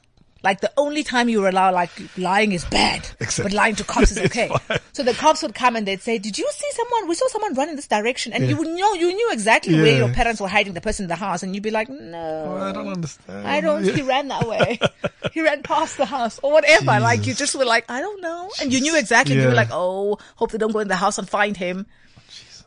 Like 0.43 0.61
the 0.61 0.71
only 0.77 1.03
time 1.03 1.29
you 1.29 1.41
were 1.41 1.49
allowed, 1.49 1.75
like 1.75 1.91
lying 2.17 2.53
is 2.53 2.65
bad, 2.67 3.09
Exactly. 3.19 3.43
but 3.43 3.53
lying 3.53 3.75
to 3.75 3.83
cops 3.85 4.13
is 4.13 4.19
okay. 4.27 4.49
So 4.93 5.03
the 5.03 5.13
cops 5.13 5.43
would 5.43 5.53
come 5.55 5.75
and 5.75 5.85
they'd 5.87 6.01
say, 6.01 6.17
"Did 6.19 6.39
you 6.39 6.49
see 6.53 6.69
someone? 6.73 7.09
We 7.09 7.17
saw 7.17 7.27
someone 7.27 7.55
run 7.55 7.69
in 7.69 7.75
this 7.75 7.89
direction," 7.89 8.33
and 8.33 8.45
Yeah. 8.45 8.51
you 8.51 8.57
would 8.59 8.69
know, 8.69 8.93
you 8.95 9.13
knew 9.13 9.33
exactly 9.33 9.75
where 9.75 9.97
your 9.97 10.11
parents 10.11 10.41
were 10.41 10.47
hiding 10.47 10.75
the 10.75 10.81
person 10.81 11.05
in 11.05 11.09
the 11.09 11.17
house, 11.17 11.43
and 11.43 11.55
you'd 11.55 11.65
be 11.65 11.73
like, 11.73 11.89
"No, 11.89 12.57
oh, 12.57 12.63
I 12.69 12.71
don't 12.73 12.87
understand. 12.87 13.49
I 13.49 13.61
don't. 13.61 13.85
Yeah. 13.85 13.93
He 13.95 14.03
ran 14.03 14.29
that 14.29 14.47
way. 14.47 14.79
he 15.33 15.41
ran 15.43 15.63
past 15.65 15.97
the 15.97 16.07
house 16.07 16.39
or 16.43 16.53
whatever. 16.53 17.01
Like 17.01 17.27
you 17.27 17.35
just 17.35 17.57
were 17.57 17.65
like, 17.65 17.91
I 17.91 18.01
don't 18.01 18.23
know, 18.23 18.49
and 18.63 18.73
you 18.73 18.81
knew 18.81 18.97
exactly. 18.97 19.35
You 19.35 19.49
were 19.49 19.55
like, 19.55 19.71
oh, 19.73 20.19
hope 20.37 20.53
they 20.53 20.59
don't 20.59 20.73
go 20.73 20.79
in 20.79 20.87
the 20.89 20.95
house 20.97 21.19
and 21.19 21.29
find 21.29 21.57
him. 21.57 21.85
Jesus. 22.31 22.65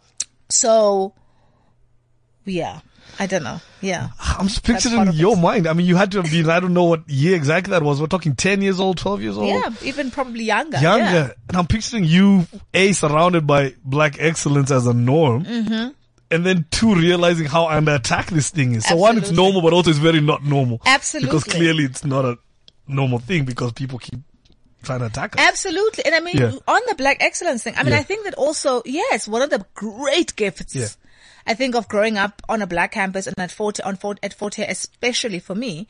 So, 0.50 1.14
yeah, 2.46 2.82
I 3.20 3.28
don't 3.28 3.44
know. 3.44 3.60
Yeah, 3.82 4.10
I'm 4.20 4.48
just 4.48 4.64
picturing 4.64 5.12
your 5.14 5.38
it. 5.38 5.40
mind. 5.42 5.68
I 5.68 5.74
mean, 5.74 5.86
you 5.86 5.96
had 5.96 6.12
to 6.14 6.22
have 6.22 6.32
been, 6.32 6.50
I 6.50 6.60
don't 6.60 6.74
know 6.74 6.86
what 6.86 7.08
year 7.08 7.36
exactly 7.36 7.72
that 7.72 7.84
was. 7.84 8.00
We're 8.00 8.08
talking 8.08 8.36
10 8.36 8.62
years 8.62 8.80
old, 8.80 8.98
12 8.98 9.22
years 9.22 9.38
old? 9.38 9.48
yeah, 9.48 9.70
even 9.84 10.12
probably 10.12 10.44
younger. 10.46 10.80
Younger. 10.80 11.04
Yeah. 11.04 11.30
And 11.50 11.58
I'm 11.58 11.68
picturing 11.68 12.04
you, 12.06 12.48
A, 12.74 12.94
surrounded 12.94 13.46
by 13.46 13.76
black 13.84 14.16
excellence 14.20 14.72
as 14.72 14.88
a 14.88 14.94
norm. 14.94 15.46
Mm-hmm. 15.46 15.90
And 16.32 16.46
then 16.46 16.66
two, 16.72 16.96
realizing 16.96 17.46
how 17.46 17.68
under 17.68 17.94
attack 17.96 18.28
this 18.28 18.50
thing 18.50 18.74
is. 18.76 18.86
So 18.86 18.96
one, 18.96 19.18
it's 19.18 19.32
normal, 19.32 19.62
but 19.62 19.74
also 19.74 19.90
it's 19.90 20.00
very 20.00 20.22
not 20.22 20.44
normal. 20.46 20.82
Absolutely. 20.86 21.28
Because 21.28 21.44
clearly 21.44 21.84
it's 21.84 22.06
not 22.06 22.24
a 22.24 22.38
normal 22.88 23.20
thing 23.20 23.44
because 23.46 23.74
people 23.74 24.00
keep 24.00 24.20
trying 24.84 25.00
to 25.00 25.08
attack 25.08 25.36
us. 25.38 25.46
Absolutely. 25.46 26.06
And 26.06 26.16
I 26.16 26.20
mean, 26.22 26.38
Yeah. 26.38 26.54
on 26.68 26.82
the 26.88 26.96
black 26.96 27.18
excellence 27.20 27.64
thing, 27.64 27.74
I 27.78 27.84
mean, 27.84 27.92
Yeah. 27.92 28.00
I 28.00 28.04
think 28.04 28.24
that 28.24 28.36
also, 28.36 28.82
yes, 28.86 29.28
one 29.28 29.42
of 29.42 29.50
the 29.50 29.66
great 29.76 30.36
gifts. 30.36 30.98
I 31.46 31.54
think 31.54 31.76
of 31.76 31.88
growing 31.88 32.18
up 32.18 32.42
on 32.48 32.62
a 32.62 32.68
black 32.68 32.92
campus 32.92 33.28
and 33.28 33.38
at 33.40 33.52
Fort 33.52 33.78
Hare, 33.78 33.88
on 33.88 33.96
Fort, 33.96 34.20
at 34.22 34.34
Fort 34.34 34.56
Hare, 34.56 34.68
especially 34.70 35.40
for 35.40 35.56
me, 35.56 35.88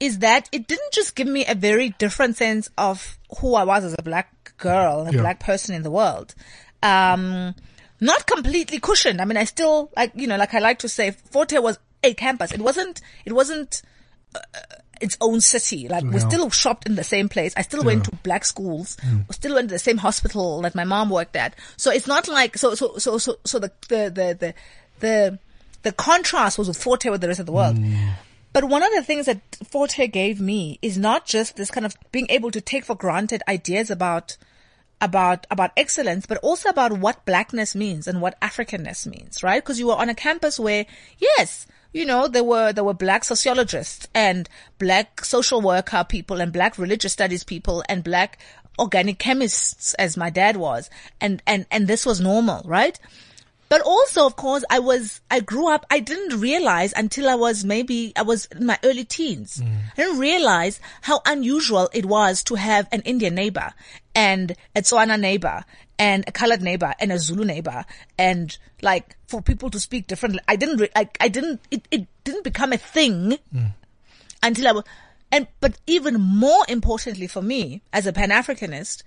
is 0.00 0.20
that 0.20 0.48
it 0.52 0.66
didn't 0.66 0.92
just 0.92 1.14
give 1.16 1.26
me 1.26 1.44
a 1.46 1.54
very 1.54 1.90
different 1.98 2.36
sense 2.36 2.70
of 2.78 3.18
who 3.40 3.54
I 3.54 3.64
was 3.64 3.84
as 3.84 3.94
a 3.98 4.02
black 4.02 4.56
girl, 4.58 5.06
a 5.06 5.12
Yeah. 5.12 5.20
black 5.20 5.40
person 5.40 5.74
in 5.74 5.82
the 5.82 5.90
world. 5.90 6.34
Um, 6.82 7.54
not 8.00 8.26
completely 8.26 8.80
cushioned. 8.80 9.20
I 9.20 9.24
mean, 9.24 9.36
I 9.36 9.44
still, 9.44 9.90
like, 9.96 10.12
you 10.14 10.26
know, 10.26 10.36
like 10.36 10.54
I 10.54 10.58
like 10.58 10.80
to 10.80 10.88
say, 10.88 11.12
Fort 11.12 11.50
Hare 11.50 11.62
was 11.62 11.78
a 12.02 12.14
campus. 12.14 12.52
It 12.52 12.60
wasn't, 12.60 13.00
it 13.24 13.32
wasn't, 13.32 13.82
its 15.00 15.16
own 15.20 15.40
city. 15.40 15.88
Like 15.88 16.04
we 16.04 16.20
still 16.20 16.48
shopped 16.50 16.86
in 16.86 16.94
the 16.94 17.02
same 17.04 17.28
place. 17.28 17.52
I 17.56 17.62
still 17.62 17.82
went 17.82 18.04
to 18.04 18.12
black 18.22 18.44
schools. 18.44 18.96
We 19.28 19.34
still 19.34 19.54
went 19.54 19.68
to 19.70 19.74
the 19.74 19.78
same 19.80 19.98
hospital 19.98 20.62
that 20.62 20.74
my 20.76 20.84
mom 20.84 21.10
worked 21.10 21.34
at. 21.34 21.54
So 21.76 21.90
it's 21.90 22.06
not 22.06 22.28
like 22.28 22.56
so 22.56 22.74
so 22.76 22.98
so 22.98 23.18
so 23.18 23.36
so 23.44 23.58
the 23.58 23.72
the 23.88 24.10
the 24.14 24.36
the 24.38 24.54
the, 25.02 25.38
the 25.82 25.92
contrast 25.92 26.58
was 26.58 26.68
with 26.68 26.82
Fort 26.82 27.02
Hare 27.02 27.12
with 27.12 27.20
the 27.20 27.28
rest 27.28 27.40
of 27.40 27.46
the 27.46 27.52
world. 27.52 27.76
Mm. 27.76 28.14
But 28.52 28.64
one 28.64 28.82
of 28.82 28.92
the 28.92 29.02
things 29.02 29.26
that 29.26 29.40
Fort 29.64 29.92
Hare 29.92 30.06
gave 30.06 30.40
me 30.40 30.78
is 30.82 30.98
not 30.98 31.26
just 31.26 31.56
this 31.56 31.70
kind 31.70 31.86
of 31.86 31.96
being 32.10 32.26
able 32.28 32.50
to 32.50 32.60
take 32.60 32.84
for 32.84 32.94
granted 32.94 33.42
ideas 33.48 33.90
about 33.90 34.36
about 35.00 35.46
about 35.50 35.72
excellence, 35.76 36.26
but 36.26 36.38
also 36.38 36.68
about 36.68 36.92
what 36.92 37.24
blackness 37.24 37.74
means 37.74 38.06
and 38.06 38.20
what 38.20 38.40
Africanness 38.40 39.06
means, 39.06 39.42
right? 39.42 39.62
Because 39.62 39.78
you 39.78 39.88
were 39.88 39.96
on 39.96 40.08
a 40.08 40.14
campus 40.14 40.60
where, 40.60 40.86
yes, 41.18 41.66
you 41.92 42.06
know, 42.06 42.28
there 42.28 42.44
were 42.44 42.72
there 42.72 42.84
were 42.84 42.94
black 42.94 43.24
sociologists 43.24 44.06
and 44.14 44.48
black 44.78 45.24
social 45.24 45.60
worker 45.60 46.04
people 46.08 46.40
and 46.40 46.52
black 46.52 46.78
religious 46.78 47.12
studies 47.12 47.44
people 47.44 47.82
and 47.88 48.04
black 48.04 48.38
organic 48.78 49.18
chemists, 49.18 49.94
as 49.94 50.16
my 50.16 50.30
dad 50.30 50.56
was, 50.56 50.88
and 51.20 51.42
and 51.46 51.66
and 51.70 51.88
this 51.88 52.06
was 52.06 52.20
normal, 52.20 52.62
right? 52.64 52.98
But 53.72 53.80
also, 53.80 54.26
of 54.26 54.36
course, 54.36 54.64
I 54.68 54.80
was, 54.80 55.22
I 55.30 55.40
grew 55.40 55.66
up, 55.66 55.86
I 55.90 56.00
didn't 56.00 56.38
realize 56.38 56.92
until 56.94 57.26
I 57.26 57.36
was 57.36 57.64
maybe, 57.64 58.12
I 58.14 58.20
was 58.20 58.44
in 58.44 58.66
my 58.66 58.78
early 58.84 59.04
teens. 59.04 59.62
Mm. 59.64 59.76
I 59.92 59.96
didn't 59.96 60.18
realize 60.18 60.78
how 61.00 61.22
unusual 61.24 61.88
it 61.94 62.04
was 62.04 62.44
to 62.44 62.56
have 62.56 62.86
an 62.92 63.00
Indian 63.06 63.34
neighbor 63.34 63.72
and 64.14 64.54
a 64.76 64.82
Tswana 64.82 65.18
neighbor 65.18 65.64
and 65.98 66.22
a 66.26 66.32
colored 66.32 66.60
neighbor 66.60 66.92
and 67.00 67.12
a 67.12 67.18
Zulu 67.18 67.46
neighbor 67.46 67.86
and 68.18 68.58
like 68.82 69.16
for 69.26 69.40
people 69.40 69.70
to 69.70 69.80
speak 69.80 70.06
differently. 70.06 70.40
I 70.46 70.56
didn't, 70.56 70.76
re- 70.76 70.90
I, 70.94 71.08
I 71.18 71.28
didn't, 71.28 71.62
it, 71.70 71.88
it 71.90 72.06
didn't 72.24 72.44
become 72.44 72.74
a 72.74 72.76
thing 72.76 73.38
mm. 73.54 73.72
until 74.42 74.68
I 74.68 74.72
was, 74.72 74.84
and, 75.30 75.46
but 75.60 75.78
even 75.86 76.20
more 76.20 76.66
importantly 76.68 77.26
for 77.26 77.40
me 77.40 77.80
as 77.90 78.06
a 78.06 78.12
Pan-Africanist, 78.12 79.02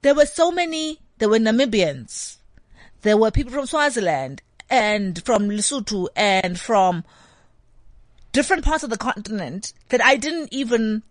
there 0.00 0.14
were 0.14 0.24
so 0.24 0.50
many, 0.50 1.00
there 1.18 1.28
were 1.28 1.38
Namibians, 1.38 2.38
there 3.02 3.16
were 3.16 3.30
people 3.30 3.52
from 3.52 3.66
Swaziland 3.66 4.42
and 4.68 5.22
from 5.24 5.48
Lesotho 5.48 6.08
and 6.14 6.58
from 6.58 7.04
different 8.32 8.64
parts 8.64 8.84
of 8.84 8.90
the 8.90 8.96
continent 8.96 9.72
that 9.88 10.02
I 10.02 10.16
didn't 10.16 10.52
even, 10.52 11.02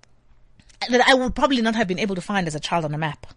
that 0.89 1.01
I 1.07 1.13
would 1.13 1.35
probably 1.35 1.61
not 1.61 1.75
have 1.75 1.87
been 1.87 1.99
able 1.99 2.15
to 2.15 2.21
find 2.21 2.47
as 2.47 2.55
a 2.55 2.59
child 2.59 2.85
on 2.85 2.93
a 2.93 2.97
map. 2.97 3.27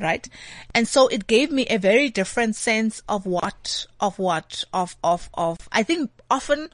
Right? 0.00 0.28
And 0.74 0.86
so 0.86 1.08
it 1.08 1.26
gave 1.26 1.50
me 1.50 1.66
a 1.66 1.76
very 1.76 2.08
different 2.08 2.54
sense 2.54 3.02
of 3.08 3.26
what, 3.26 3.86
of 3.98 4.16
what, 4.20 4.62
of, 4.72 4.94
of, 5.02 5.28
of, 5.34 5.68
I 5.72 5.82
think 5.82 6.10
often 6.30 6.70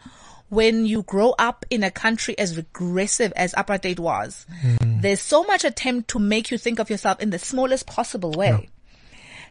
when 0.51 0.85
you 0.85 1.03
grow 1.03 1.35
up 1.39 1.65
in 1.71 1.83
a 1.83 1.91
country 1.91 2.39
as 2.39 2.57
regressive 2.57 3.33
as 3.35 3.55
apartheid 3.55 3.99
was, 3.99 4.47
hmm. 4.61 5.01
there's 5.01 5.23
so 5.23 5.43
much 5.45 5.65
attempt 5.65 6.09
to 6.09 6.19
make 6.19 6.51
you 6.51 6.59
think 6.59 6.79
of 6.79 6.91
yourself 6.91 7.19
in 7.21 7.31
the 7.31 7.39
smallest 7.39 7.87
possible 7.87 8.33
way 8.33 8.69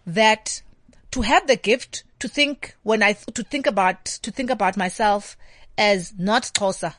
that 0.05 0.61
to 1.13 1.21
have 1.21 1.45
the 1.45 1.55
gift 1.55 2.03
to 2.17 2.27
think 2.27 2.75
when 2.81 3.03
I, 3.03 3.13
to 3.13 3.43
think 3.43 3.67
about, 3.67 4.03
to 4.03 4.31
think 4.31 4.49
about 4.49 4.75
myself 4.75 5.37
as 5.77 6.11
not 6.17 6.41
Xhosa. 6.41 6.95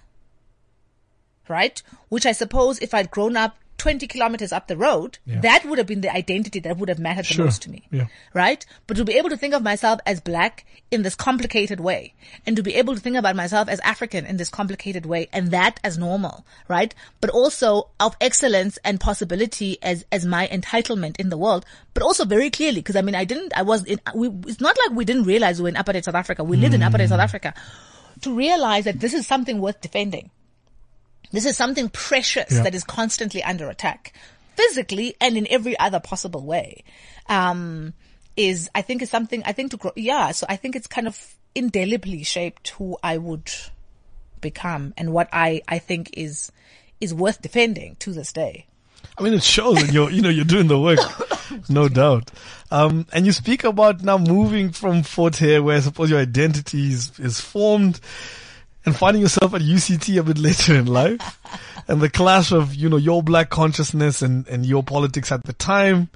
right? 1.49 1.83
Which 2.11 2.25
I 2.25 2.31
suppose 2.31 2.79
if 2.79 2.95
I'd 2.95 3.11
grown 3.11 3.37
up 3.37 3.57
20 3.85 4.07
kilometers 4.07 4.51
up 4.51 4.67
the 4.67 4.79
road, 4.79 5.19
Yeah. 5.27 5.41
that 5.41 5.67
would 5.67 5.77
have 5.77 5.87
been 5.87 6.01
the 6.01 6.11
identity 6.11 6.59
that 6.61 6.79
would 6.79 6.89
have 6.89 6.99
mattered 6.99 7.27
the 7.27 7.35
Sure. 7.35 7.45
most 7.45 7.61
to 7.63 7.71
me. 7.71 7.83
Yeah. 7.91 8.07
Right? 8.33 8.65
But 8.87 8.97
to 8.97 9.05
be 9.05 9.19
able 9.19 9.29
to 9.29 9.37
think 9.37 9.53
of 9.53 9.63
myself 9.63 10.01
as 10.07 10.23
black 10.23 10.65
in 10.91 11.03
this 11.03 11.15
complicated 11.15 11.81
way 11.81 12.15
and 12.47 12.57
to 12.57 12.63
be 12.63 12.77
able 12.77 12.95
to 12.95 13.01
think 13.01 13.17
about 13.17 13.37
myself 13.37 13.69
as 13.69 13.81
African 13.81 14.25
in 14.25 14.39
this 14.39 14.49
complicated 14.49 15.05
way 15.05 15.29
and 15.35 15.51
that 15.51 15.81
as 15.85 15.99
normal, 15.99 16.47
right? 16.67 16.95
But 17.21 17.29
also 17.29 17.91
of 18.01 18.17
excellence 18.23 18.79
and 18.85 18.99
possibility 18.99 19.77
as, 19.83 20.07
as 20.11 20.25
my 20.25 20.49
entitlement 20.49 21.21
in 21.21 21.29
the 21.29 21.37
world, 21.37 21.67
but 21.93 22.03
also 22.03 22.25
very 22.25 22.49
clearly, 22.49 22.81
because 22.81 22.97
I 22.97 23.03
mean, 23.03 23.15
I 23.15 23.25
didn't, 23.27 23.53
I 23.55 23.63
was 23.63 23.85
in, 23.85 24.01
we, 24.15 24.29
it's 24.47 24.63
not 24.63 24.79
like 24.79 24.97
we 24.97 25.05
didn't 25.05 25.25
realize 25.25 25.59
we 25.59 25.65
were 25.65 25.69
in 25.69 25.75
apartheid 25.75 26.05
South 26.05 26.15
Africa. 26.15 26.43
We 26.43 26.57
lived 26.57 26.73
in 26.73 26.81
apartheid 26.81 27.11
South 27.11 27.21
mm. 27.21 27.29
Africa 27.29 27.53
to 28.23 28.35
realize 28.35 28.85
that 28.85 28.99
this 28.99 29.13
is 29.13 29.27
something 29.27 29.61
worth 29.61 29.83
defending. 29.83 30.31
This 31.35 31.47
is 31.47 31.57
something 31.57 31.89
precious 31.91 32.53
Yeah. 32.53 32.63
that 32.63 32.75
is 32.75 32.85
constantly 32.85 33.43
under 33.43 33.69
attack, 33.69 34.13
physically 34.57 35.17
and 35.21 35.37
in 35.37 35.47
every 35.51 35.77
other 35.79 36.01
possible 36.01 36.43
way. 36.43 36.85
Um, 37.29 37.93
is 38.37 38.71
I 38.75 38.83
think 38.83 39.03
is 39.03 39.11
something 39.11 39.43
I 39.45 39.53
think 39.53 39.71
to 39.73 39.77
grow. 39.77 39.93
Yeah, 39.97 40.31
so 40.33 40.47
I 40.49 40.57
think 40.57 40.77
it's 40.77 40.87
kind 40.87 41.07
of 41.07 41.35
indelibly 41.55 42.23
shaped 42.25 42.69
who 42.71 42.97
I 43.03 43.19
would 43.19 43.51
become 44.41 44.93
and 44.97 45.13
what 45.13 45.29
I 45.33 45.63
I 45.69 45.79
think 45.79 46.11
is 46.15 46.51
is 47.01 47.13
worth 47.15 47.43
defending 47.43 47.97
to 48.01 48.13
this 48.13 48.33
day. 48.33 48.67
I 49.19 49.23
mean, 49.23 49.35
it 49.35 49.43
shows 49.45 49.77
that 49.81 49.93
you're, 49.93 50.11
you 50.11 50.23
know, 50.23 50.29
you're 50.31 50.45
doing 50.45 50.67
the 50.67 50.81
work, 50.81 50.99
no 51.69 51.89
doubt. 51.89 52.31
Um, 52.71 53.07
and 53.13 53.27
you 53.27 53.33
speak 53.33 53.63
about 53.63 54.03
now 54.03 54.19
moving 54.19 54.73
from 54.73 55.03
Fort 55.03 55.37
Hare, 55.37 55.63
where 55.63 55.77
I 55.77 55.81
suppose 55.81 56.11
your 56.11 56.19
identity 56.19 56.93
is, 56.93 57.13
is 57.21 57.39
formed, 57.41 58.01
and 58.85 58.97
finding 58.97 59.23
yourself 59.23 59.55
at 59.55 59.61
UCT 59.61 60.19
a 60.19 60.23
bit 60.23 60.39
later 60.39 60.75
in 60.75 60.87
life, 60.87 61.41
and 61.89 62.01
the 62.01 62.11
clash 62.11 62.53
of, 62.53 62.75
you 62.75 62.89
know, 62.89 62.97
your 62.97 63.23
black 63.23 63.51
consciousness 63.51 64.23
and, 64.23 64.47
and 64.49 64.67
your 64.67 64.83
politics 64.83 65.33
at 65.33 65.45
the 65.45 65.53
time, 65.53 66.09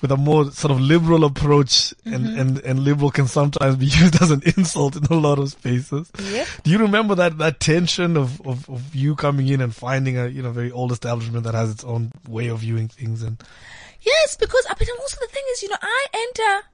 with 0.00 0.10
a 0.10 0.16
more 0.16 0.50
sort 0.50 0.70
of 0.70 0.80
liberal 0.80 1.24
approach, 1.24 1.92
and, 2.04 2.24
mm-hmm. 2.24 2.38
and, 2.38 2.58
and 2.60 2.80
liberal 2.80 3.10
can 3.10 3.26
sometimes 3.26 3.76
be 3.76 3.86
used 4.02 4.20
as 4.22 4.30
an 4.30 4.42
insult 4.56 4.96
in 4.96 5.04
a 5.04 5.14
lot 5.14 5.38
of 5.38 5.50
spaces. 5.50 6.10
Yep. 6.18 6.48
Do 6.64 6.70
you 6.70 6.78
remember 6.78 7.14
that, 7.16 7.38
that 7.38 7.60
tension 7.60 8.16
of, 8.16 8.40
of, 8.46 8.68
of 8.70 8.94
you 8.94 9.14
coming 9.14 9.48
in 9.48 9.60
and 9.60 9.74
finding 9.74 10.16
a, 10.16 10.26
you 10.26 10.42
know, 10.42 10.50
very 10.50 10.72
old 10.72 10.92
establishment 10.92 11.44
that 11.44 11.54
has 11.54 11.70
its 11.70 11.84
own 11.84 12.12
way 12.28 12.48
of 12.48 12.60
viewing 12.60 12.88
things 12.88 13.22
and 13.22 13.42
Yes, 14.02 14.36
because 14.36 14.66
uh, 14.66 14.74
I 14.74 14.76
mean, 14.80 14.88
also 14.98 15.18
the 15.20 15.26
thing 15.26 15.42
is, 15.52 15.62
you 15.62 15.68
know, 15.68 15.76
I 15.80 16.06
enter 16.14 16.66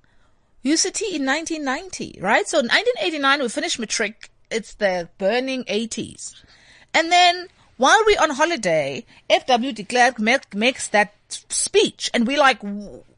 UCT 0.65 1.15
in 1.15 1.27
1990, 1.27 2.19
right? 2.21 2.47
So 2.47 2.59
1989, 2.59 3.41
we 3.41 3.49
finished 3.49 3.79
matric. 3.79 4.31
It's 4.51 4.75
the 4.75 5.09
burning 5.19 5.65
80s. 5.65 6.35
And 6.95 7.11
then 7.13 7.49
while 7.77 7.99
we're 8.07 8.21
on 8.21 8.31
holiday, 8.31 9.05
FW 9.29 9.75
de 9.75 9.85
Klerk 9.85 10.19
make, 10.19 10.55
makes 10.55 10.89
that 10.89 11.13
speech 11.29 12.11
and 12.15 12.27
we 12.27 12.37
like, 12.37 12.59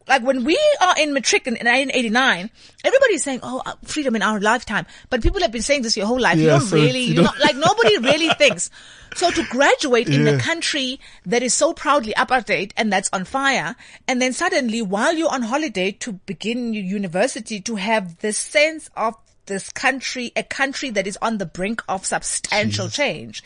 like 0.08 0.22
when 0.22 0.42
we 0.44 0.58
are 0.80 0.94
in 0.98 1.12
matric 1.12 1.46
in, 1.46 1.54
in 1.56 1.66
1989, 1.66 2.50
everybody's 2.82 3.22
saying, 3.22 3.40
oh, 3.42 3.62
uh, 3.66 3.74
freedom 3.84 4.16
in 4.16 4.22
our 4.22 4.40
lifetime. 4.40 4.86
But 5.10 5.22
people 5.22 5.40
have 5.42 5.52
been 5.52 5.62
saying 5.62 5.82
this 5.82 5.96
your 5.96 6.06
whole 6.06 6.18
life. 6.18 6.38
you 6.38 6.44
Yeah, 6.46 6.58
don't 6.58 6.60
so 6.62 6.76
really, 6.76 7.00
you 7.00 7.14
don't- 7.16 7.24
not, 7.26 7.38
like 7.40 7.56
nobody 7.56 7.98
really 7.98 8.30
thinks. 8.38 8.70
So 9.14 9.30
to 9.30 9.44
graduate 9.44 10.08
in 10.08 10.24
Yeah. 10.24 10.32
the 10.32 10.38
country 10.38 10.98
that 11.26 11.42
is 11.42 11.52
so 11.52 11.72
proudly 11.74 12.14
apartheid 12.14 12.72
and 12.76 12.90
that's 12.92 13.10
on 13.12 13.24
fire, 13.24 13.76
and 14.08 14.20
then 14.22 14.32
suddenly 14.32 14.80
while 14.82 15.14
you're 15.14 15.32
on 15.32 15.42
holiday 15.42 15.92
to 15.92 16.12
begin 16.14 16.72
your 16.72 16.84
university 16.84 17.60
to 17.60 17.76
have 17.76 18.18
this 18.18 18.38
sense 18.38 18.88
of 18.96 19.14
this 19.48 19.70
country, 19.70 20.32
a 20.36 20.42
country 20.42 20.90
that 20.90 21.06
is 21.06 21.18
on 21.20 21.38
the 21.38 21.46
brink 21.46 21.82
of 21.88 22.06
substantial 22.06 22.88
change. 22.88 23.42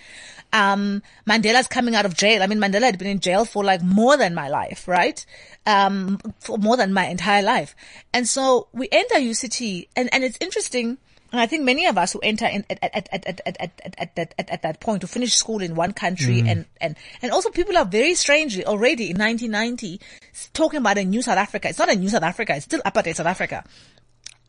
Um, 0.52 1.02
Mandela's 1.26 1.66
coming 1.66 1.94
out 1.94 2.04
of 2.04 2.14
jail. 2.14 2.42
I 2.42 2.46
mean, 2.46 2.58
Mandela 2.58 2.82
had 2.82 2.98
been 2.98 3.08
in 3.08 3.20
jail 3.20 3.44
for 3.46 3.64
like 3.64 3.82
more 3.82 4.18
than 4.18 4.34
my 4.34 4.48
life, 4.48 4.86
right? 4.86 5.24
Um, 5.64 6.18
for 6.40 6.58
more 6.58 6.76
than 6.76 6.92
my 6.92 7.06
entire 7.06 7.42
life. 7.42 7.74
And 8.12 8.28
so 8.28 8.68
we 8.72 8.88
enter 8.92 9.14
UCT 9.14 9.88
and, 9.96 10.12
and 10.12 10.22
it's 10.22 10.36
interesting. 10.40 10.98
And 11.30 11.40
I 11.40 11.46
think 11.46 11.64
many 11.64 11.86
of 11.86 11.96
us 11.96 12.12
who 12.12 12.20
enter 12.20 12.44
in 12.44 12.66
at, 12.68 12.78
at, 12.82 12.94
at, 12.94 13.08
at, 13.10 13.26
at, 13.26 13.40
at, 13.46 13.56
at, 13.58 13.94
at, 13.96 14.18
at, 14.18 14.34
at, 14.38 14.50
at 14.50 14.62
that 14.62 14.80
point 14.80 15.00
to 15.00 15.06
finish 15.06 15.34
school 15.34 15.62
in 15.62 15.74
one 15.74 15.94
country 15.94 16.40
and, 16.46 16.66
and, 16.78 16.94
and 17.22 17.32
also 17.32 17.48
people 17.48 17.78
are 17.78 17.86
very 17.86 18.14
strangely 18.14 18.66
already 18.66 19.08
in 19.08 19.16
1990 19.16 19.98
talking 20.52 20.80
about 20.80 20.98
a 20.98 21.04
new 21.04 21.22
South 21.22 21.38
Africa. 21.38 21.70
It's 21.70 21.78
not 21.78 21.88
a 21.88 21.96
new 21.96 22.10
South 22.10 22.22
Africa. 22.22 22.54
It's 22.56 22.66
still 22.66 22.82
apartheid 22.82 23.14
South 23.14 23.26
Africa. 23.26 23.64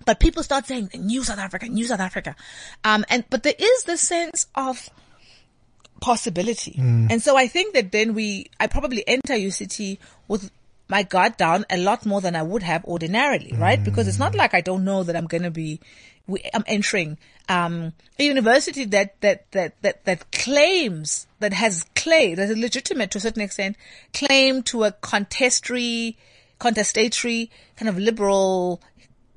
But 0.05 0.19
people 0.19 0.43
start 0.43 0.65
saying 0.65 0.89
new 0.93 1.23
South 1.23 1.39
Africa, 1.39 1.67
new 1.67 1.85
South 1.85 1.99
Africa. 1.99 2.35
Um, 2.83 3.05
and, 3.09 3.23
but 3.29 3.43
there 3.43 3.55
is 3.57 3.83
this 3.83 4.01
sense 4.01 4.47
of, 4.55 4.89
possibility. 6.03 6.75
And 7.09 7.21
so 7.21 7.37
I 7.37 7.47
think 7.47 7.75
that 7.75 7.93
then 7.93 8.13
we, 8.13 8.47
I 8.59 8.67
probably 8.67 9.07
enter 9.07 9.35
UCT 9.35 9.99
with 10.27 10.51
my 10.89 11.03
guard 11.03 11.37
down 11.37 11.65
a 11.69 11.77
lot 11.77 12.05
more 12.05 12.19
than 12.19 12.35
I 12.35 12.43
would 12.43 12.61
have 12.61 12.83
ordinarily, 12.83 13.53
right? 13.57 13.81
Because 13.81 14.09
it's 14.09 14.19
not 14.19 14.35
like 14.35 14.53
I 14.53 14.59
don't 14.59 14.83
know 14.83 15.03
that 15.03 15.15
I'm 15.15 15.27
going 15.27 15.43
to 15.43 15.51
be, 15.51 15.79
we, 16.27 16.43
I'm 16.53 16.65
entering, 16.67 17.17
um, 17.47 17.93
a 18.19 18.23
university 18.23 18.83
that, 18.83 19.19
that, 19.21 19.49
that, 19.51 19.81
that, 19.81 20.03
that 20.03 20.29
claims, 20.33 21.25
that 21.39 21.53
has 21.53 21.85
claim, 21.95 22.35
that 22.35 22.49
is 22.49 22.57
legitimate 22.57 23.11
to 23.11 23.19
a 23.19 23.21
certain 23.21 23.41
extent, 23.41 23.77
claim 24.13 24.61
to 24.63 24.83
a 24.83 24.91
contestatory, 24.91 26.17
contestatory, 26.59 27.49
kind 27.77 27.87
of 27.87 27.97
liberal, 27.97 28.81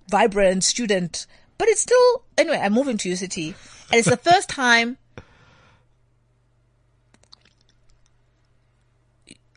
vibrant 0.08 0.64
student. 0.64 1.26
But 1.58 1.68
it's 1.68 1.80
still, 1.80 2.22
anyway, 2.36 2.60
I'm 2.62 2.72
moving 2.74 2.98
to 2.98 3.08
UCT 3.08 3.46
and 3.48 3.98
it's 3.98 4.08
the 4.10 4.16
first 4.16 4.48
time 4.48 4.98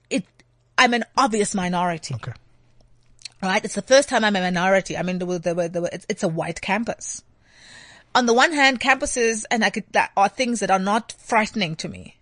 it 0.10 0.24
I'm 0.78 0.94
an 0.94 1.04
obvious 1.18 1.54
minority, 1.54 2.16
okay. 2.16 2.32
right? 3.44 3.64
It's 3.64 3.76
the 3.76 3.82
first 3.82 4.10
time 4.10 4.24
I'm 4.24 4.36
a 4.36 4.40
minority. 4.42 4.98
I 4.98 5.04
mean, 5.04 5.20
there 5.20 5.28
were, 5.28 5.40
there 5.40 5.56
were, 5.56 5.68
there 5.68 5.82
were, 5.82 5.90
it's, 5.92 6.06
it's 6.10 6.24
a 6.24 6.28
white 6.30 6.62
campus. 6.62 7.22
On 8.16 8.26
the 8.26 8.34
one 8.34 8.54
hand, 8.54 8.80
campuses 8.80 9.46
and 9.52 9.64
I 9.64 9.70
could, 9.70 9.84
that 9.92 10.12
are 10.18 10.30
things 10.30 10.62
that 10.62 10.72
are 10.72 10.80
not 10.80 11.12
frightening 11.20 11.76
to 11.78 11.90
me, 11.90 12.18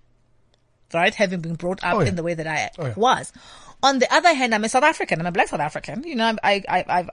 right? 0.93 1.13
Having 1.13 1.41
been 1.41 1.55
brought 1.55 1.83
up 1.83 1.95
Oh, 1.95 1.99
yeah. 2.01 2.07
in 2.09 2.15
the 2.15 2.23
way 2.23 2.33
that 2.33 2.47
I 2.47 2.71
Oh, 2.77 2.87
yeah. 2.87 2.93
was. 2.97 3.31
On 3.83 3.99
the 3.99 4.11
other 4.13 4.33
hand, 4.33 4.53
I'm 4.55 4.63
a 4.63 4.69
South 4.69 4.83
African. 4.83 5.19
I'm 5.19 5.27
a 5.27 5.31
black 5.31 5.47
South 5.49 5.59
African. 5.59 6.03
You 6.03 6.15
know, 6.15 6.35
I, 6.43 6.63
I, 6.67 6.83
I've, 6.89 7.09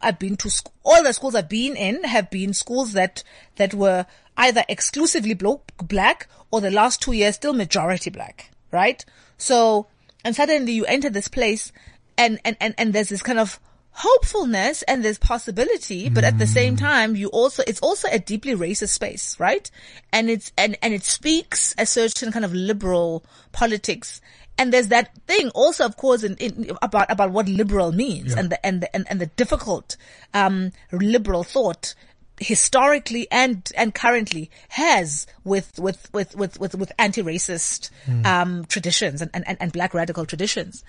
I've 0.00 0.18
been 0.18 0.36
to 0.38 0.50
sc- 0.50 0.70
all 0.82 1.02
the 1.02 1.12
schools 1.12 1.34
I've 1.34 1.48
been 1.48 1.76
in 1.76 2.04
have 2.04 2.30
been 2.30 2.52
schools 2.52 2.92
that, 2.92 3.22
that 3.56 3.74
were 3.74 4.06
either 4.36 4.64
exclusively 4.68 5.34
blo- 5.34 5.62
black 5.82 6.28
or 6.50 6.60
the 6.60 6.70
last 6.70 7.02
two 7.02 7.12
years 7.12 7.36
still 7.36 7.52
majority 7.52 8.10
black, 8.10 8.50
right? 8.70 9.04
So, 9.36 9.86
and 10.24 10.34
suddenly 10.34 10.72
you 10.72 10.84
enter 10.86 11.10
this 11.10 11.28
place 11.28 11.72
and, 12.16 12.40
and, 12.44 12.56
and, 12.60 12.74
and 12.76 12.92
there's 12.92 13.08
this 13.08 13.22
kind 13.22 13.38
of 13.38 13.60
hopefulness 13.92 14.82
and 14.82 15.04
there's 15.04 15.18
possibility, 15.18 16.08
but 16.08 16.24
at 16.24 16.38
the 16.38 16.46
same 16.46 16.76
mm. 16.76 16.80
time, 16.80 17.16
you 17.16 17.28
also, 17.28 17.62
it's 17.66 17.80
also 17.80 18.08
a 18.10 18.18
deeply 18.18 18.54
racist 18.54 18.90
space, 18.90 19.38
right? 19.38 19.70
And 20.12 20.30
it's, 20.30 20.52
and, 20.56 20.78
and 20.82 20.94
it 20.94 21.04
speaks 21.04 21.74
a 21.76 21.86
certain 21.86 22.32
kind 22.32 22.44
of 22.44 22.54
liberal 22.54 23.24
politics. 23.52 24.20
And 24.58 24.72
there's 24.72 24.88
that 24.88 25.16
thing 25.26 25.48
also, 25.50 25.86
of 25.86 25.96
course, 25.96 26.22
in, 26.22 26.36
in 26.36 26.76
about, 26.82 27.10
about 27.10 27.30
what 27.30 27.48
liberal 27.48 27.92
means 27.92 28.34
and 28.34 28.50
the, 28.50 28.66
and 28.66 28.82
the, 28.82 28.94
and, 28.94 29.06
and 29.08 29.20
the 29.20 29.26
difficult, 29.26 29.96
um, 30.34 30.72
liberal 30.92 31.44
thought 31.44 31.94
historically 32.42 33.28
and 33.30 33.70
and 33.76 33.94
currently 33.94 34.50
has 34.70 35.26
with 35.44 35.78
with 35.78 36.08
with 36.14 36.34
with 36.34 36.58
with, 36.58 36.74
with 36.74 36.90
anti-racist 36.98 37.90
um 38.24 38.64
traditions 38.64 39.20
and, 39.20 39.30
and 39.34 39.44
and 39.60 39.72
black 39.72 39.92
radical 39.92 40.24
traditions 40.24 40.82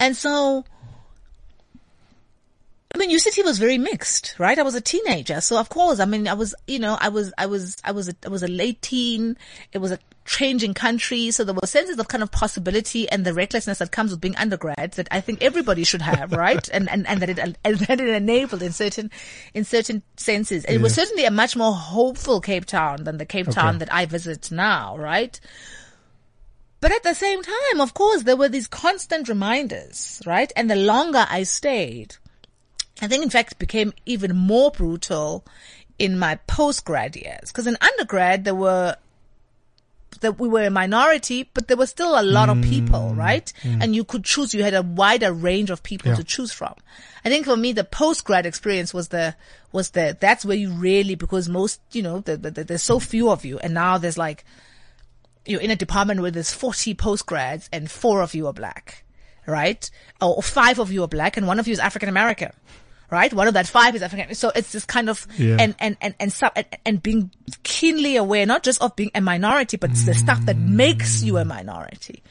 and 0.00 0.16
so 0.16 0.64
I 2.94 2.98
mean, 2.98 3.10
UCT 3.10 3.44
was 3.44 3.58
very 3.58 3.76
mixed, 3.76 4.34
right? 4.38 4.58
I 4.58 4.62
was 4.62 4.74
a 4.74 4.80
teenager, 4.80 5.42
so 5.42 5.58
of 5.58 5.68
course, 5.68 6.00
I 6.00 6.06
mean, 6.06 6.26
I 6.26 6.32
was, 6.32 6.54
you 6.66 6.78
know, 6.78 6.96
I 6.98 7.10
was, 7.10 7.30
I 7.36 7.44
was, 7.44 7.76
I 7.84 7.92
was, 7.92 8.08
a, 8.08 8.14
I 8.24 8.28
was 8.28 8.42
a 8.42 8.48
late 8.48 8.80
teen. 8.80 9.36
It 9.74 9.78
was 9.78 9.92
a 9.92 9.98
changing 10.26 10.74
country, 10.74 11.30
so 11.30 11.44
there 11.44 11.54
were 11.54 11.66
senses 11.66 11.98
of 11.98 12.08
kind 12.08 12.22
of 12.22 12.30
possibility 12.30 13.08
and 13.08 13.24
the 13.24 13.32
recklessness 13.32 13.78
that 13.78 13.92
comes 13.92 14.10
with 14.10 14.20
being 14.20 14.36
undergrads 14.36 14.96
that 14.96 15.08
I 15.10 15.20
think 15.20 15.42
everybody 15.42 15.84
should 15.84 16.02
have, 16.02 16.32
right? 16.46 16.68
And 16.72 16.88
and 16.90 17.06
and 17.06 17.20
that 17.22 17.30
it 17.30 17.38
and 17.38 17.78
that 17.78 18.00
it 18.00 18.08
enabled 18.08 18.62
in 18.62 18.72
certain 18.72 19.10
in 19.54 19.64
certain 19.64 20.02
senses. 20.16 20.64
And 20.64 20.76
It 20.76 20.82
was 20.82 20.94
certainly 20.94 21.24
a 21.24 21.30
much 21.30 21.56
more 21.56 21.72
hopeful 21.72 22.40
Cape 22.40 22.66
Town 22.66 23.04
than 23.04 23.18
the 23.18 23.26
Cape 23.26 23.48
Town 23.48 23.78
that 23.78 23.92
I 23.92 24.06
visit 24.06 24.50
now, 24.50 24.96
right? 24.98 25.38
But 26.80 26.92
at 26.92 27.02
the 27.02 27.14
same 27.14 27.42
time, 27.42 27.80
of 27.80 27.94
course, 27.94 28.24
there 28.24 28.36
were 28.36 28.48
these 28.48 28.68
constant 28.68 29.28
reminders, 29.28 30.22
right? 30.26 30.52
And 30.54 30.70
the 30.70 30.76
longer 30.76 31.26
I 31.28 31.44
stayed, 31.44 32.16
I 33.00 33.08
think 33.08 33.22
in 33.22 33.30
fact 33.30 33.52
it 33.52 33.58
became 33.58 33.92
even 34.04 34.36
more 34.36 34.70
brutal 34.70 35.44
in 35.98 36.18
my 36.18 36.38
postgrad 36.46 37.16
years. 37.16 37.50
Cause 37.52 37.66
in 37.66 37.76
undergrad 37.80 38.44
there 38.44 38.54
were 38.54 38.96
that 40.20 40.38
we 40.38 40.48
were 40.48 40.64
a 40.64 40.70
minority, 40.70 41.48
but 41.54 41.68
there 41.68 41.76
were 41.76 41.86
still 41.86 42.18
a 42.18 42.22
lot 42.22 42.48
of 42.48 42.60
people, 42.62 43.12
mm, 43.12 43.16
right? 43.16 43.52
Mm. 43.62 43.82
And 43.82 43.96
you 43.96 44.04
could 44.04 44.24
choose. 44.24 44.54
You 44.54 44.62
had 44.62 44.74
a 44.74 44.82
wider 44.82 45.32
range 45.32 45.70
of 45.70 45.82
people 45.82 46.10
Yeah. 46.10 46.16
to 46.16 46.24
choose 46.24 46.52
from. 46.52 46.74
I 47.24 47.28
think 47.28 47.46
for 47.46 47.56
me, 47.56 47.72
the 47.72 47.84
post 47.84 48.24
grad 48.24 48.46
experience 48.46 48.94
was 48.94 49.08
the 49.08 49.34
was 49.72 49.90
the 49.90 50.16
that's 50.20 50.44
where 50.44 50.56
you 50.56 50.70
really 50.72 51.14
because 51.16 51.48
most 51.48 51.80
you 51.92 52.02
know 52.02 52.20
the, 52.20 52.36
the, 52.36 52.50
the, 52.50 52.64
there's 52.64 52.82
so 52.82 52.98
few 53.00 53.30
of 53.30 53.44
you, 53.44 53.58
and 53.58 53.74
now 53.74 53.98
there's 53.98 54.16
like 54.18 54.44
you're 55.44 55.60
in 55.60 55.70
a 55.70 55.76
department 55.76 56.20
where 56.20 56.30
there's 56.30 56.52
40 56.52 56.94
post 56.94 57.26
grads 57.26 57.68
and 57.72 57.90
four 57.90 58.20
of 58.22 58.34
you 58.34 58.46
are 58.46 58.52
black, 58.52 59.04
right? 59.46 59.88
Or 60.20 60.42
five 60.42 60.78
of 60.78 60.90
you 60.92 61.02
are 61.04 61.08
black 61.08 61.36
and 61.36 61.46
one 61.46 61.58
of 61.60 61.66
you 61.68 61.72
is 61.72 61.78
African 61.78 62.08
American, 62.08 62.52
right? 63.10 63.32
One 63.32 63.48
of 63.48 63.54
that 63.54 63.66
five 63.66 63.94
is 63.94 64.02
African. 64.02 64.34
So 64.34 64.50
it's 64.54 64.72
this 64.72 64.84
kind 64.84 65.08
of, 65.08 65.26
Yeah. 65.38 65.56
and, 65.60 65.74
and, 65.78 65.96
and, 66.00 66.14
and, 66.18 66.32
sub, 66.32 66.52
and, 66.56 66.66
and 66.84 67.02
being 67.02 67.30
keenly 67.62 68.16
aware, 68.16 68.46
not 68.46 68.62
just 68.62 68.82
of 68.82 68.94
being 68.96 69.10
a 69.14 69.20
minority, 69.20 69.76
but 69.76 69.90
the 70.04 70.14
stuff 70.14 70.44
that 70.46 70.56
makes 70.56 71.22
you 71.22 71.38
a 71.38 71.44
minority. 71.44 72.22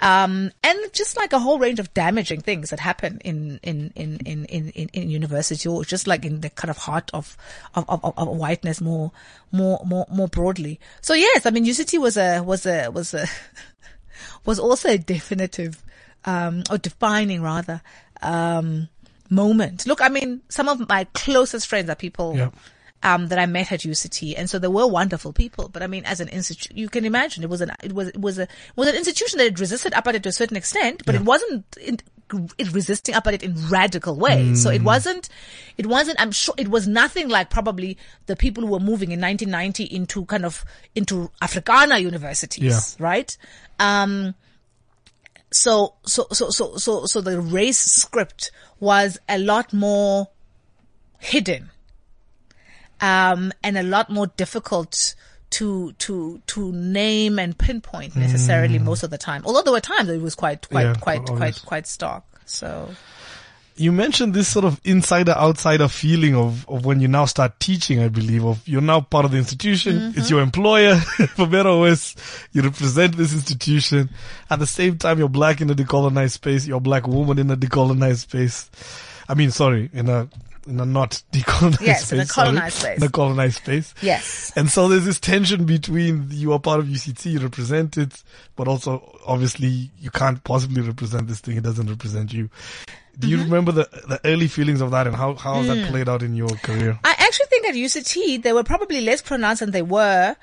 Um, 0.00 0.50
and 0.64 0.78
just 0.92 1.16
like 1.16 1.32
a 1.32 1.38
whole 1.38 1.58
range 1.60 1.78
of 1.78 1.94
damaging 1.94 2.40
things 2.40 2.70
that 2.70 2.80
happen 2.80 3.20
in, 3.24 3.60
in, 3.62 3.92
in, 3.94 4.16
in, 4.24 4.44
in, 4.46 4.68
in, 4.70 4.88
in 4.92 5.10
university 5.10 5.68
or 5.68 5.84
just 5.84 6.08
like 6.08 6.24
in 6.24 6.40
the 6.40 6.50
kind 6.50 6.70
of 6.70 6.76
heart 6.76 7.08
of, 7.14 7.36
of, 7.74 7.84
of, 7.88 8.12
of 8.18 8.28
whiteness 8.28 8.80
more, 8.80 9.12
more, 9.52 9.80
more, 9.84 10.06
more 10.10 10.26
broadly. 10.28 10.80
So 11.02 11.14
yes, 11.14 11.46
I 11.46 11.50
mean, 11.50 11.64
UCT 11.64 12.00
was 12.00 12.16
a, 12.16 12.40
was 12.40 12.66
a, 12.66 12.88
was 12.90 13.14
a, 13.14 13.26
was 14.44 14.58
also 14.58 14.88
a 14.88 14.98
definitive, 14.98 15.82
um, 16.24 16.64
or 16.70 16.78
defining 16.78 17.42
rather, 17.42 17.80
um, 18.22 18.88
moment. 19.32 19.86
Look, 19.86 20.00
I 20.02 20.08
mean, 20.08 20.42
some 20.48 20.68
of 20.68 20.88
my 20.88 21.04
closest 21.14 21.66
friends 21.66 21.88
are 21.90 21.94
people, 21.96 22.36
Yeah. 22.36 22.50
um, 23.02 23.28
that 23.28 23.38
I 23.38 23.46
met 23.46 23.72
at 23.72 23.80
UCT. 23.80 24.34
And 24.36 24.48
so 24.48 24.58
they 24.60 24.68
were 24.68 24.86
wonderful 24.86 25.32
people. 25.32 25.68
But 25.68 25.82
I 25.82 25.86
mean, 25.88 26.04
as 26.04 26.20
an 26.20 26.28
institute, 26.28 26.76
you 26.76 26.88
can 26.88 27.04
imagine 27.04 27.42
it 27.42 27.50
was 27.50 27.60
an, 27.60 27.72
it 27.82 27.92
was, 27.92 28.08
it 28.08 28.20
was 28.20 28.38
a, 28.38 28.46
was 28.76 28.88
an 28.88 28.94
institution 28.94 29.38
that 29.38 29.44
had 29.44 29.58
resisted 29.60 29.92
apartheid 29.92 30.22
to 30.22 30.28
a 30.28 30.32
certain 30.32 30.56
extent, 30.56 31.02
but 31.04 31.14
it 31.16 31.22
wasn't, 31.22 31.64
in, 31.80 31.98
it 32.56 32.72
resisting 32.72 33.14
apartheid 33.14 33.42
in 33.42 33.54
radical 33.68 34.14
ways. 34.16 34.62
So 34.62 34.70
it 34.70 34.82
wasn't, 34.82 35.28
it 35.76 35.86
wasn't, 35.86 36.20
I'm 36.20 36.30
sure 36.32 36.54
it 36.56 36.68
was 36.68 36.86
nothing 36.86 37.28
like 37.28 37.50
probably 37.50 37.98
the 38.26 38.36
people 38.36 38.64
who 38.64 38.70
were 38.72 38.80
moving 38.80 39.10
in 39.12 39.20
1990 39.20 39.84
into 39.84 40.24
kind 40.26 40.44
of, 40.46 40.64
into 40.94 41.30
Afrikaans 41.42 42.00
universities, 42.00 42.96
Yeah. 42.98 43.04
right? 43.04 43.36
Um, 43.80 44.34
so, 45.50 45.94
so, 46.06 46.26
so, 46.32 46.48
so, 46.50 46.76
so, 46.76 47.04
so 47.04 47.20
the 47.20 47.38
race 47.40 47.78
script 47.78 48.50
was 48.82 49.16
a 49.28 49.38
lot 49.38 49.72
more 49.72 50.28
hidden, 51.20 51.70
um, 53.00 53.52
and 53.62 53.78
a 53.78 53.82
lot 53.84 54.10
more 54.10 54.26
difficult 54.26 55.14
to, 55.50 55.92
to, 55.92 56.42
to 56.48 56.72
name 56.72 57.38
and 57.38 57.56
pinpoint 57.56 58.16
necessarily 58.16 58.80
most 58.80 59.04
of 59.04 59.10
the 59.10 59.18
time. 59.18 59.42
Although 59.44 59.62
there 59.62 59.72
were 59.72 59.80
times 59.80 60.08
it 60.08 60.20
was 60.20 60.34
quite, 60.34 60.68
quite, 60.68 60.82
Yeah, 60.82 60.94
quite, 60.94 61.20
obvious. 61.20 61.38
quite, 61.38 61.64
quite 61.64 61.86
stark. 61.86 62.24
So, 62.44 62.90
You 63.76 63.90
mentioned 63.92 64.34
this 64.34 64.48
sort 64.48 64.64
of 64.64 64.80
insider 64.84 65.32
outsider 65.32 65.88
feeling 65.88 66.34
of, 66.34 66.68
of 66.68 66.84
when 66.84 67.00
you 67.00 67.08
now 67.08 67.24
start 67.24 67.58
teaching, 67.58 68.00
I 68.00 68.08
believe, 68.08 68.44
of 68.44 68.66
you're 68.68 68.80
now 68.80 69.00
part 69.00 69.24
of 69.24 69.30
the 69.30 69.38
institution. 69.38 69.96
Mm-hmm. 69.96 70.18
It's 70.18 70.30
your 70.30 70.40
employer. 70.40 70.96
For 71.36 71.46
better 71.46 71.70
or 71.70 71.80
worse, 71.80 72.14
you 72.52 72.62
represent 72.62 73.16
this 73.16 73.32
institution. 73.32 74.10
At 74.50 74.58
the 74.58 74.66
same 74.66 74.98
time, 74.98 75.18
you're 75.18 75.28
black 75.28 75.60
in 75.60 75.70
a 75.70 75.74
decolonized 75.74 76.32
space. 76.32 76.66
You're 76.66 76.78
a 76.78 76.80
black 76.80 77.06
woman 77.06 77.38
in 77.38 77.50
a 77.50 77.56
decolonized 77.56 78.18
space. 78.18 78.70
I 79.28 79.34
mean, 79.34 79.50
sorry, 79.50 79.88
in 79.92 80.08
a, 80.08 80.28
in 80.66 80.80
a 80.80 80.86
not 80.86 81.22
decolonized 81.32 81.80
Yes, 81.80 82.06
space. 82.06 82.12
in 82.12 82.20
a 82.20 82.26
sorry. 82.26 82.46
colonized 82.46 82.76
space. 82.76 82.98
In 82.98 83.02
a 83.02 83.08
colonized 83.08 83.56
space. 83.56 83.94
yes. 84.02 84.52
And 84.56 84.70
so 84.70 84.88
there's 84.88 85.04
this 85.04 85.20
tension 85.20 85.64
between 85.64 86.28
you 86.30 86.52
are 86.52 86.58
part 86.58 86.80
of 86.80 86.86
UCT, 86.86 87.32
you 87.32 87.40
represent 87.40 87.96
it, 87.96 88.22
but 88.56 88.68
also 88.68 89.18
obviously 89.26 89.90
you 89.98 90.10
can't 90.10 90.42
possibly 90.44 90.82
represent 90.82 91.28
this 91.28 91.40
thing. 91.40 91.56
It 91.56 91.64
doesn't 91.64 91.88
represent 91.88 92.32
you. 92.32 92.50
Do 93.18 93.28
you 93.28 93.36
mm-hmm. 93.36 93.44
remember 93.44 93.72
the, 93.72 93.88
the 94.08 94.20
early 94.24 94.48
feelings 94.48 94.80
of 94.80 94.90
that 94.92 95.06
and 95.06 95.14
how, 95.14 95.34
how 95.34 95.54
has 95.54 95.66
that 95.66 95.76
mm. 95.76 95.88
played 95.88 96.08
out 96.08 96.22
in 96.22 96.34
your 96.34 96.48
career? 96.48 96.98
I 97.04 97.14
actually 97.18 97.46
think 97.46 97.68
at 97.68 97.74
UCT 97.74 98.42
they 98.42 98.54
were 98.54 98.64
probably 98.64 99.02
less 99.02 99.20
pronounced 99.20 99.60
than 99.60 99.70
they 99.70 99.82
were 99.82 100.34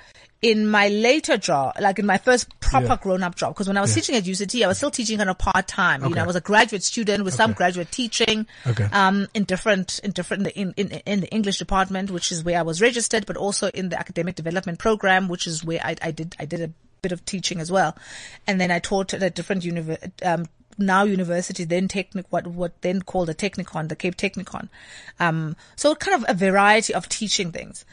in 0.41 0.65
my 0.69 0.87
later 0.87 1.37
job, 1.37 1.73
like 1.81 1.99
in 1.99 2.05
my 2.05 2.17
first 2.17 2.47
proper 2.61 2.85
Yeah. 2.87 2.97
grown 3.01 3.23
up 3.23 3.35
job. 3.35 3.53
Because 3.53 3.67
when 3.67 3.75
I 3.75 3.81
was 3.81 3.93
teaching 3.93 4.15
at 4.15 4.23
UCT, 4.23 4.63
I 4.63 4.67
was 4.67 4.77
still 4.77 4.89
teaching 4.91 5.17
kind 5.17 5.29
of 5.29 5.37
part 5.37 5.67
time. 5.67 6.01
You 6.03 6.09
know, 6.15 6.23
I 6.23 6.25
was 6.25 6.37
a 6.37 6.41
graduate 6.41 6.81
student 6.83 7.25
with 7.25 7.33
some 7.33 7.51
graduate 7.51 7.91
teaching, 7.91 8.47
Okay. 8.65 8.85
um, 8.93 9.27
in 9.33 9.43
different, 9.43 9.99
in 10.01 10.11
different, 10.11 10.47
in, 10.47 10.73
in, 10.77 10.91
in 11.05 11.19
the 11.21 11.27
English 11.29 11.57
department, 11.57 12.09
which 12.09 12.31
is 12.31 12.43
where 12.43 12.57
I 12.57 12.61
was 12.61 12.81
registered, 12.81 13.25
but 13.25 13.35
also 13.35 13.67
in 13.67 13.89
the 13.89 13.99
academic 13.99 14.35
development 14.35 14.79
program, 14.79 15.27
which 15.27 15.45
is 15.45 15.63
where 15.63 15.81
I, 15.83 15.95
I 16.01 16.11
did, 16.11 16.37
I 16.39 16.45
did 16.45 16.61
a 16.61 16.71
bit 17.01 17.11
of 17.11 17.25
teaching 17.25 17.59
as 17.59 17.69
well. 17.69 17.97
And 18.47 18.61
then 18.61 18.71
I 18.71 18.79
taught 18.79 19.13
at 19.13 19.21
a 19.21 19.29
different 19.29 19.63
univer- 19.63 20.09
um, 20.25 20.45
now 20.77 21.03
university, 21.03 21.65
then 21.65 21.89
technic, 21.89 22.25
what, 22.29 22.47
what 22.47 22.81
then 22.81 23.01
called 23.01 23.27
the 23.27 23.35
Technikon, 23.35 23.89
the 23.89 23.97
Cape 23.97 24.15
Technikon. 24.15 24.69
Um, 25.19 25.57
so 25.75 25.93
kind 25.95 26.23
of 26.23 26.29
a 26.29 26.33
variety 26.33 26.93
of 26.93 27.09
teaching 27.09 27.51
things. 27.51 27.83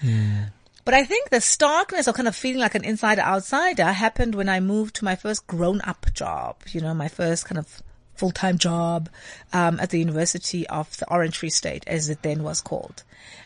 But 0.86 0.94
I 0.94 1.02
think 1.02 1.30
the 1.30 1.40
starkness 1.40 2.06
of 2.06 2.14
kind 2.14 2.28
of 2.28 2.36
feeling 2.36 2.60
like 2.60 2.76
an 2.76 2.84
insider 2.84 3.20
outsider 3.20 3.86
happened 3.86 4.36
when 4.36 4.48
I 4.48 4.60
moved 4.60 4.94
to 4.96 5.04
my 5.04 5.16
first 5.16 5.44
grown 5.48 5.80
up 5.80 6.06
job, 6.14 6.58
you 6.68 6.80
know, 6.80 6.94
my 6.94 7.08
first 7.08 7.44
kind 7.44 7.58
of 7.58 7.82
full 8.14 8.30
time 8.30 8.56
job, 8.56 9.08
um, 9.52 9.80
at 9.80 9.90
the 9.90 9.98
University 9.98 10.64
of 10.68 10.96
the 10.98 11.10
Orange 11.10 11.38
Free 11.38 11.50
State, 11.50 11.82
as 11.88 12.08
it 12.08 12.22
then 12.22 12.44
was 12.44 12.60
called. 12.60 13.02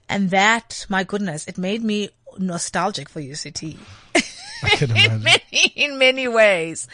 And 0.07 0.29
that, 0.29 0.85
my 0.90 1.03
goodness, 1.03 1.46
it 1.46 1.57
made 1.57 1.83
me 1.83 2.11
nostalgic 2.37 3.09
for 3.09 3.22
UCT. 3.22 3.79
I 4.62 4.68
can 4.68 4.90
in 4.94 5.22
many, 5.22 5.72
in 5.74 5.98
many 5.98 6.29
ways. 6.29 6.88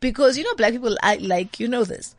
Because, 0.00 0.36
you 0.36 0.44
know, 0.44 0.54
black 0.54 0.72
people, 0.72 0.98
I, 1.02 1.16
like, 1.16 1.58
you 1.60 1.66
know 1.66 1.84
this. 1.84 2.14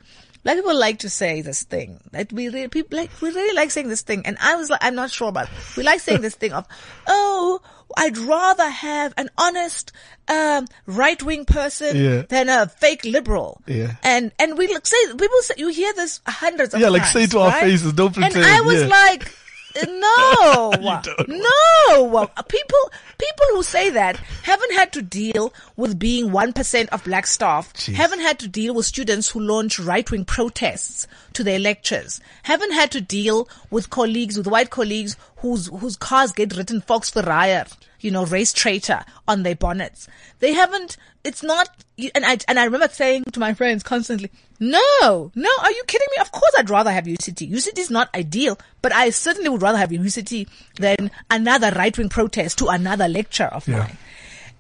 People 0.58 0.78
like 0.78 1.00
to 1.00 1.10
say 1.10 1.42
this 1.42 1.64
thing. 1.64 2.00
That 2.12 2.32
we 2.34 2.48
really, 2.48 2.68
people 2.68 2.98
like, 2.98 3.10
we 3.22 3.30
really 3.30 3.56
like 3.56 3.72
saying 3.72 3.90
this 3.90 4.02
thing. 4.02 4.26
And 4.26 4.38
I 4.42 4.56
was 4.56 4.70
like, 4.70 4.80
I'm 4.84 4.96
not 4.96 5.12
sure 5.12 5.30
about, 5.30 5.46
it. 5.46 5.78
we 5.78 5.84
like 5.84 6.00
saying 6.00 6.22
this 6.22 6.36
thing 6.36 6.54
of, 6.54 6.66
oh, 7.08 7.62
I'd 7.98 8.18
rather 8.18 8.70
have 8.70 9.14
an 9.18 9.30
honest, 9.38 9.92
um, 10.28 10.68
right 10.86 11.22
wing 11.24 11.46
person 11.46 11.96
Yeah. 11.98 12.22
than 12.24 12.50
a 12.50 12.68
fake 12.68 13.04
liberal. 13.04 13.62
Yeah. 13.66 13.96
And, 14.04 14.32
and 14.38 14.58
we 14.58 14.72
like 14.74 14.86
say, 14.86 14.98
people 15.12 15.42
say, 15.42 15.56
you 15.58 15.70
hear 15.70 15.94
this 15.94 16.22
hundreds 16.28 16.74
of 16.74 16.80
Yeah, 16.80 16.88
times. 16.88 16.96
Yeah, 16.96 17.02
like 17.02 17.06
say 17.08 17.26
to 17.28 17.40
our 17.40 17.52
faces, 17.52 17.94
don't 17.94 18.14
pretend. 18.14 18.36
And 18.38 18.46
I 18.46 18.62
was 18.62 18.82
yeah. 18.82 18.88
like, 18.88 19.34
no, 19.88 20.72
no. 21.28 22.30
People, 22.48 22.92
people 23.18 23.46
who 23.52 23.64
say 23.64 23.90
that 23.92 24.18
haven't 24.44 24.74
had 24.74 24.92
to 24.94 25.02
deal 25.02 25.54
with 25.76 26.00
being 26.00 26.30
1% 26.30 26.90
of 26.90 27.04
black 27.04 27.28
staff, 27.28 27.72
Jeez. 27.74 27.94
haven't 27.94 28.22
had 28.22 28.40
to 28.40 28.48
deal 28.48 28.74
with 28.74 28.86
students 28.86 29.30
who 29.30 29.40
launch 29.40 29.80
right-wing 29.80 30.26
protests 30.26 31.08
to 31.34 31.44
their 31.44 31.60
lectures, 31.60 32.20
haven't 32.44 32.74
had 32.74 32.92
to 32.92 33.02
deal 33.02 33.48
with 33.70 33.90
colleagues, 33.90 34.38
with 34.38 34.48
white 34.48 34.70
colleagues 34.70 35.16
whose, 35.38 35.68
whose 35.68 35.96
cars 35.96 36.32
get 36.32 36.56
written 36.56 36.82
Volksverraaier, 36.82 37.72
you 38.00 38.12
know, 38.12 38.26
race 38.26 38.54
traitor 38.54 39.04
on 39.28 39.44
their 39.44 39.56
bonnets. 39.56 40.08
They 40.40 40.54
haven't, 40.54 40.98
it's 41.24 41.44
not, 41.44 41.70
you- 41.98 42.12
and 42.16 42.26
I, 42.26 42.38
and 42.48 42.60
I 42.60 42.64
remember 42.66 42.88
saying 42.90 43.26
to 43.34 43.40
my 43.40 43.54
friends 43.54 43.84
constantly, 43.84 44.32
no, 44.60 45.32
no, 45.36 45.50
are 45.64 45.72
you 45.72 45.84
kidding 45.88 46.08
me? 46.16 46.22
Of 46.22 46.32
course 46.32 46.52
I'd 46.58 46.70
rather 46.70 46.92
have 46.92 47.06
UCT. 47.06 47.50
UCT 47.52 47.78
is 47.78 47.90
not 47.90 48.14
ideal, 48.16 48.58
but 48.82 48.94
I 48.94 49.10
certainly 49.10 49.50
would 49.50 49.62
rather 49.62 49.78
have 49.78 49.90
UCT 49.92 50.48
than 50.76 51.12
another 51.30 51.72
right-wing 51.72 52.10
protest 52.10 52.58
to 52.60 52.68
another 52.68 53.08
lecture 53.08 53.46
of 53.46 53.68
Yeah. 53.68 53.80
mine. 53.80 53.98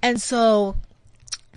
And 0.01 0.21
so, 0.21 0.75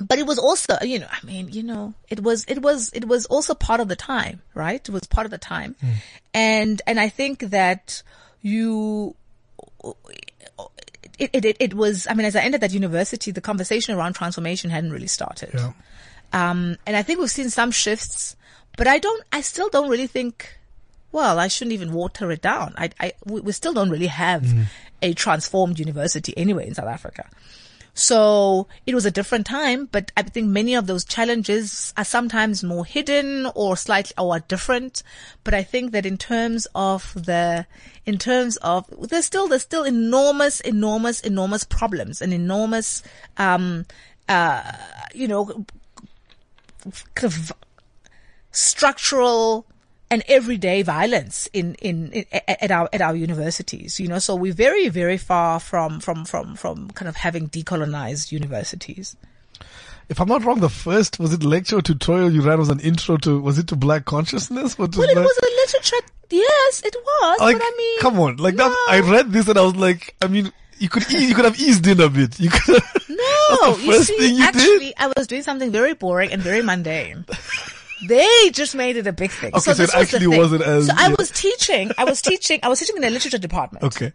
but 0.01 0.19
it 0.19 0.27
was 0.27 0.39
also, 0.41 0.77
you 0.83 0.99
know, 0.99 1.07
I 1.11 1.25
mean, 1.25 1.49
you 1.51 1.63
know, 1.63 1.95
it 2.09 2.21
was, 2.23 2.45
it 2.49 2.61
was, 2.63 2.91
it 2.93 3.07
was 3.07 3.27
also 3.27 3.55
part 3.55 3.79
of 3.81 3.87
the 3.89 3.95
time, 3.97 4.43
right? 4.55 4.81
It 4.89 4.93
was 4.93 5.03
part 5.07 5.25
of 5.25 5.31
the 5.31 5.39
time. 5.39 5.77
Hmm. 5.81 5.91
And, 6.35 6.83
and 6.87 6.99
I 6.99 7.09
think 7.09 7.41
that 7.51 8.03
you, 8.41 9.15
it, 11.33 11.45
it, 11.45 11.57
it, 11.61 11.75
was, 11.75 12.07
I 12.09 12.15
mean, 12.15 12.27
as 12.27 12.37
I 12.37 12.41
entered 12.41 12.61
that 12.61 12.73
university, 12.73 13.31
the 13.31 13.41
conversation 13.41 13.95
around 13.95 14.15
transformation 14.15 14.71
hadn't 14.71 14.93
really 14.93 15.07
started. 15.07 15.51
Yeah. 15.55 15.73
Um, 16.33 16.77
and 16.87 16.97
I 16.97 17.03
think 17.03 17.21
we've 17.21 17.31
seen 17.31 17.51
some 17.51 17.71
shifts, 17.71 18.37
but 18.77 18.87
I 18.87 18.99
don't, 18.99 19.23
I 19.33 19.43
still 19.43 19.69
don't 19.69 19.91
really 19.91 20.07
think, 20.07 20.59
well, 21.13 21.39
I 21.39 21.49
shouldn't 21.49 21.73
even 21.73 21.93
water 21.93 22.31
it 22.31 22.41
down. 22.41 22.75
I, 22.77 22.91
I, 22.99 23.13
we, 23.25 23.41
we 23.41 23.53
still 23.53 23.75
don't 23.75 23.91
really 23.91 24.07
have 24.07 24.47
a 25.03 25.13
transformed 25.15 25.79
university 25.79 26.33
anyway 26.37 26.67
in 26.67 26.75
South 26.75 26.89
Africa. 26.89 27.29
So 27.95 28.69
it 28.87 28.95
was 28.95 29.05
a 29.05 29.11
different 29.11 29.45
time, 29.47 29.87
but 29.93 30.13
I 30.17 30.23
think 30.23 30.49
many 30.49 30.75
of 30.75 30.87
those 30.87 31.05
challenges 31.05 31.93
are 31.97 32.05
sometimes 32.05 32.65
more 32.65 32.87
hidden 32.87 33.47
or 33.55 33.77
slightly 33.77 34.15
or 34.17 34.39
different. 34.41 35.03
But 35.45 35.53
I 35.53 35.63
think 35.63 35.93
that 35.93 36.07
in 36.07 36.17
terms 36.17 36.67
of 36.75 37.13
the, 37.15 37.67
in 38.07 38.17
terms 38.17 38.57
of, 38.59 38.87
there's 39.09 39.27
still, 39.27 39.47
there's 39.47 39.63
still 39.63 39.85
enormous, 39.85 40.61
enormous, 40.61 41.21
enormous 41.21 41.65
problems 41.65 42.23
and 42.23 42.33
enormous, 42.33 43.03
um, 43.37 43.85
uh, 44.27 44.73
you 45.15 45.29
know, 45.29 45.67
structural 48.53 49.67
and 50.13 50.23
everyday 50.29 50.83
violence 50.83 51.49
in, 51.55 51.75
in, 51.77 52.13
in 52.13 52.27
at 52.47 52.71
our 52.71 52.89
at 52.93 53.01
our 53.01 53.17
universities 53.17 53.99
you 53.99 54.07
know 54.07 54.19
so 54.19 54.35
we're 54.35 54.53
very 54.53 54.89
very 54.89 55.17
far 55.17 55.59
from 55.59 56.01
from 56.01 56.25
from 56.25 56.55
from 56.55 56.91
kind 56.91 57.09
of 57.09 57.17
having 57.17 57.49
decolonized 57.49 58.31
universities 58.31 59.17
If 60.09 60.21
I'm 60.21 60.29
not 60.29 60.45
wrong, 60.45 60.61
the 60.61 60.69
first 60.69 61.19
was 61.19 61.33
it 61.33 61.43
lecture 61.43 61.79
or 61.79 61.83
tutorial 61.83 62.31
you 62.31 62.43
ran 62.43 62.59
was 62.59 62.69
an 62.69 62.81
intro 62.81 63.17
to 63.19 63.41
was 63.41 63.57
it 63.59 63.69
to 63.69 63.77
Black 63.77 64.05
consciousness? 64.05 64.77
Well, 64.77 64.89
it 64.89 64.97
was 64.97 65.09
a 65.09 65.51
literature. 65.63 66.05
Yes, 66.29 66.83
it 66.85 66.95
was. 66.95 67.41
like, 67.41 67.57
but 67.57 67.63
I 67.65 67.75
mean, 67.79 68.01
come 68.01 68.21
on, 68.21 68.37
like 68.37 68.55
no. 68.55 68.69
that. 68.69 68.87
I 68.91 69.01
read 69.01 69.33
this 69.33 69.49
and 69.49 69.57
I 69.57 69.63
was 69.63 69.77
like, 69.77 70.15
I 70.21 70.27
mean, 70.27 70.53
you 70.83 70.89
could 70.89 71.09
ease, 71.11 71.29
you 71.29 71.35
could 71.35 71.45
have 71.45 71.59
eased 71.61 71.87
in 71.87 72.01
a 72.01 72.09
bit. 72.09 72.41
You 72.41 72.51
could. 72.51 72.83
No, 73.09 73.47
That's 73.61 73.79
the 73.79 73.85
you 73.85 73.93
first 73.93 74.07
see, 74.09 74.17
thing 74.19 74.35
you 74.35 74.45
actually, 74.45 74.79
did. 74.87 74.95
I 74.99 75.13
was 75.17 75.27
doing 75.29 75.43
something 75.43 75.71
very 75.71 75.95
boring 75.95 76.33
and 76.33 76.43
very 76.43 76.63
mundane. 76.63 77.25
They 78.09 78.51
just 78.53 78.75
made 78.75 78.97
it 78.97 79.07
a 79.07 79.13
big 79.13 79.31
thing. 79.31 79.51
Okay, 79.55 79.61
so 79.61 79.71
this 79.75 79.93
it 79.93 79.97
was 79.97 80.15
actually 80.15 80.27
wasn't 80.27 80.63
as- 80.63 80.87
So 80.87 80.95
I 80.97 81.15
was 81.17 81.31
teaching. 81.31 81.91
I 81.99 82.05
was 82.05 82.21
teaching. 82.23 82.61
I 82.63 82.69
was 82.69 82.79
teaching 82.81 82.97
in 82.97 83.03
the 83.03 83.11
literature 83.11 83.39
department. 83.39 83.85
Okay. 83.85 84.13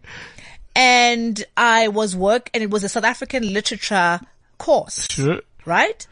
and 0.76 1.44
I 1.56 1.88
was 1.88 2.14
work, 2.14 2.50
and 2.54 2.62
it 2.62 2.70
was 2.70 2.84
a 2.84 2.88
South 2.88 3.04
African 3.04 3.52
literature 3.52 4.20
course, 4.58 5.08
Sure. 5.10 5.40
right? 5.64 6.06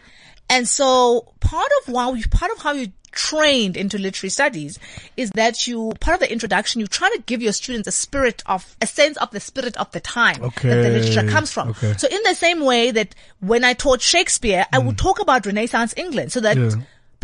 And 0.51 0.69
so 0.69 1.33
part 1.41 1.69
of 1.81 1.95
how 1.95 2.15
you, 2.15 2.27
part 2.29 2.51
of 2.53 2.59
how 2.59 2.73
you 2.73 2.89
trained 3.13 3.77
into 3.77 3.99
literary 3.99 4.31
studies 4.31 4.79
is 5.17 5.31
that 5.31 5.67
you, 5.67 5.93
part 6.01 6.15
of 6.15 6.21
the 6.21 6.31
introduction, 6.31 6.81
you 6.81 6.87
try 6.87 7.09
to 7.11 7.23
give 7.27 7.43
your 7.43 7.53
students 7.53 7.89
a 7.89 7.93
spirit 7.93 8.43
of, 8.47 8.77
a 8.81 8.87
sense 8.87 9.17
of 9.17 9.31
the 9.31 9.41
spirit 9.41 9.77
of 9.77 9.91
the 9.93 10.01
time 10.01 10.43
okay. 10.43 10.69
that 10.69 10.83
the 10.83 10.91
literature 10.91 11.29
comes 11.29 11.51
from. 11.51 11.71
Okay. 11.71 11.95
So 11.97 12.09
in 12.09 12.23
the 12.25 12.35
same 12.35 12.61
way 12.61 12.91
that 12.91 13.15
when 13.41 13.65
I 13.65 13.73
taught 13.73 14.01
Shakespeare, 14.03 14.67
I 14.73 14.79
would 14.79 15.01
hmm. 15.01 15.07
talk 15.07 15.21
about 15.21 15.47
Renaissance 15.47 15.95
England 15.97 16.33
so 16.33 16.41
that, 16.41 16.57
Yeah. 16.57 16.71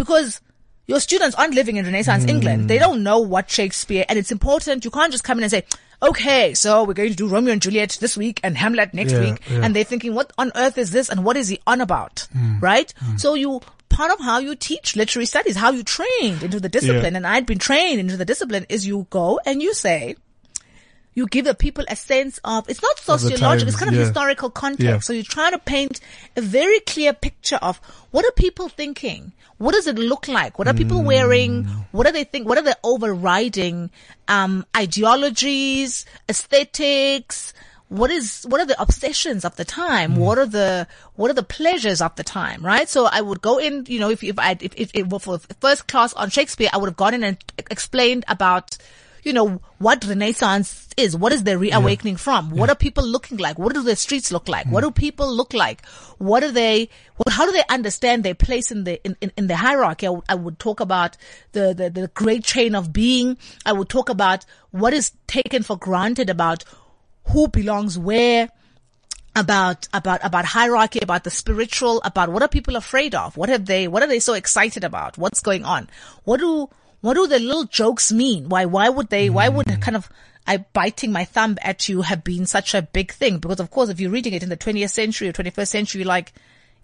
Because 0.03 0.41
your 0.87 0.99
students 0.99 1.37
aren't 1.37 1.55
living 1.55 1.77
in 1.77 1.85
Renaissance 1.85 2.25
England. 2.25 2.69
They 2.69 2.79
don't 2.79 3.03
know 3.05 3.21
what 3.21 3.49
Shakespeare, 3.49 4.05
and 4.09 4.19
it's 4.19 4.33
important. 4.33 4.85
You 4.85 4.91
can't 4.91 5.13
just 5.13 5.23
come 5.23 5.39
in 5.39 5.45
and 5.45 5.51
say, 5.51 5.65
okay, 6.03 6.55
so 6.55 6.83
we're 6.83 6.95
going 6.95 7.11
to 7.11 7.17
do 7.17 7.29
Romeo 7.29 7.53
and 7.53 7.63
Juliet 7.63 7.97
this 8.01 8.17
week 8.17 8.41
and 8.43 8.57
Hamlet 8.59 8.93
next 8.93 9.13
Yeah, 9.13 9.21
week. 9.21 9.41
yeah. 9.49 9.61
And 9.63 9.77
they're 9.77 9.85
thinking, 9.85 10.13
what 10.15 10.33
on 10.37 10.51
earth 10.57 10.77
is 10.79 10.91
this? 10.91 11.09
And 11.09 11.25
what 11.25 11.37
is 11.37 11.47
he 11.49 11.61
on 11.69 11.81
about? 11.81 12.27
Hmm. 12.33 12.59
Right? 12.59 12.93
So 13.17 13.35
you, 13.35 13.61
part 13.89 14.11
of 14.11 14.19
how 14.19 14.41
you 14.41 14.57
teach 14.57 14.97
literary 14.97 15.27
studies, 15.27 15.55
how 15.55 15.71
you 15.71 15.85
trained 15.85 16.43
into 16.43 16.59
the 16.59 16.69
discipline, 16.69 17.13
Yeah. 17.13 17.19
and 17.19 17.27
I'd 17.29 17.47
been 17.47 17.61
trained 17.61 18.01
into 18.01 18.17
the 18.17 18.25
discipline 18.25 18.67
is 18.69 18.85
you 18.85 19.07
go 19.11 19.39
and 19.47 19.63
you 19.63 19.73
say, 19.75 20.17
you 21.15 21.27
give 21.27 21.45
the 21.45 21.55
people 21.55 21.85
a 21.89 21.95
sense 21.95 22.41
of 22.43 22.69
it's 22.69 22.83
not 22.83 22.99
sociological, 22.99 23.69
it's 23.69 23.77
kind 23.79 23.91
of 23.91 23.95
yeah. 23.95 24.01
historical 24.01 24.51
context. 24.51 24.85
Yeah. 24.85 24.99
So 24.99 25.13
you 25.13 25.23
try 25.23 25.51
to 25.51 25.59
paint 25.59 26.01
a 26.37 26.41
very 26.41 26.81
clear 26.81 27.13
picture 27.13 27.61
of 27.63 27.79
what 28.11 28.25
are 28.25 28.33
people 28.33 28.69
thinking? 28.69 29.33
What 29.63 29.75
does 29.77 29.87
it 29.87 29.97
look 29.97 30.27
like? 30.27 30.59
What 30.59 30.67
are 30.67 30.75
people 30.75 31.03
wearing? 31.05 31.65
Mm. 31.65 31.85
What 31.93 32.07
are 32.09 32.13
they 32.13 32.25
think? 32.25 32.49
What 32.49 32.59
are 32.59 32.65
the 32.65 32.77
overriding 32.83 33.91
um, 34.27 34.67
ideologies, 34.77 36.05
aesthetics? 36.29 37.55
What 37.89 38.11
is 38.11 38.45
what 38.49 38.61
are 38.61 38.67
the 38.67 38.81
obsessions 38.81 39.45
of 39.45 39.55
the 39.57 39.65
Mm. 39.65 39.75
time? 39.87 40.17
What 40.17 40.39
are 40.39 40.47
the 40.47 40.87
what 41.15 41.31
are 41.31 41.35
the 41.35 41.43
pleasures 41.43 42.01
of 42.01 42.17
the 42.17 42.25
time? 42.25 42.65
Right. 42.65 42.89
So 42.89 43.07
I 43.07 43.21
would 43.21 43.41
go 43.43 43.59
in. 43.59 43.85
You 43.87 44.01
know, 44.01 44.11
if 44.11 44.25
if 44.25 44.39
I 44.39 44.57
if, 44.61 44.73
if 44.77 44.91
it 44.95 45.11
were 45.11 45.19
for 45.21 45.39
first 45.61 45.87
class 45.87 46.13
on 46.15 46.31
Shakespeare, 46.31 46.71
I 46.73 46.79
would 46.79 46.89
have 46.89 46.97
gone 46.97 47.15
in 47.15 47.23
and 47.23 47.37
explained 47.71 48.25
about 48.29 48.77
you 49.23 49.33
know, 49.33 49.61
what 49.79 50.05
Renaissance 50.05 50.89
is. 50.97 51.17
What 51.17 51.33
is 51.33 51.45
the 51.45 51.57
reawakening 51.57 52.17
from? 52.17 52.51
What 52.51 52.71
are 52.71 52.75
people 52.75 53.07
looking 53.07 53.39
like? 53.39 53.59
What 53.59 53.73
do 53.75 53.83
the 53.83 53.95
streets 53.95 54.33
look 54.33 54.49
like? 54.49 54.67
What 54.67 54.83
hmm. 54.83 54.89
do 54.89 54.93
people 54.93 55.33
look 55.33 55.55
like? 55.55 55.87
What 56.19 56.43
are 56.43 56.51
they, 56.51 56.89
what, 57.17 57.33
how 57.33 57.47
do 57.47 57.53
they 57.53 57.63
understand 57.69 58.25
their 58.25 58.35
place 58.35 58.73
in 58.73 58.85
the, 58.85 59.03
in, 59.05 59.17
in, 59.21 59.33
in 59.37 59.47
the 59.47 59.57
hierarchy? 59.57 60.07
I 60.07 60.11
would, 60.11 60.25
I 60.29 60.35
would 60.35 60.59
talk 60.59 60.81
about 60.81 61.17
the, 61.53 61.73
the, 61.73 61.91
the 61.91 62.09
great 62.09 62.45
chain 62.45 62.75
of 62.75 62.93
being. 62.93 63.39
I 63.65 63.73
would 63.73 63.89
talk 63.89 64.09
about 64.09 64.45
what 64.71 64.93
is 64.93 65.13
taken 65.27 65.63
for 65.63 65.77
granted 65.77 66.29
about 66.29 66.65
who 67.29 67.47
belongs 67.49 67.99
where 67.99 68.49
about 69.35 69.89
about 69.95 70.23
about 70.23 70.45
hierarchy 70.45 70.99
about 71.01 71.25
the 71.25 71.31
spiritual 71.31 72.03
about 72.05 72.29
what 72.29 72.43
are 72.43 72.49
people 72.49 72.77
afraid 72.77 73.15
of 73.15 73.35
what 73.35 73.49
have 73.49 73.65
they 73.65 73.89
what 73.89 74.03
are 74.03 74.07
they 74.07 74.19
so 74.19 74.35
excited 74.35 74.85
about 74.85 75.17
what's 75.17 75.41
going 75.41 75.65
on 75.65 75.89
what 76.25 76.39
do 76.39 76.69
what 77.03 77.15
do 77.15 77.27
the 77.27 77.39
little 77.39 77.65
jokes 77.65 78.11
mean? 78.11 78.49
Why 78.49 78.65
why 78.65 78.89
would 78.89 79.11
they 79.11 79.29
why 79.29 79.49
would 79.49 79.69
hmm. 79.69 79.81
kind 79.81 79.97
of 79.97 80.09
I 80.47 80.59
biting 80.59 81.13
my 81.13 81.25
thumb 81.25 81.59
at 81.61 81.89
you 81.89 82.03
have 82.03 82.25
been 82.25 82.47
such 82.47 82.75
a 82.75 82.83
big 82.83 83.13
thing? 83.13 83.39
Because 83.39 83.61
of 83.61 83.71
course 83.71 83.91
if 83.91 84.01
you're 84.01 84.11
reading 84.11 84.33
it 84.33 84.43
in 84.43 84.49
the 84.49 84.57
20th 84.57 84.91
century 84.91 85.29
or 85.29 85.33
21st 85.33 85.69
century 85.69 86.01
you're 86.01 86.09
like 86.09 86.33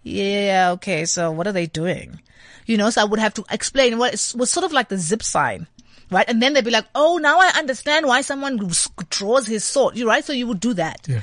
yeah 0.03 0.71
okay 0.75 1.05
so 1.07 1.31
what 1.31 1.47
are 1.47 1.53
they 1.53 1.67
doing? 1.67 2.21
You 2.67 2.77
know 2.77 2.91
so 2.91 3.01
I 3.01 3.05
would 3.05 3.21
have 3.21 3.35
to 3.35 3.45
explain 3.51 3.97
what 3.97 4.13
it 4.13 4.33
was 4.37 4.51
sort 4.51 4.67
of 4.67 4.73
like 4.73 4.89
the 4.89 4.99
zap 4.99 5.23
sign 5.23 5.67
right? 6.11 6.29
And 6.29 6.43
then 6.43 6.53
they'd 6.53 6.65
be 6.65 6.71
like 6.73 6.87
oh 6.95 7.19
now 7.19 7.39
I 7.39 7.53
understand 7.57 8.05
why 8.07 8.21
someone 8.23 8.71
draws 9.11 9.47
his 9.47 9.65
sword. 9.65 9.97
You 9.97 10.09
right 10.09 10.25
so 10.25 10.33
you 10.33 10.49
would 10.49 10.61
do 10.61 10.75
that. 10.75 11.07
Yeah. 11.09 11.21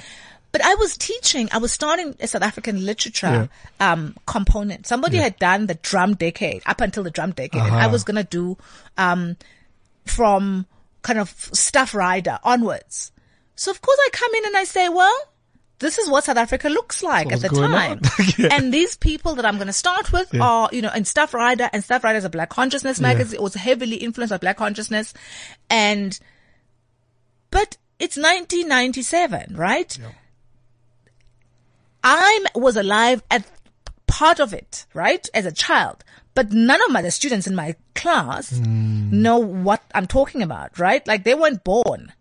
But 0.55 0.63
I 0.63 0.75
was 0.75 0.95
teaching, 0.95 1.49
I 1.51 1.57
was 1.57 1.73
starting 1.73 2.15
a 2.21 2.27
South 2.27 2.41
African 2.41 2.85
literature, 2.85 3.49
um, 3.81 4.15
component. 4.25 4.87
Somebody 4.87 5.17
had 5.17 5.37
done 5.37 5.67
the 5.67 5.75
drum 5.75 6.13
decade 6.15 6.61
up 6.65 6.79
until 6.79 7.03
the 7.03 7.11
drum 7.11 7.31
decade. 7.31 7.61
And 7.61 7.75
I 7.75 7.79
Uh-huh. 7.85 7.89
was 7.91 8.03
going 8.05 8.15
to 8.15 8.23
do, 8.23 8.57
um, 8.97 9.35
from 10.05 10.65
kind 11.01 11.19
of 11.19 11.29
Staffrider 11.65 12.39
onwards. 12.43 13.11
So 13.55 13.69
of 13.71 13.81
course 13.81 13.99
I 14.07 14.09
come 14.13 14.33
in 14.35 14.45
and 14.45 14.55
I 14.55 14.63
say, 14.63 14.87
well, 14.87 15.17
this 15.79 15.97
is 15.97 16.09
what 16.09 16.23
South 16.23 16.37
Africa 16.37 16.69
looks 16.69 17.03
like 17.03 17.27
What's 17.31 17.43
at 17.43 17.51
the 17.51 17.67
time. 17.67 17.99
Yeah. 18.37 18.47
And 18.55 18.73
these 18.73 18.95
people 18.95 19.35
that 19.35 19.45
I'm 19.45 19.55
going 19.55 19.67
to 19.67 19.73
start 19.73 20.13
with 20.13 20.33
are, 20.39 20.69
you 20.71 20.81
know, 20.81 20.91
and 20.95 21.03
Staffrider 21.05 21.69
and 21.73 21.83
Staffrider 21.83 22.15
is 22.15 22.23
a 22.23 22.29
black 22.29 22.49
consciousness 22.49 23.01
magazine. 23.01 23.35
It 23.39 23.43
was 23.43 23.55
heavily 23.55 23.97
influenced 23.97 24.31
by 24.31 24.37
black 24.37 24.55
consciousness. 24.57 25.13
And, 25.69 26.17
but 27.51 27.75
it's 27.99 28.15
1997, 28.17 29.55
right? 29.57 29.97
I 32.05 32.45
was 32.53 32.77
alive 32.77 33.23
at 33.31 33.45
part 34.05 34.39
of 34.39 34.53
it, 34.53 34.85
right? 34.93 35.27
As 35.33 35.45
a 35.45 35.51
child. 35.51 36.03
But 36.35 36.51
none 36.51 36.81
of 36.83 36.91
my 36.91 37.01
the 37.01 37.11
students 37.11 37.47
in 37.47 37.55
my 37.55 37.75
class 37.95 38.57
hmm. 38.57 39.21
know 39.21 39.39
what 39.39 39.81
I'm 39.93 40.05
talking 40.05 40.41
about, 40.43 40.77
right? 40.77 41.05
Like 41.07 41.23
they 41.23 41.33
weren't 41.33 41.63
born. 41.63 42.13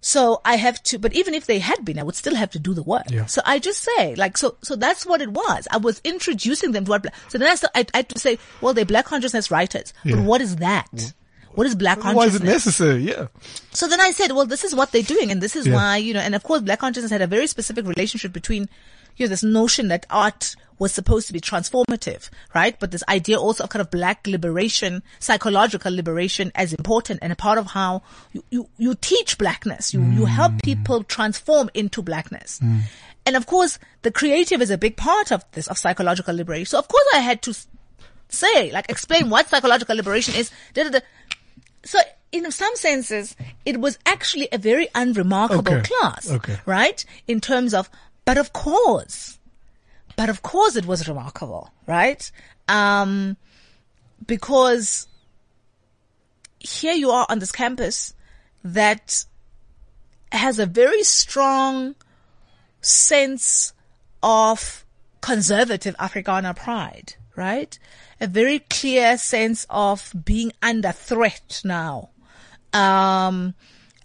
So 0.00 0.40
I 0.44 0.56
have 0.56 0.82
to, 0.84 0.98
but 0.98 1.12
even 1.12 1.34
if 1.34 1.46
they 1.46 1.58
had 1.58 1.84
been, 1.84 1.98
I 1.98 2.02
would 2.02 2.14
still 2.14 2.34
have 2.34 2.50
to 2.52 2.58
do 2.58 2.72
the 2.72 2.82
work. 2.82 3.10
Yeah. 3.10 3.26
So 3.26 3.42
I 3.44 3.58
just 3.58 3.86
say, 3.96 4.14
like, 4.14 4.38
so, 4.38 4.56
so 4.62 4.74
that's 4.74 5.04
what 5.04 5.20
it 5.20 5.30
was. 5.30 5.68
I 5.70 5.76
was 5.76 6.00
introducing 6.04 6.72
them 6.72 6.86
to 6.86 6.90
what, 6.90 7.06
so 7.28 7.36
then 7.36 7.48
I, 7.48 7.80
I, 7.80 7.86
I 7.92 7.98
had 7.98 8.08
to 8.08 8.18
say, 8.18 8.38
well, 8.62 8.72
they're 8.72 8.86
black 8.86 9.04
consciousness 9.04 9.50
writers. 9.50 9.92
Yeah. 10.02 10.16
But 10.16 10.24
what 10.24 10.40
is 10.40 10.56
that? 10.56 11.12
What 11.54 11.66
is 11.66 11.74
black 11.74 12.00
consciousness? 12.00 12.16
Why 12.16 12.26
is 12.26 12.34
it 12.36 12.44
necessary? 12.44 13.02
Yeah. 13.02 13.26
So 13.72 13.88
then 13.88 14.00
I 14.00 14.12
said, 14.12 14.32
well, 14.32 14.46
this 14.46 14.64
is 14.64 14.74
what 14.74 14.92
they're 14.92 15.02
doing. 15.02 15.30
And 15.30 15.42
this 15.42 15.56
is 15.56 15.66
Yeah. 15.66 15.74
why, 15.74 15.96
you 15.96 16.14
know, 16.14 16.20
and 16.20 16.34
of 16.34 16.42
course, 16.42 16.60
black 16.62 16.78
consciousness 16.78 17.10
had 17.10 17.22
a 17.22 17.26
very 17.26 17.46
specific 17.46 17.86
relationship 17.86 18.32
between, 18.32 18.68
you 19.16 19.26
know, 19.26 19.30
this 19.30 19.42
notion 19.42 19.88
that 19.88 20.06
art 20.10 20.54
was 20.78 20.92
supposed 20.92 21.26
to 21.26 21.32
be 21.32 21.40
transformative, 21.40 22.30
right? 22.54 22.78
But 22.80 22.90
this 22.90 23.04
idea 23.08 23.38
also 23.38 23.64
of 23.64 23.70
kind 23.70 23.82
of 23.82 23.90
black 23.90 24.26
liberation, 24.26 25.02
psychological 25.18 25.94
liberation 25.94 26.50
as 26.54 26.72
important 26.72 27.18
and 27.20 27.32
a 27.32 27.36
part 27.36 27.58
of 27.58 27.66
how 27.66 28.02
you, 28.32 28.44
you, 28.50 28.68
you 28.78 28.94
teach 28.94 29.36
blackness. 29.36 29.92
You, 29.92 30.02
you 30.02 30.24
help 30.24 30.52
mm. 30.52 30.62
people 30.62 31.04
transform 31.04 31.68
into 31.74 32.00
blackness. 32.00 32.60
Mm. 32.62 32.80
And 33.26 33.36
of 33.36 33.46
course, 33.46 33.78
the 34.02 34.10
creative 34.10 34.62
is 34.62 34.70
a 34.70 34.78
big 34.78 34.96
part 34.96 35.30
of 35.30 35.44
this, 35.52 35.66
of 35.66 35.76
psychological 35.76 36.34
liberation. 36.34 36.66
So 36.66 36.78
of 36.78 36.88
course 36.88 37.04
I 37.12 37.18
had 37.18 37.42
to 37.42 37.54
say, 38.30 38.72
like 38.72 38.88
explain 38.88 39.28
what 39.28 39.48
psychological 39.50 39.96
liberation 39.96 40.34
is. 40.34 40.50
Da, 40.72 40.84
da, 40.84 40.90
da. 40.90 41.00
So 41.84 41.98
in 42.32 42.50
some 42.50 42.74
senses, 42.76 43.36
it 43.64 43.80
was 43.80 43.98
actually 44.06 44.48
a 44.52 44.58
very 44.58 44.88
unremarkable 44.94 45.72
Okay. 45.74 45.82
class, 45.82 46.30
Okay. 46.30 46.58
right? 46.66 47.04
In 47.26 47.40
terms 47.40 47.74
of, 47.74 47.90
but 48.24 48.38
of 48.38 48.52
course, 48.52 49.38
but 50.16 50.28
of 50.28 50.42
course 50.42 50.76
it 50.76 50.86
was 50.86 51.08
remarkable, 51.08 51.72
right? 51.86 52.30
Um, 52.68 53.36
because 54.26 55.08
here 56.58 56.92
you 56.92 57.10
are 57.10 57.26
on 57.28 57.38
this 57.38 57.52
campus 57.52 58.14
that 58.62 59.24
has 60.30 60.58
a 60.58 60.66
very 60.66 61.02
strong 61.02 61.94
sense 62.82 63.72
of 64.22 64.84
conservative 65.20 65.96
Afrikaner 65.98 66.54
pride, 66.54 67.14
right? 67.34 67.78
A 68.20 68.26
very 68.26 68.58
clear 68.60 69.16
sense 69.16 69.66
of 69.70 70.12
being 70.24 70.52
under 70.62 70.92
threat 70.92 71.60
now. 71.64 72.10
Um, 72.72 73.54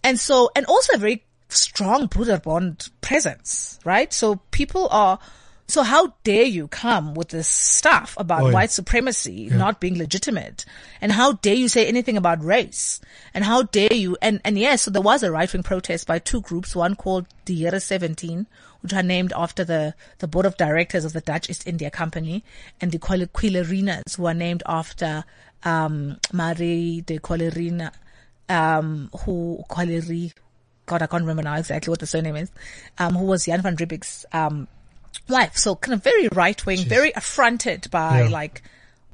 and 0.03 0.19
so, 0.19 0.51
and 0.55 0.65
also 0.65 0.93
a 0.95 0.97
very 0.99 1.23
strong 1.49 2.07
Broederbond 2.07 2.89
presence, 3.01 3.79
right? 3.83 4.11
So 4.13 4.37
people 4.51 4.87
are, 4.89 5.19
so 5.67 5.83
how 5.83 6.13
dare 6.23 6.43
you 6.43 6.67
come 6.67 7.13
with 7.15 7.29
this 7.29 7.47
stuff 7.47 8.15
about 8.17 8.43
Oh, 8.43 8.47
yeah. 8.47 8.53
white 8.53 8.71
supremacy 8.71 9.49
not 9.51 9.79
being 9.79 9.97
legitimate? 9.97 10.63
And 11.01 11.11
how 11.11 11.33
dare 11.33 11.55
you 11.55 11.67
say 11.67 11.87
anything 11.87 12.17
about 12.17 12.43
race? 12.43 13.01
And 13.33 13.43
how 13.43 13.63
dare 13.63 13.93
you? 13.93 14.15
And, 14.21 14.41
and 14.45 14.57
yes, 14.57 14.83
so 14.83 14.91
there 14.91 15.01
was 15.01 15.23
a 15.23 15.31
right 15.31 15.51
wing 15.51 15.63
protest 15.63 16.07
by 16.07 16.19
two 16.19 16.41
groups, 16.41 16.75
one 16.75 16.95
called 16.95 17.27
the 17.45 17.55
Jere 17.63 17.79
17, 17.79 18.47
which 18.85 18.93
are 18.93 19.03
named 19.03 19.33
after 19.35 19.63
the, 19.63 19.93
the 20.19 20.27
board 20.27 20.45
of 20.45 20.55
directors 20.57 21.05
of 21.05 21.13
the 21.13 21.21
Dutch 21.21 21.49
East 21.49 21.67
India 21.67 21.89
Company, 21.89 22.43
and 22.79 22.91
the 22.91 22.99
Quil- 22.99 23.25
Quilerinas, 23.27 24.15
who 24.15 24.25
are 24.27 24.33
named 24.33 24.61
after, 24.67 25.23
um, 25.63 26.17
Marie 26.31 27.01
de 27.01 27.17
Quillerina, 27.17 27.91
um, 28.47 29.09
who, 29.21 29.63
Quilleri, 29.69 30.33
God, 30.85 31.01
I 31.01 31.07
can't 31.07 31.23
remember 31.23 31.41
now 31.43 31.55
exactly 31.55 31.89
what 31.89 31.99
the 31.99 32.05
surname 32.05 32.35
is, 32.35 32.51
um, 32.99 33.15
who 33.15 33.25
was 33.25 33.45
Jan 33.45 33.61
van 33.63 33.75
Riebeeck's, 33.75 34.25
um, 34.33 34.67
life. 35.27 35.57
So 35.57 35.75
kind 35.75 35.95
of 35.95 36.03
very 36.03 36.27
right 36.29 36.63
wing, 36.65 36.85
very 36.85 37.11
affronted 37.13 37.89
by 37.89 38.21
Yeah. 38.23 38.29
like, 38.29 38.61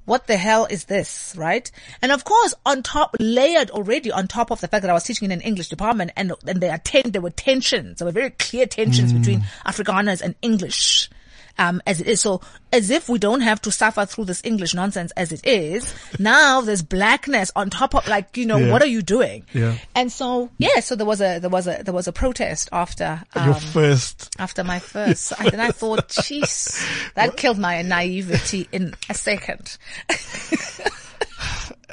what 0.06 0.28
the 0.28 0.38
hell 0.38 0.66
is 0.66 0.86
this, 0.86 1.34
right? 1.38 1.70
And 2.02 2.12
of 2.12 2.24
course, 2.24 2.54
on 2.66 2.84
top, 2.84 3.16
layered 3.20 3.70
already 3.72 4.12
on 4.12 4.28
top 4.28 4.52
of 4.52 4.62
the 4.62 4.68
fact 4.68 4.82
that 4.82 4.90
I 4.90 4.94
was 4.94 5.04
teaching 5.04 5.26
in 5.26 5.32
an 5.32 5.42
English 5.42 5.70
department 5.70 6.12
and, 6.16 6.34
and 6.48 6.62
there 6.62 6.72
are 6.72 6.80
ten, 6.80 7.12
there 7.12 7.22
were 7.22 7.30
tensions, 7.30 8.00
there 8.00 8.06
were 8.06 8.12
very 8.12 8.32
clear 8.32 8.66
tensions 8.66 9.14
mm. 9.14 9.20
between 9.20 9.42
Afrikaners 9.66 10.22
and 10.22 10.36
English. 10.42 11.10
Um, 11.58 11.82
as 11.86 12.02
it 12.02 12.08
is. 12.08 12.22
So 12.22 12.42
as 12.74 12.90
if 12.90 13.10
we 13.10 13.20
don't 13.20 13.42
have 13.42 13.62
to 13.64 13.72
suffer 13.72 14.06
through 14.06 14.26
this 14.26 14.42
English 14.44 14.74
nonsense 14.74 15.12
as 15.18 15.32
it 15.32 15.46
is. 15.46 15.94
Now 16.20 16.62
there's 16.62 16.82
blackness 16.82 17.52
on 17.56 17.70
top 17.70 17.94
of 17.96 18.08
like, 18.08 18.38
you 18.38 18.46
know, 18.46 18.58
Yeah. 18.58 18.72
what 18.72 18.82
are 18.82 18.88
you 18.88 19.02
doing? 19.02 19.46
Yeah. 19.54 19.78
And 19.96 20.12
so, 20.12 20.50
yeah, 20.58 20.80
so 20.80 20.96
there 20.96 21.06
was 21.06 21.22
a, 21.22 21.40
there 21.40 21.50
was 21.50 21.68
a, 21.68 21.82
there 21.84 21.94
was 21.94 22.08
a 22.08 22.14
protest 22.14 22.70
after, 22.72 23.22
um, 23.36 23.46
Your 23.46 23.56
first. 23.56 24.34
after 24.40 24.64
my 24.64 24.80
first. 24.80 25.34
and 25.40 25.50
then 25.50 25.60
I 25.60 25.72
thought, 25.82 26.08
jeez, 26.10 27.14
that 27.16 27.38
killed 27.38 27.58
my 27.60 27.82
naivety 27.82 28.68
in 28.72 28.94
a 29.10 29.14
second. 29.14 29.78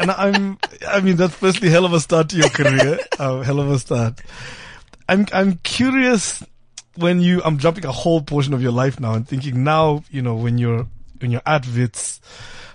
And 0.00 0.12
I'm, 0.12 0.58
I 0.86 1.00
mean, 1.00 1.16
that's 1.16 1.34
firstly 1.34 1.70
hell 1.70 1.84
of 1.84 1.92
a 1.92 1.98
start 1.98 2.28
to 2.28 2.36
your 2.36 2.50
career. 2.50 3.00
uh, 3.18 3.40
hell 3.40 3.58
of 3.58 3.68
a 3.70 3.78
start. 3.80 4.20
I'm, 5.08 5.26
I'm 5.32 5.56
curious 5.64 6.40
when 6.98 7.20
you, 7.20 7.40
I'm 7.44 7.58
jumping 7.58 7.84
a 7.84 7.92
whole 7.92 8.20
portion 8.20 8.54
of 8.54 8.62
your 8.62 8.72
life 8.72 8.98
now 8.98 9.14
and 9.14 9.26
thinking 9.26 9.62
now, 9.64 10.02
you 10.10 10.20
know, 10.22 10.34
when 10.34 10.58
you're, 10.58 10.86
when 11.20 11.30
you're 11.30 11.42
at 11.46 11.66
WITS, 11.66 12.20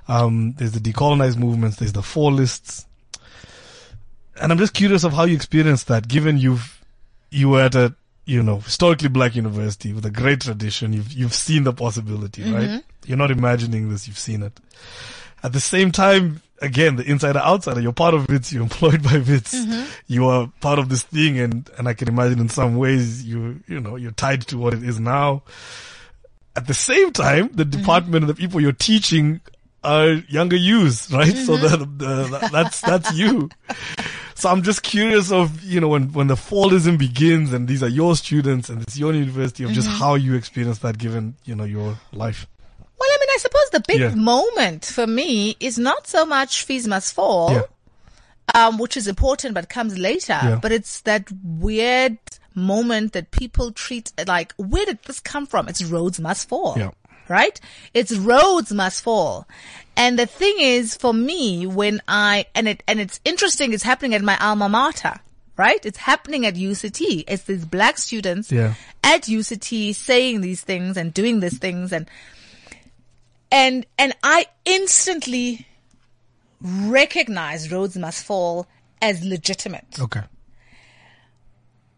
um, 0.07 0.53
there's 0.57 0.71
the 0.71 0.79
decolonized 0.79 1.37
movements, 1.37 1.77
there's 1.77 1.93
the 1.93 2.01
fallists. 2.03 2.85
And 4.41 4.51
I'm 4.51 4.57
just 4.57 4.73
curious 4.73 5.03
of 5.03 5.13
how 5.13 5.25
you 5.25 5.35
experienced 5.35 5.87
that, 5.87 6.07
given 6.07 6.37
you've, 6.37 6.81
you 7.29 7.49
were 7.49 7.61
at 7.61 7.75
a, 7.75 7.93
you 8.25 8.41
know, 8.41 8.59
historically 8.59 9.09
black 9.09 9.35
university 9.35 9.91
with 9.93 10.05
a 10.05 10.11
great 10.11 10.41
tradition. 10.41 10.93
You've, 10.93 11.11
you've 11.11 11.33
seen 11.33 11.63
the 11.63 11.73
possibility, 11.73 12.43
right? 12.51 12.69
You're 13.05 13.17
not 13.17 13.31
imagining 13.31 13.89
this, 13.89 14.07
you've 14.07 14.17
seen 14.17 14.43
it. 14.43 14.53
At 15.43 15.51
the 15.51 15.59
same 15.59 15.91
time, 15.91 16.41
again, 16.63 16.95
the 16.95 17.03
insider 17.03 17.39
outsider, 17.39 17.81
you're 17.81 17.93
part 17.93 18.13
of 18.13 18.27
WITS, 18.27 18.53
you're 18.53 18.63
employed 18.63 19.03
by 19.03 19.17
WITS, 19.17 19.53
mm-hmm. 19.53 19.89
you 20.07 20.27
are 20.27 20.51
part 20.61 20.79
of 20.79 20.89
this 20.89 21.03
thing 21.03 21.39
and, 21.39 21.69
and 21.77 21.87
I 21.87 21.93
can 21.93 22.07
imagine 22.07 22.39
in 22.39 22.49
some 22.49 22.77
ways 22.77 23.23
you, 23.23 23.59
you 23.67 23.79
know, 23.79 23.95
you're 23.95 24.11
tied 24.11 24.41
to 24.47 24.57
what 24.57 24.73
it 24.73 24.83
is 24.83 24.99
now. 24.99 25.43
At 26.55 26.67
the 26.67 26.73
same 26.73 27.11
time, 27.11 27.49
the 27.53 27.63
mm-hmm. 27.63 27.79
department 27.79 28.23
and 28.23 28.29
the 28.29 28.35
people 28.35 28.61
you're 28.61 28.71
teaching 28.71 29.41
are 29.83 30.13
younger 30.29 30.55
youths, 30.55 31.11
right? 31.11 31.35
So 31.35 31.57
mm-hmm. 31.57 31.97
the, 31.97 32.29
the, 32.39 32.49
that's, 32.51 32.81
that's 32.81 33.13
you. 33.13 33.49
So 34.35 34.49
I'm 34.49 34.63
just 34.63 34.83
curious 34.83 35.31
of, 35.31 35.63
you 35.63 35.79
know, 35.79 35.89
when, 35.89 36.11
when 36.13 36.27
the 36.27 36.35
fallism 36.35 36.97
begins 36.97 37.53
and 37.53 37.67
these 37.67 37.83
are 37.83 37.89
your 37.89 38.15
students 38.15 38.69
and 38.69 38.81
it's 38.81 38.97
your 38.97 39.13
university 39.13 39.63
of 39.63 39.71
just 39.71 39.87
how 39.87 40.15
you 40.15 40.35
experience 40.35 40.79
that 40.79 40.97
given, 40.97 41.35
you 41.45 41.55
know, 41.55 41.65
your 41.65 41.97
life. 42.11 42.47
Well, 43.03 43.11
I 43.11 43.17
mean, 43.19 43.29
I 43.33 43.37
suppose 43.39 43.69
the 43.71 43.83
big 43.85 43.99
Yeah. 43.99 44.15
moment 44.15 44.85
for 44.85 45.05
me 45.05 45.57
is 45.59 45.77
not 45.77 46.07
so 46.07 46.25
much 46.25 46.63
fees 46.63 46.87
must 46.87 47.13
fall, 47.13 47.51
Yeah. 47.53 47.61
um, 48.67 48.77
which 48.77 48.95
is 48.95 49.07
important 49.09 49.53
but 49.53 49.67
comes 49.67 49.97
later, 49.97 50.39
Yeah. 50.41 50.55
but 50.61 50.71
it's 50.71 51.01
that 51.01 51.27
weird 51.43 52.17
moment 52.55 53.11
that 53.11 53.31
people 53.31 53.73
treat 53.73 54.13
like, 54.25 54.53
where 54.55 54.85
did 54.85 54.99
this 55.05 55.19
come 55.19 55.45
from? 55.45 55.67
It's 55.67 55.83
Rhodes 55.83 56.19
must 56.19 56.47
fall. 56.47 56.93
Right? 57.27 57.59
It's 57.93 58.13
Rhodes 58.13 58.71
must 58.71 59.01
fall. 59.01 59.47
And 59.97 60.17
the 60.17 60.25
thing 60.25 60.55
is 60.59 60.95
for 60.95 61.13
me, 61.13 61.65
when 61.65 62.01
I, 62.07 62.45
and 62.55 62.67
it, 62.69 62.83
and 62.87 62.99
it's 63.01 63.19
interesting, 63.25 63.73
it's 63.73 63.83
happening 63.83 64.13
at 64.13 64.21
my 64.21 64.37
alma 64.39 64.69
mater. 64.69 65.19
Right? 65.55 65.85
It's 65.85 65.99
happening 65.99 66.45
at 66.45 66.55
UCT. 66.55 67.25
It's 67.27 67.43
these 67.43 67.63
black 67.65 67.97
students 67.99 68.51
Yeah. 68.51 68.73
at 69.03 69.27
UCT 69.29 69.93
saying 69.93 70.41
these 70.41 70.61
things 70.61 70.97
and 70.97 71.13
doing 71.13 71.41
these 71.41 71.57
things 71.59 71.91
and, 71.91 72.07
and, 73.53 73.85
and 73.99 74.15
I 74.23 74.47
instantly 74.65 75.67
recognize 76.59 77.71
Rhodes 77.71 77.95
must 77.95 78.25
fall 78.25 78.65
as 78.99 79.23
legitimate. 79.23 79.99
Okay. 79.99 80.23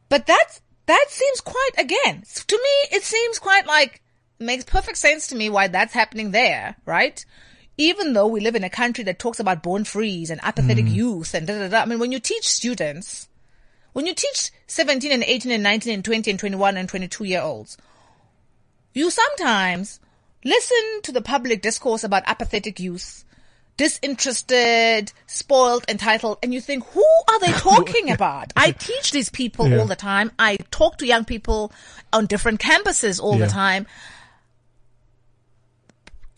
But 0.09 0.27
that's, 0.27 0.59
that 0.87 1.05
seems 1.07 1.39
quite, 1.39 1.71
again, 1.77 2.23
to 2.47 2.57
me, 2.57 2.97
it 2.97 3.03
seems 3.03 3.39
quite 3.39 3.65
like, 3.65 4.01
makes 4.37 4.65
perfect 4.65 4.97
sense 4.97 5.27
to 5.27 5.35
me 5.35 5.49
why 5.49 5.69
that's 5.69 5.93
happening 5.93 6.31
there, 6.31 6.75
right? 6.85 7.25
Even 7.77 8.11
though 8.11 8.27
we 8.27 8.41
live 8.41 8.55
in 8.55 8.65
a 8.65 8.69
country 8.69 9.05
that 9.05 9.17
talks 9.17 9.39
about 9.39 9.63
born 9.63 9.85
frees 9.85 10.29
and 10.29 10.41
apathetic 10.43 10.85
hmm. 10.85 10.93
youth 10.93 11.33
and 11.33 11.47
da 11.47 11.57
da 11.57 11.69
da. 11.69 11.81
I 11.83 11.85
mean, 11.85 11.99
when 11.99 12.11
you 12.11 12.19
teach 12.19 12.49
students, 12.49 13.29
when 13.93 14.05
you 14.05 14.13
teach 14.13 14.51
17 14.67 15.09
and 15.09 15.23
18 15.23 15.53
and 15.53 15.63
19 15.63 15.93
and 15.93 16.03
20 16.03 16.31
and 16.31 16.39
21 16.39 16.75
and 16.75 16.89
22 16.89 17.23
year 17.23 17.41
olds, 17.41 17.77
you 18.93 19.09
sometimes 19.09 20.01
listen 20.45 21.01
to 21.03 21.11
the 21.11 21.21
public 21.21 21.61
discourse 21.61 22.03
about 22.05 22.23
apathetic 22.27 22.79
youth, 22.79 23.25
disinterested, 23.75 25.11
spoiled, 25.27 25.83
entitled, 25.89 26.37
and 26.41 26.53
you 26.53 26.61
think, 26.61 26.85
who 26.91 27.03
are 27.29 27.39
they 27.41 27.51
talking 27.51 28.09
about? 28.17 28.53
I 28.55 28.71
teach 28.71 29.11
these 29.11 29.27
people 29.29 29.67
Yeah. 29.67 29.79
all 29.79 29.85
the 29.85 29.97
time. 29.97 30.31
I 30.39 30.55
talk 30.71 30.99
to 30.99 31.05
young 31.05 31.25
people 31.25 31.73
on 32.13 32.27
different 32.27 32.61
campuses 32.61 33.19
all 33.21 33.37
Yeah. 33.37 33.45
the 33.47 33.51
time. 33.51 33.87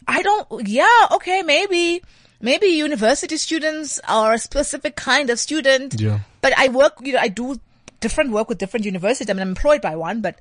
I 0.08 0.22
don't, 0.22 0.68
yeah, 0.68 1.08
okay, 1.12 1.44
maybe, 1.44 2.02
maybe 2.40 2.68
university 2.68 3.36
students 3.38 4.00
are 4.08 4.34
a 4.34 4.40
specific 4.40 4.96
kind 4.96 5.30
of 5.30 5.38
student. 5.40 6.00
Yeah. 6.00 6.20
But 6.42 6.54
I 6.58 6.70
work, 6.70 6.94
you 7.02 7.14
know, 7.14 7.20
I 7.20 7.28
do 7.28 7.60
different 8.00 8.32
work 8.32 8.48
with 8.48 8.58
different 8.58 8.86
universities. 8.86 9.30
I 9.30 9.34
mean, 9.34 9.42
I'm 9.42 9.50
employed 9.50 9.82
by 9.82 9.96
one, 9.98 10.22
but 10.22 10.38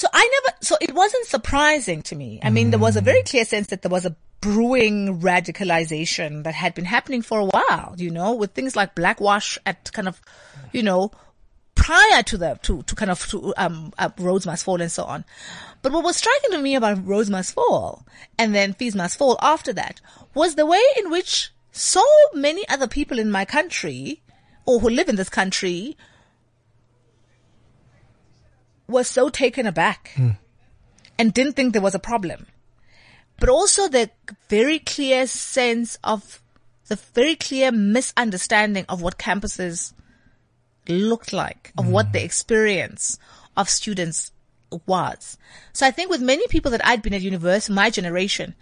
so 0.00 0.08
I 0.14 0.26
never, 0.32 0.56
so 0.62 0.78
it 0.80 0.94
wasn't 0.94 1.26
surprising 1.26 2.00
to 2.04 2.16
me. 2.16 2.40
I 2.42 2.48
mean, 2.48 2.70
there 2.70 2.78
was 2.78 2.96
a 2.96 3.02
very 3.02 3.22
clear 3.22 3.44
sense 3.44 3.66
that 3.66 3.82
there 3.82 3.90
was 3.90 4.06
a 4.06 4.16
brewing 4.40 5.20
radicalization 5.20 6.44
that 6.44 6.54
had 6.54 6.72
been 6.72 6.86
happening 6.86 7.20
for 7.20 7.38
a 7.38 7.44
while, 7.44 7.94
you 7.98 8.10
know, 8.10 8.32
with 8.32 8.52
things 8.52 8.74
like 8.74 8.94
blackwash 8.94 9.58
at 9.66 9.92
kind 9.92 10.08
of, 10.08 10.18
you 10.72 10.82
know, 10.82 11.10
prior 11.74 12.22
to 12.22 12.38
the, 12.38 12.58
to, 12.62 12.82
to 12.84 12.94
kind 12.94 13.10
of, 13.10 13.26
to, 13.26 13.52
um, 13.58 13.92
uh, 13.98 14.08
Rhodes 14.16 14.46
must 14.46 14.64
fall 14.64 14.80
and 14.80 14.90
so 14.90 15.04
on. 15.04 15.22
But 15.82 15.92
what 15.92 16.02
was 16.02 16.16
striking 16.16 16.52
to 16.52 16.58
me 16.62 16.76
about 16.76 17.06
Rhodes 17.06 17.28
must 17.28 17.52
fall 17.52 18.06
and 18.38 18.54
then 18.54 18.72
fees 18.72 18.94
must 18.94 19.18
fall 19.18 19.36
after 19.42 19.74
that 19.74 20.00
was 20.32 20.54
the 20.54 20.64
way 20.64 20.80
in 20.96 21.10
which 21.10 21.50
so 21.72 22.02
many 22.32 22.66
other 22.70 22.88
people 22.88 23.18
in 23.18 23.30
my 23.30 23.44
country 23.44 24.22
or 24.64 24.80
who 24.80 24.88
live 24.88 25.10
in 25.10 25.16
this 25.16 25.28
country 25.28 25.98
were 28.90 29.04
so 29.04 29.28
taken 29.28 29.66
aback 29.66 30.12
hmm. 30.14 30.30
and 31.18 31.32
didn't 31.32 31.54
think 31.54 31.72
there 31.72 31.82
was 31.82 31.94
a 31.94 32.00
problem. 32.00 32.46
But 33.38 33.48
also 33.48 33.88
the 33.88 34.10
very 34.48 34.78
clear 34.78 35.26
sense 35.26 35.98
of 36.04 36.42
the 36.88 36.96
very 36.96 37.36
clear 37.36 37.72
misunderstanding 37.72 38.84
of 38.88 39.00
what 39.00 39.18
campuses 39.18 39.92
looked 40.88 41.32
like, 41.32 41.72
of 41.78 41.88
what 41.88 42.12
the 42.12 42.18
hmm. 42.18 42.24
experience 42.24 43.18
of 43.56 43.68
students 43.68 44.32
was. 44.86 45.38
So 45.72 45.86
I 45.86 45.90
think 45.90 46.10
with 46.10 46.20
many 46.20 46.46
people 46.48 46.70
that 46.72 46.86
I'd 46.86 47.02
been 47.02 47.14
at 47.14 47.22
university, 47.22 47.72
my 47.72 47.90
generation, 47.90 48.54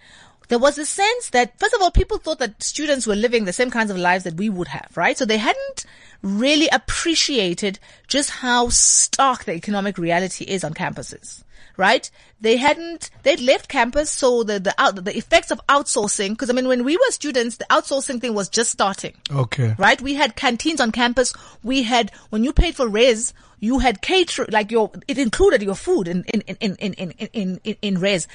there 0.48 0.58
was 0.58 0.78
a 0.78 0.86
sense 0.86 1.30
that, 1.30 1.58
first 1.58 1.74
of 1.74 1.82
all, 1.82 1.90
people 1.90 2.18
thought 2.18 2.38
that 2.38 2.62
students 2.62 3.06
were 3.06 3.14
living 3.14 3.44
the 3.44 3.52
same 3.52 3.70
kinds 3.70 3.90
of 3.90 3.98
lives 3.98 4.24
that 4.24 4.34
we 4.34 4.48
would 4.48 4.68
have, 4.68 4.90
right? 4.96 5.16
So 5.16 5.24
they 5.24 5.36
hadn't 5.36 5.84
really 6.22 6.68
appreciated 6.68 7.78
just 8.06 8.30
how 8.30 8.68
stark 8.68 9.44
the 9.44 9.52
economic 9.52 9.98
reality 9.98 10.44
is 10.44 10.64
on 10.64 10.74
campuses 10.74 11.42
right? 11.78 12.10
They 12.40 12.56
hadn't, 12.58 13.08
they'd 13.22 13.40
left 13.40 13.68
campus. 13.68 14.10
So 14.10 14.42
the, 14.42 14.60
the 14.60 14.74
out, 14.76 15.02
the 15.02 15.16
effects 15.16 15.50
of 15.50 15.60
outsourcing, 15.68 16.36
cause 16.36 16.50
I 16.50 16.52
mean, 16.52 16.68
when 16.68 16.84
we 16.84 16.96
were 16.96 17.10
students, 17.10 17.56
the 17.56 17.66
outsourcing 17.70 18.20
thing 18.20 18.34
was 18.34 18.50
just 18.50 18.70
starting. 18.70 19.14
Okay. 19.30 19.74
Right? 19.78 20.02
We 20.02 20.14
had 20.14 20.36
canteens 20.36 20.80
on 20.80 20.92
campus. 20.92 21.32
We 21.62 21.84
had, 21.84 22.10
when 22.28 22.44
you 22.44 22.52
paid 22.52 22.74
for 22.74 22.86
res, 22.86 23.32
you 23.60 23.78
had 23.78 24.02
cater, 24.02 24.46
like 24.50 24.70
your, 24.70 24.90
it 25.06 25.18
included 25.18 25.62
your 25.62 25.74
food 25.74 26.08
in, 26.08 26.24
in, 26.24 26.40
in, 26.42 26.76
in, 26.76 26.92
in, 26.94 27.10
in, 27.32 27.60
in, 27.64 27.76
in 27.80 28.00
res. 28.00 28.26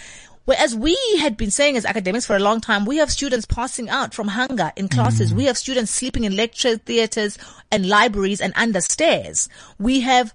Whereas 0.46 0.76
we 0.76 0.98
had 1.20 1.38
been 1.38 1.52
saying 1.52 1.78
as 1.78 1.86
academics 1.86 2.26
for 2.26 2.36
a 2.36 2.40
long 2.40 2.60
time, 2.60 2.86
we 2.86 2.98
have 2.98 3.10
students 3.10 3.46
passing 3.46 3.90
out 3.90 4.14
from 4.14 4.28
hunger 4.28 4.72
in 4.76 4.90
classes. 4.90 5.32
Mm. 5.32 5.38
We 5.38 5.46
have 5.46 5.58
students 5.58 5.92
sleeping 5.92 6.26
in 6.26 6.36
lecture 6.36 6.78
theaters 6.78 7.38
and 7.72 7.88
libraries 7.88 8.42
and 8.42 8.52
under 8.56 8.82
stairs. 8.82 9.48
We 9.80 10.02
have 10.02 10.34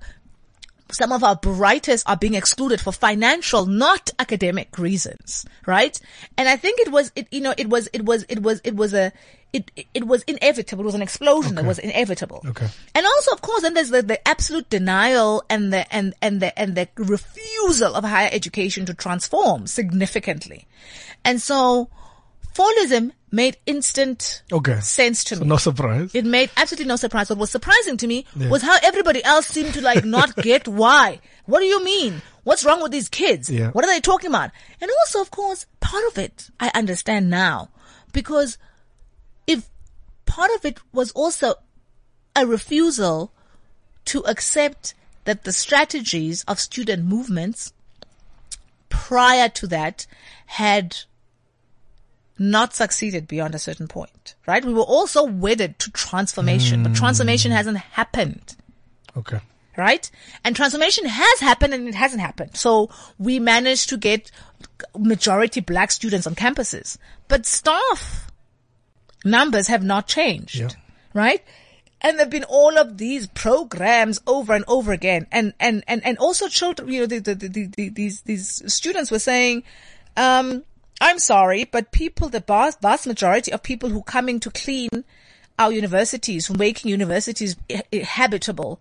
some 0.91 1.12
of 1.12 1.22
our 1.22 1.36
brightest 1.36 2.09
are 2.09 2.16
being 2.16 2.34
excluded 2.34 2.80
for 2.80 2.93
financial, 2.93 3.66
not 3.66 4.11
academic 4.18 4.78
reasons, 4.78 5.45
right? 5.66 5.99
And 6.36 6.49
I 6.49 6.57
think 6.57 6.80
it 6.80 6.91
was, 6.91 7.12
it, 7.14 7.28
you 7.30 7.41
know, 7.41 7.55
it 7.57 7.68
was, 7.68 7.89
it 7.93 8.05
was, 8.05 8.24
it 8.28 8.43
was, 8.43 8.61
it 8.64 8.74
was 8.74 8.95
a, 8.95 9.12
it, 9.53 9.70
it 9.95 10.07
was 10.07 10.22
inevitable. 10.24 10.84
It 10.84 10.86
was 10.86 10.95
an 10.95 11.03
explosion 11.03 11.55
that 11.55 11.64
was 11.64 11.78
inevitable. 11.78 12.43
Okay. 12.47 12.68
And 12.95 13.07
also, 13.07 13.32
of 13.32 13.41
course, 13.41 13.62
then 13.62 13.74
there's 13.74 13.91
the, 13.91 14.03
the 14.03 14.28
absolute 14.28 14.68
denial 14.68 15.43
and 15.49 15.72
the, 15.72 15.93
and, 15.95 16.14
and 16.20 16.41
the, 16.41 16.59
and 16.59 16.74
the 16.74 16.89
refusal 16.97 17.95
of 17.95 18.05
higher 18.05 18.28
education 18.30 18.84
to 18.86 18.95
transform 18.95 19.66
significantly. 19.66 20.66
And 21.24 21.41
so, 21.41 21.89
fallism 22.59 23.13
made 23.31 23.57
instant 23.67 24.43
Okay. 24.53 24.81
sense 24.81 25.23
to 25.25 25.37
So 25.37 25.43
me. 25.43 25.49
no 25.49 25.57
surprise. 25.59 26.15
It 26.15 26.25
made 26.25 26.51
absolutely 26.57 26.87
no 26.89 26.97
surprise. 26.97 27.29
What 27.31 27.39
was 27.39 27.51
surprising 27.51 27.97
to 27.99 28.07
me 28.07 28.25
was 28.53 28.63
how 28.63 28.77
everybody 28.83 29.23
else 29.25 29.47
seemed 29.47 29.75
to 29.75 29.83
like 29.83 30.05
not 30.05 30.35
get 30.51 30.67
why. 30.67 31.21
What 31.47 31.61
do 31.61 31.67
you 31.67 31.85
mean? 31.85 32.23
What's 32.45 32.65
wrong 32.65 32.83
with 32.83 32.93
these 32.93 33.09
kids? 33.09 33.49
Yeah. 33.51 33.71
What 33.73 33.85
are 33.85 33.93
they 33.95 34.01
talking 34.01 34.31
about? 34.31 34.51
And 34.81 34.91
also, 35.01 35.21
of 35.21 35.31
course, 35.31 35.67
part 35.81 36.05
of 36.11 36.19
it 36.19 36.49
I 36.59 36.71
understand 36.75 37.29
now 37.31 37.69
because 38.13 38.57
if 39.47 39.69
part 40.27 40.51
of 40.57 40.65
it 40.65 40.79
was 40.93 41.11
also 41.13 41.55
a 42.35 42.47
refusal 42.47 43.33
to 44.07 44.21
accept 44.25 44.95
that 45.25 45.45
the 45.45 45.53
strategies 45.53 46.43
of 46.49 46.59
student 46.59 47.05
movements 47.05 47.73
prior 48.89 49.49
to 49.51 49.67
that 49.67 50.07
had 50.47 50.97
not 52.39 52.74
succeeded 52.74 53.26
beyond 53.28 53.55
a 53.55 53.59
certain 53.59 53.89
point, 53.89 54.34
right? 54.47 54.64
We 54.64 54.72
were 54.74 54.82
also 54.82 55.24
wedded 55.24 55.78
to 55.80 55.91
transformation, 55.91 56.82
but 56.82 56.95
transformation 56.95 57.51
hasn't 57.53 57.78
happened 57.78 58.57
Okay. 59.16 59.41
right? 59.76 60.11
And 60.45 60.55
transformation 60.55 61.07
has 61.07 61.41
happened 61.41 61.74
and 61.74 61.89
it 61.89 61.95
hasn't 61.95 62.20
happened. 62.22 62.57
So 62.57 62.91
we 63.18 63.39
managed 63.41 63.89
to 63.91 63.97
get 63.97 64.30
majority 64.97 65.61
black 65.61 65.91
students 65.91 66.26
on 66.26 66.34
campuses, 66.36 66.97
but 67.26 67.45
staff 67.47 68.30
numbers 69.24 69.66
have 69.68 69.82
not 69.82 70.07
changed, 70.07 70.57
Yeah. 70.61 70.68
right? 71.14 71.43
And 72.01 72.16
there've 72.16 72.30
been 72.30 72.45
all 72.45 72.78
of 72.78 72.97
these 72.99 73.26
programs 73.26 74.20
over 74.28 74.53
and 74.55 74.64
over 74.68 74.93
again. 74.93 75.26
And, 75.32 75.53
and, 75.59 75.82
and, 75.89 76.05
and 76.07 76.16
also 76.18 76.47
children, 76.47 76.89
you 76.93 77.01
know, 77.01 77.07
the, 77.07 77.18
the, 77.18 77.34
the, 77.34 77.66
the, 77.66 77.89
these, 77.89 78.20
these 78.20 78.72
students 78.72 79.11
were 79.11 79.18
saying, 79.18 79.64
um, 80.16 80.62
I'm 81.01 81.19
sorry, 81.19 81.65
but 81.65 81.93
people, 81.93 82.29
the 82.29 82.41
vast, 82.41 82.81
vast 82.81 83.07
majority 83.07 83.53
of 83.53 83.63
people 83.63 83.89
who 83.91 84.03
coming 84.03 84.41
to 84.41 84.51
clean 84.51 85.05
our 85.59 85.73
universities, 85.73 86.51
making 86.51 86.91
universities 86.91 87.57
habitable, 88.05 88.81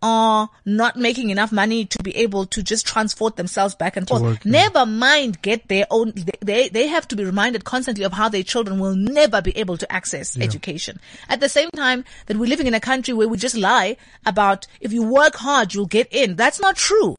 are 0.00 0.48
not 0.64 0.96
making 0.96 1.30
enough 1.30 1.50
money 1.50 1.84
to 1.84 2.02
be 2.02 2.16
able 2.16 2.46
to 2.46 2.62
just 2.62 2.86
transport 2.86 3.36
themselves 3.36 3.74
back 3.74 3.96
and 3.96 4.06
forth. 4.06 4.22
work, 4.22 4.44
yeah. 4.44 4.52
Never 4.52 4.86
mind 4.86 5.42
get 5.42 5.66
their 5.68 5.86
own, 5.90 6.12
they, 6.40 6.68
they 6.68 6.86
have 6.86 7.08
to 7.08 7.16
be 7.16 7.24
reminded 7.24 7.64
constantly 7.64 8.04
of 8.04 8.12
how 8.12 8.28
their 8.28 8.44
children 8.44 8.78
will 8.78 8.94
never 8.94 9.42
be 9.42 9.56
able 9.58 9.76
to 9.76 9.90
access 9.92 10.38
education. 10.38 11.00
At 11.28 11.40
the 11.40 11.48
same 11.48 11.70
time 11.70 12.04
that 12.26 12.36
we're 12.36 12.48
living 12.48 12.68
in 12.68 12.74
a 12.74 12.80
country 12.80 13.12
where 13.12 13.28
we 13.28 13.38
just 13.38 13.56
lie 13.56 13.96
about 14.24 14.66
if 14.80 14.92
you 14.92 15.02
work 15.02 15.34
hard, 15.34 15.74
you'll 15.74 15.86
get 15.86 16.12
in. 16.12 16.36
That's 16.36 16.60
not 16.60 16.76
true. 16.76 17.16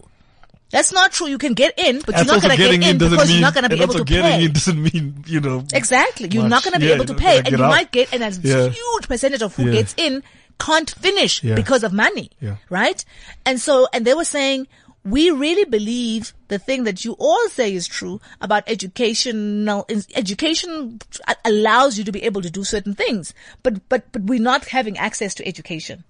That's 0.71 0.91
not 0.91 1.11
true. 1.11 1.27
You 1.27 1.37
can 1.39 1.53
get 1.53 1.77
in, 1.79 2.01
but 2.05 2.15
you're 2.15 2.25
not 2.25 2.41
going 2.41 2.51
to 2.51 2.57
get 2.57 2.73
in 2.73 2.97
because 2.97 3.27
mean, 3.27 3.37
you're 3.37 3.41
not 3.41 3.53
going 3.53 3.63
to 3.63 3.69
be 3.69 3.81
able 3.81 3.93
to 3.95 4.03
getting 4.03 4.23
pay. 4.31 4.45
in 4.45 4.53
doesn't 4.53 4.81
mean, 4.83 5.23
you 5.25 5.39
know. 5.39 5.63
Exactly. 5.73 6.29
You're 6.31 6.43
much. 6.43 6.49
not 6.51 6.63
going 6.63 6.73
to 6.73 6.79
be 6.79 6.87
Yeah, 6.87 6.95
able 6.95 7.05
to 7.05 7.15
pay 7.15 7.39
and 7.39 7.49
you 7.49 7.63
out. 7.63 7.69
might 7.69 7.91
get, 7.91 8.13
and 8.13 8.23
a 8.23 8.29
Yeah. 8.47 8.69
huge 8.69 9.07
percentage 9.07 9.41
of 9.41 9.55
who 9.55 9.65
Yeah. 9.65 9.71
gets 9.71 9.95
in 9.97 10.21
can't 10.59 10.89
finish 10.91 11.39
because 11.41 11.83
of 11.83 11.91
money. 11.93 12.29
Yeah. 12.39 12.57
Right? 12.69 13.03
And 13.45 13.59
so, 13.59 13.87
and 13.93 14.05
they 14.05 14.13
were 14.13 14.25
saying, 14.25 14.67
we 15.05 15.31
really 15.31 15.63
believe 15.65 16.33
the 16.49 16.59
thing 16.59 16.83
that 16.83 17.03
you 17.05 17.13
all 17.17 17.47
say 17.49 17.73
is 17.73 17.87
true 17.87 18.19
about 18.41 18.63
educational, 18.67 19.87
education 20.13 20.99
allows 21.45 21.97
you 21.97 22.03
to 22.03 22.11
be 22.11 22.23
able 22.23 22.41
to 22.41 22.49
do 22.49 22.63
certain 22.63 22.93
things, 22.93 23.33
but, 23.63 23.87
but, 23.89 24.11
but 24.11 24.23
we're 24.23 24.41
not 24.41 24.65
having 24.67 24.97
access 24.97 25.33
to 25.35 25.47
education 25.47 26.03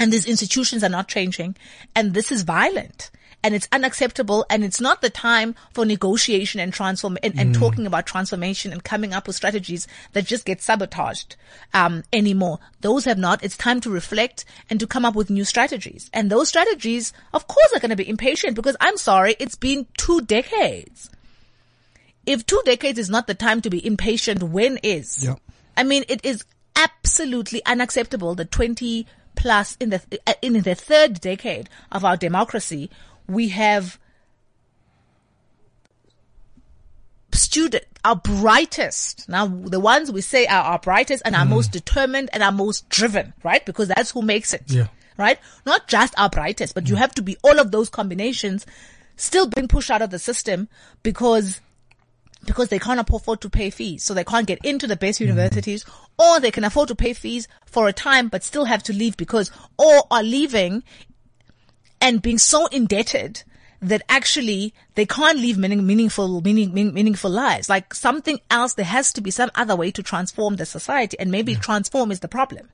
and 0.00 0.10
these 0.12 0.24
institutions 0.26 0.82
are 0.82 0.88
not 0.88 1.06
changing 1.06 1.54
and 1.94 2.14
this 2.14 2.32
is 2.32 2.42
violent 2.42 3.10
and 3.42 3.54
it's 3.54 3.68
unacceptable 3.72 4.44
and 4.50 4.64
it's 4.64 4.80
not 4.80 5.00
the 5.00 5.10
time 5.10 5.54
for 5.72 5.84
negotiation 5.84 6.60
and 6.60 6.72
transform 6.72 7.16
and, 7.22 7.38
and 7.38 7.54
talking 7.54 7.86
about 7.86 8.06
transformation 8.06 8.72
and 8.72 8.84
coming 8.84 9.12
up 9.12 9.26
with 9.26 9.36
strategies 9.36 9.86
that 10.12 10.26
just 10.26 10.44
get 10.44 10.60
sabotaged 10.60 11.36
um, 11.72 12.02
anymore. 12.12 12.58
Those 12.80 13.04
have 13.04 13.18
not. 13.18 13.42
It's 13.42 13.56
time 13.56 13.80
to 13.82 13.90
reflect 13.90 14.44
and 14.68 14.78
to 14.80 14.86
come 14.86 15.04
up 15.04 15.14
with 15.14 15.30
new 15.30 15.44
strategies. 15.44 16.10
And 16.12 16.30
those 16.30 16.48
strategies 16.48 17.12
of 17.32 17.46
course 17.46 17.72
are 17.74 17.80
going 17.80 17.90
to 17.90 17.96
be 17.96 18.08
impatient 18.08 18.56
because 18.56 18.76
i'm 18.80 18.96
sorry 18.96 19.36
it's 19.38 19.56
been 19.56 19.86
two 19.96 20.20
decades. 20.20 21.10
If 22.26 22.44
two 22.44 22.60
decades 22.64 22.98
is 22.98 23.10
not 23.10 23.26
the 23.26 23.34
time 23.34 23.60
to 23.62 23.70
be 23.70 23.84
impatient 23.84 24.42
when 24.42 24.78
is? 24.82 25.24
Yeah. 25.24 25.36
I 25.76 25.84
mean, 25.84 26.04
it 26.08 26.24
is 26.24 26.44
absolutely 26.76 27.64
unacceptable 27.64 28.34
that 28.34 28.50
20 28.50 29.06
plus 29.34 29.76
in 29.80 29.90
the, 29.90 30.02
uh, 30.26 30.34
in 30.42 30.52
the 30.60 30.74
third 30.74 31.20
decade 31.20 31.68
of 31.90 32.04
our 32.04 32.16
democracy, 32.16 32.90
we 33.30 33.48
have 33.48 33.98
student, 37.32 37.84
our 38.04 38.16
brightest, 38.16 39.28
now 39.28 39.46
the 39.46 39.80
ones 39.80 40.10
we 40.10 40.20
say 40.20 40.46
are 40.46 40.62
our 40.62 40.78
brightest 40.78 41.22
and 41.24 41.34
our 41.34 41.44
mm. 41.44 41.50
most 41.50 41.72
determined 41.72 42.30
and 42.32 42.42
our 42.42 42.52
most 42.52 42.88
driven, 42.88 43.32
right? 43.42 43.64
Because 43.64 43.88
that's 43.88 44.10
who 44.10 44.22
makes 44.22 44.52
it. 44.52 44.64
Yeah. 44.66 44.88
Right? 45.16 45.38
Not 45.66 45.86
just 45.86 46.14
our 46.18 46.30
brightest, 46.30 46.74
but 46.74 46.88
you 46.88 46.94
mm. 46.94 46.98
have 46.98 47.14
to 47.16 47.22
be 47.22 47.36
all 47.42 47.58
of 47.58 47.72
those 47.72 47.90
combinations 47.90 48.66
still 49.16 49.46
being 49.46 49.68
pushed 49.68 49.90
out 49.90 50.00
of 50.00 50.10
the 50.10 50.18
system 50.18 50.68
because 51.02 51.60
because 52.46 52.68
they 52.68 52.78
can't 52.78 53.00
afford 53.00 53.42
to 53.42 53.50
pay 53.50 53.68
fees. 53.68 54.02
So 54.02 54.14
they 54.14 54.24
can't 54.24 54.46
get 54.46 54.64
into 54.64 54.86
the 54.86 54.96
best 54.96 55.18
mm. 55.18 55.26
universities 55.26 55.84
or 56.18 56.40
they 56.40 56.50
can 56.50 56.64
afford 56.64 56.88
to 56.88 56.94
pay 56.94 57.12
fees 57.12 57.48
for 57.66 57.86
a 57.86 57.92
time, 57.92 58.28
but 58.28 58.42
still 58.42 58.64
have 58.64 58.82
to 58.84 58.94
leave 58.94 59.16
because 59.16 59.50
or 59.76 60.04
are 60.10 60.22
leaving 60.22 60.82
and 62.00 62.22
being 62.22 62.38
so 62.38 62.66
indebted 62.66 63.42
that 63.82 64.02
actually 64.08 64.74
they 64.94 65.06
can't 65.06 65.38
live 65.38 65.56
meaning, 65.56 65.86
meaningful, 65.86 66.40
meaning, 66.42 66.74
mean, 66.74 66.92
meaningful 66.92 67.30
lives. 67.30 67.68
Like 67.68 67.94
something 67.94 68.38
else, 68.50 68.74
there 68.74 68.84
has 68.84 69.12
to 69.14 69.20
be 69.20 69.30
some 69.30 69.50
other 69.54 69.74
way 69.74 69.90
to 69.92 70.02
transform 70.02 70.56
the 70.56 70.66
society 70.66 71.18
and 71.18 71.30
maybe 71.30 71.54
transform 71.54 72.10
is 72.10 72.20
the 72.20 72.28
problem. 72.28 72.68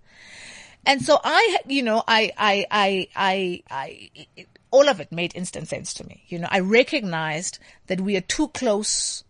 And 0.84 1.02
so 1.02 1.18
I, 1.22 1.58
you 1.66 1.82
know, 1.82 2.02
I, 2.08 2.32
I, 2.36 2.66
I, 2.70 3.08
I, 3.14 3.62
I, 3.70 4.10
it, 4.36 4.48
all 4.70 4.88
of 4.88 5.00
it 5.00 5.12
made 5.12 5.34
instant 5.34 5.68
sense 5.68 5.94
to 5.94 6.06
me. 6.06 6.24
You 6.28 6.40
know, 6.40 6.48
I 6.50 6.60
recognized 6.60 7.58
that 7.86 8.00
we 8.00 8.16
are 8.16 8.20
too 8.20 8.48
close 8.48 9.22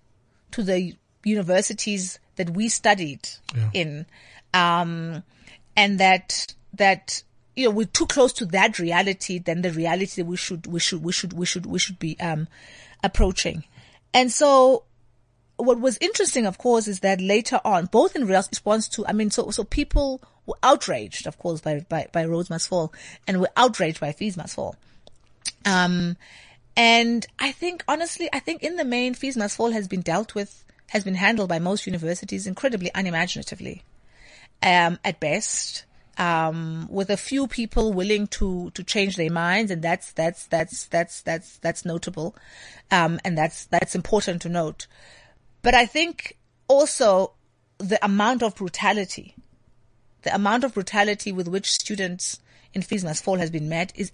to 0.53 0.63
the 0.63 0.95
universities 1.25 2.19
that 2.37 2.51
we 2.51 2.69
studied 2.69 3.29
Yeah. 3.55 3.71
in, 3.73 4.07
um, 4.55 5.23
and 5.77 6.01
that 6.01 6.55
that 6.75 7.23
you 7.57 7.65
know 7.65 7.71
we're 7.71 7.87
too 7.87 8.07
close 8.07 8.33
to 8.35 8.47
that 8.47 8.79
reality 8.79 9.39
than 9.39 9.63
the 9.63 9.73
reality 9.73 10.23
that 10.23 10.27
we 10.27 10.37
should 10.37 10.67
we 10.67 10.79
should 10.79 11.03
we 11.03 11.11
should 11.11 11.33
we 11.33 11.47
should 11.47 11.67
we 11.67 11.79
should 11.79 11.99
be 11.99 12.19
um, 12.21 12.47
approaching. 13.03 13.65
And 14.13 14.31
so, 14.31 14.85
what 15.57 15.81
was 15.81 15.99
interesting, 16.01 16.47
of 16.47 16.59
course, 16.59 16.87
is 16.87 17.01
that 17.01 17.21
later 17.21 17.61
on, 17.65 17.87
both 17.87 18.15
in 18.15 18.27
response 18.27 18.89
to, 18.89 19.07
I 19.07 19.13
mean, 19.13 19.31
so 19.31 19.51
so 19.51 19.65
people 19.65 20.21
were 20.45 20.59
outraged, 20.63 21.27
of 21.27 21.39
course, 21.39 21.61
by 21.61 21.81
by, 21.89 22.07
by 22.13 22.25
Rhodes 22.27 22.51
Must 22.51 22.69
Fall, 22.69 22.93
and 23.27 23.41
were 23.41 23.51
outraged 23.57 24.01
by 24.01 24.13
Fees 24.13 24.37
Must 24.37 24.55
Fall. 24.55 24.77
Um, 25.65 26.17
and 26.77 27.27
I 27.39 27.53
think, 27.53 27.83
honestly, 27.89 28.29
I 28.33 28.39
think 28.39 28.63
in 28.63 28.77
the 28.77 28.85
main, 28.85 29.15
Fees 29.15 29.37
Must 29.37 29.57
Fall 29.57 29.71
has 29.71 29.89
been 29.89 30.03
dealt 30.03 30.35
with, 30.35 30.63
has 30.89 31.05
been 31.05 31.15
handled 31.15 31.49
by 31.49 31.59
most 31.59 31.87
universities 31.87 32.47
incredibly 32.47 32.91
unimaginatively, 32.95 33.83
um, 34.63 34.99
at 35.03 35.19
best. 35.21 35.86
Um, 36.19 36.89
with 36.91 37.11
a 37.11 37.17
few 37.19 37.47
people 37.47 37.93
willing 37.93 38.27
to, 38.29 38.71
to 38.71 38.83
change 38.83 39.17
their 39.17 39.31
minds. 39.31 39.71
And 39.71 39.83
that's, 39.83 40.13
that's, 40.13 40.47
that's, 40.47 40.87
that's, 40.87 41.21
that's, 41.21 41.59
that's 41.59 41.85
notable. 41.85 42.35
Um, 42.91 43.21
and 43.23 43.37
that's, 43.37 43.67
that's 43.67 43.95
important 43.95 44.41
to 44.43 44.49
note. 44.49 44.87
But 45.61 45.75
I 45.75 45.85
think 45.85 46.39
also 46.69 47.33
the 47.79 48.03
amount 48.05 48.43
of 48.43 48.55
brutality, 48.55 49.35
the 50.23 50.35
amount 50.35 50.65
of 50.65 50.73
brutality 50.73 51.33
with 51.33 51.49
which 51.49 51.71
students 51.71 52.41
in 52.77 52.83
Fees 52.83 53.05
Must 53.05 53.25
Fall 53.25 53.39
has 53.39 53.51
been 53.51 53.71
met 53.71 53.91
is 53.97 54.13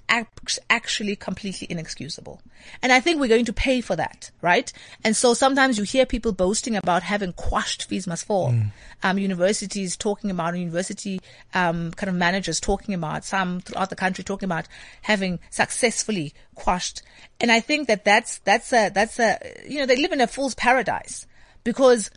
actually 0.70 1.16
completely 1.16 1.66
inexcusable. 1.68 2.40
And 2.80 2.92
I 2.92 3.00
think 3.00 3.20
we're 3.20 3.26
going 3.26 3.46
to 3.46 3.52
pay 3.52 3.80
for 3.80 3.96
that, 3.96 4.30
right? 4.40 4.72
And 5.02 5.16
so 5.16 5.34
sometimes 5.34 5.78
you 5.78 5.84
hear 5.84 6.06
people 6.06 6.30
boasting 6.30 6.76
about 6.76 7.02
having 7.02 7.32
quashed 7.32 7.88
Fees 7.88 8.06
Must 8.06 8.24
Fall. 8.24 8.54
Um, 9.02 9.18
universities 9.18 9.96
talking 9.96 10.30
about, 10.30 10.56
university, 10.56 11.20
um, 11.54 11.90
kind 11.90 12.08
of 12.08 12.14
managers 12.14 12.60
talking 12.60 12.94
about, 12.94 13.24
some 13.24 13.60
throughout 13.62 13.90
the 13.90 13.96
country 13.96 14.22
talking 14.22 14.46
about 14.46 14.68
having 15.02 15.40
successfully 15.50 16.32
quashed. 16.54 17.02
And 17.40 17.50
I 17.50 17.58
think 17.58 17.88
that 17.88 18.04
that's, 18.04 18.38
that's 18.38 18.72
a, 18.72 18.90
that's 18.90 19.18
a, 19.18 19.40
you 19.68 19.80
know, 19.80 19.86
they 19.86 19.96
live 19.96 20.12
in 20.12 20.20
a 20.20 20.28
fool's 20.28 20.54
paradise 20.54 21.26
because 21.64 22.12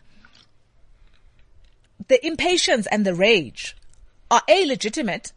the 2.06 2.24
impatience 2.24 2.86
and 2.86 3.04
the 3.04 3.14
rage 3.14 3.76
are 4.30 4.42
A, 4.48 4.64
legitimate, 4.64 5.32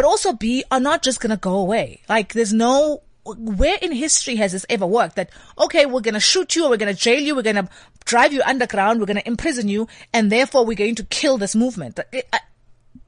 but 0.00 0.08
also 0.08 0.32
B, 0.32 0.64
are 0.70 0.80
not 0.80 1.02
just 1.02 1.20
gonna 1.20 1.36
go 1.36 1.56
away. 1.56 2.00
Like 2.08 2.32
there's 2.32 2.54
no, 2.54 3.02
where 3.26 3.76
in 3.82 3.92
history 3.92 4.36
has 4.36 4.52
this 4.52 4.64
ever 4.70 4.86
worked 4.86 5.16
that, 5.16 5.28
okay, 5.58 5.84
we're 5.84 6.00
gonna 6.00 6.20
shoot 6.20 6.56
you, 6.56 6.64
or 6.64 6.70
we're 6.70 6.78
gonna 6.78 6.94
jail 6.94 7.20
you, 7.20 7.36
we're 7.36 7.42
gonna 7.42 7.68
drive 8.06 8.32
you 8.32 8.40
underground, 8.46 8.98
we're 8.98 9.04
gonna 9.04 9.22
imprison 9.26 9.68
you, 9.68 9.88
and 10.14 10.32
therefore 10.32 10.64
we're 10.64 10.74
going 10.74 10.94
to 10.94 11.04
kill 11.04 11.36
this 11.36 11.54
movement. 11.54 12.00
It, 12.12 12.26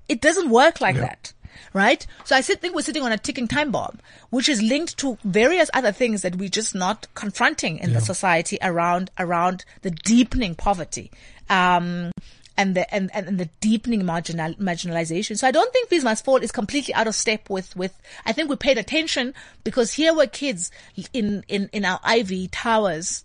it 0.06 0.20
doesn't 0.20 0.50
work 0.50 0.82
like 0.82 0.96
that. 0.96 1.32
right? 1.72 2.06
So 2.24 2.36
I 2.36 2.42
think 2.42 2.74
we're 2.74 2.82
sitting 2.82 3.02
on 3.02 3.12
a 3.12 3.16
ticking 3.16 3.48
time 3.48 3.70
bomb, 3.70 3.98
which 4.28 4.50
is 4.50 4.60
linked 4.60 4.98
to 4.98 5.16
various 5.24 5.70
other 5.72 5.92
things 5.92 6.20
that 6.20 6.36
we're 6.36 6.50
just 6.50 6.74
not 6.74 7.06
confronting 7.14 7.78
in 7.78 7.94
the 7.94 8.00
society 8.02 8.58
around, 8.60 9.10
around 9.18 9.64
the 9.80 9.90
deepening 9.90 10.54
poverty. 10.54 11.10
Um, 11.48 12.12
and 12.56 12.74
the 12.74 12.92
and, 12.94 13.10
and, 13.14 13.38
the 13.38 13.48
deepening 13.60 14.04
marginal 14.04 14.54
marginalization. 14.54 15.38
So 15.38 15.46
I 15.46 15.50
don't 15.50 15.72
think 15.72 15.88
Fees 15.88 16.04
Must 16.04 16.24
Fall 16.24 16.36
is 16.36 16.52
completely 16.52 16.94
out 16.94 17.06
of 17.06 17.14
step 17.14 17.48
with 17.48 17.74
with. 17.76 17.98
I 18.26 18.32
think 18.32 18.50
we 18.50 18.56
paid 18.56 18.78
attention 18.78 19.34
because 19.64 19.92
here 19.92 20.14
were 20.14 20.26
kids 20.26 20.70
in 21.12 21.44
in 21.48 21.68
in 21.72 21.84
our 21.84 22.00
Ivy 22.02 22.48
towers 22.48 23.24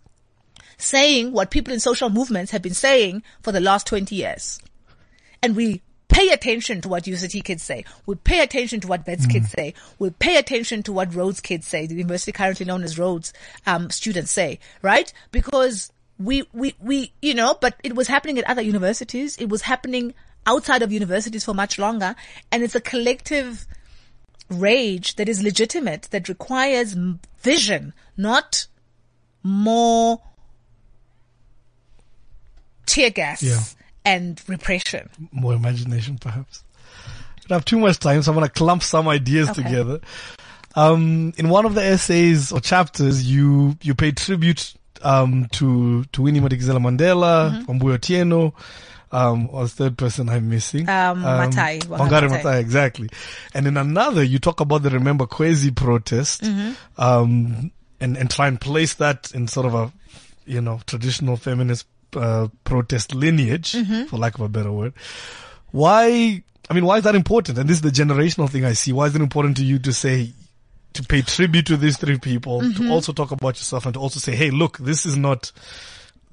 saying 0.78 1.32
what 1.34 1.52
people 1.52 1.74
in 1.74 1.80
social 1.80 2.10
movements 2.10 2.52
have 2.52 2.62
been 2.62 2.74
saying 2.74 3.24
for 3.42 3.52
the 3.52 3.60
last 3.60 3.88
twenty 3.88 4.16
years, 4.16 4.60
and 5.42 5.56
we 5.56 5.82
pay 6.08 6.30
attention 6.30 6.82
to 6.82 6.90
what 6.90 7.04
UCT 7.04 7.44
kids 7.44 7.62
say. 7.62 7.84
We 8.06 8.16
pay 8.16 8.42
attention 8.42 8.80
to 8.82 8.88
what 8.88 9.06
Wits 9.06 9.28
kids 9.28 9.52
say. 9.52 9.74
We 10.00 10.10
pay 10.10 10.38
attention 10.38 10.82
to 10.84 10.94
what 10.94 11.14
Rhodes 11.14 11.42
kids 11.42 11.68
say. 11.68 11.86
The 11.86 11.96
university 11.96 12.32
currently 12.32 12.66
known 12.66 12.84
as 12.84 12.98
Rhodes 12.98 13.34
um, 13.66 13.90
students 13.92 14.32
say, 14.32 14.60
right? 14.82 15.12
Because 15.32 15.92
we, 16.20 16.47
we, 16.53 16.74
we, 16.80 17.11
you 17.22 17.34
know, 17.34 17.57
but 17.59 17.76
it 17.84 17.95
was 17.95 18.07
happening 18.07 18.38
at 18.39 18.45
other 18.49 18.61
universities. 18.61 19.38
It 19.38 19.49
was 19.49 19.63
happening 19.63 20.13
outside 20.45 20.82
of 20.82 20.91
universities 20.91 21.43
for 21.45 21.53
much 21.53 21.78
longer. 21.78 22.15
And 22.51 22.63
it's 22.63 22.76
a 22.76 22.82
collective 22.82 23.65
rage 24.49 25.15
that 25.18 25.28
is 25.30 25.43
legitimate, 25.43 26.03
that 26.11 26.30
requires 26.30 26.95
vision, 27.39 27.93
not 28.15 28.68
more 29.43 30.22
tear 32.86 33.09
gas 33.09 33.43
Yeah. 33.43 33.61
and 34.05 34.41
repression. 34.47 35.09
More 35.32 35.53
imagination, 35.53 36.18
perhaps. 36.18 36.63
I 37.49 37.53
have 37.53 37.65
too 37.65 37.80
much 37.80 37.99
time, 37.99 38.22
so 38.22 38.32
I'm 38.32 38.38
going 38.38 38.47
to 38.47 38.53
clump 38.53 38.84
some 38.84 39.07
ideas 39.07 39.49
Okay. 39.49 39.63
together. 39.63 39.99
Um, 40.76 41.34
in 41.38 41.49
one 41.49 41.65
of 41.65 41.76
the 41.76 41.84
essays 41.84 42.51
or 42.51 42.59
chapters, 42.59 43.30
you, 43.30 43.78
you 43.82 43.95
pay 43.95 44.11
tribute, 44.11 44.74
um, 45.04 45.48
to, 45.54 46.04
to 46.06 46.22
Winnie 46.22 46.39
Madikizela 46.41 46.80
Mandela, 46.80 47.52
Mm-hmm. 47.52 47.72
Wambui 47.72 47.98
Otieno, 47.98 48.54
um, 49.12 49.48
or 49.52 49.64
the 49.64 49.70
third 49.70 49.98
person 49.98 50.28
I'm 50.30 50.50
missing. 50.50 50.89
Um, 50.89 51.24
Maathai, 51.24 51.80
Wangari 51.86 52.30
Maathai. 52.30 52.41
Maathai, 52.43 52.60
exactly. 52.60 53.10
And 53.54 53.68
in 53.68 53.78
another, 53.78 54.24
you 54.24 54.38
talk 54.39 54.60
about 54.60 54.84
the 54.84 54.89
Remember 54.89 55.26
Khwezi 55.26 55.76
protest, 55.76 56.41
Mm-hmm. 56.43 57.02
um, 57.02 57.72
and, 58.00 58.16
and 58.18 58.30
try 58.30 58.48
and 58.48 58.60
place 58.62 58.93
that 58.95 59.32
in 59.34 59.48
sort 59.48 59.66
of 59.66 59.74
a, 59.74 59.91
you 60.45 60.62
know, 60.62 60.80
traditional 60.86 61.36
feminist, 61.38 61.88
uh, 62.16 62.48
protest 62.64 63.16
lineage, 63.16 63.72
Mm-hmm. 63.74 64.04
for 64.06 64.18
lack 64.18 64.36
of 64.36 64.41
a 64.41 64.50
better 64.50 64.72
word. 64.72 64.93
Why, 65.72 66.43
I 66.70 66.74
mean, 66.74 66.86
why 66.86 66.98
is 66.98 67.04
that 67.04 67.16
important? 67.16 67.58
And 67.58 67.70
this 67.70 67.78
is 67.78 67.82
the 67.82 67.89
generational 67.89 68.50
thing 68.50 68.66
I 68.66 68.74
see. 68.74 68.93
Why 68.93 69.06
is 69.08 69.16
it 69.16 69.22
important 69.22 69.58
to 69.58 69.64
you 69.66 69.80
to 69.80 69.93
say, 69.93 70.32
to 70.98 71.04
pay 71.04 71.22
tribute 71.22 71.66
to 71.68 71.78
these 71.78 71.98
three 71.98 72.20
people, 72.20 72.62
Mm-hmm. 72.62 72.84
to 72.88 72.91
also 72.91 73.14
talk 73.14 73.32
about 73.32 73.56
yourself 73.56 73.86
and 73.86 73.93
to 73.95 74.00
also 74.00 74.20
say, 74.20 74.36
hey, 74.36 74.52
look, 74.52 74.78
this 74.78 75.06
is 75.06 75.16
not, 75.18 75.52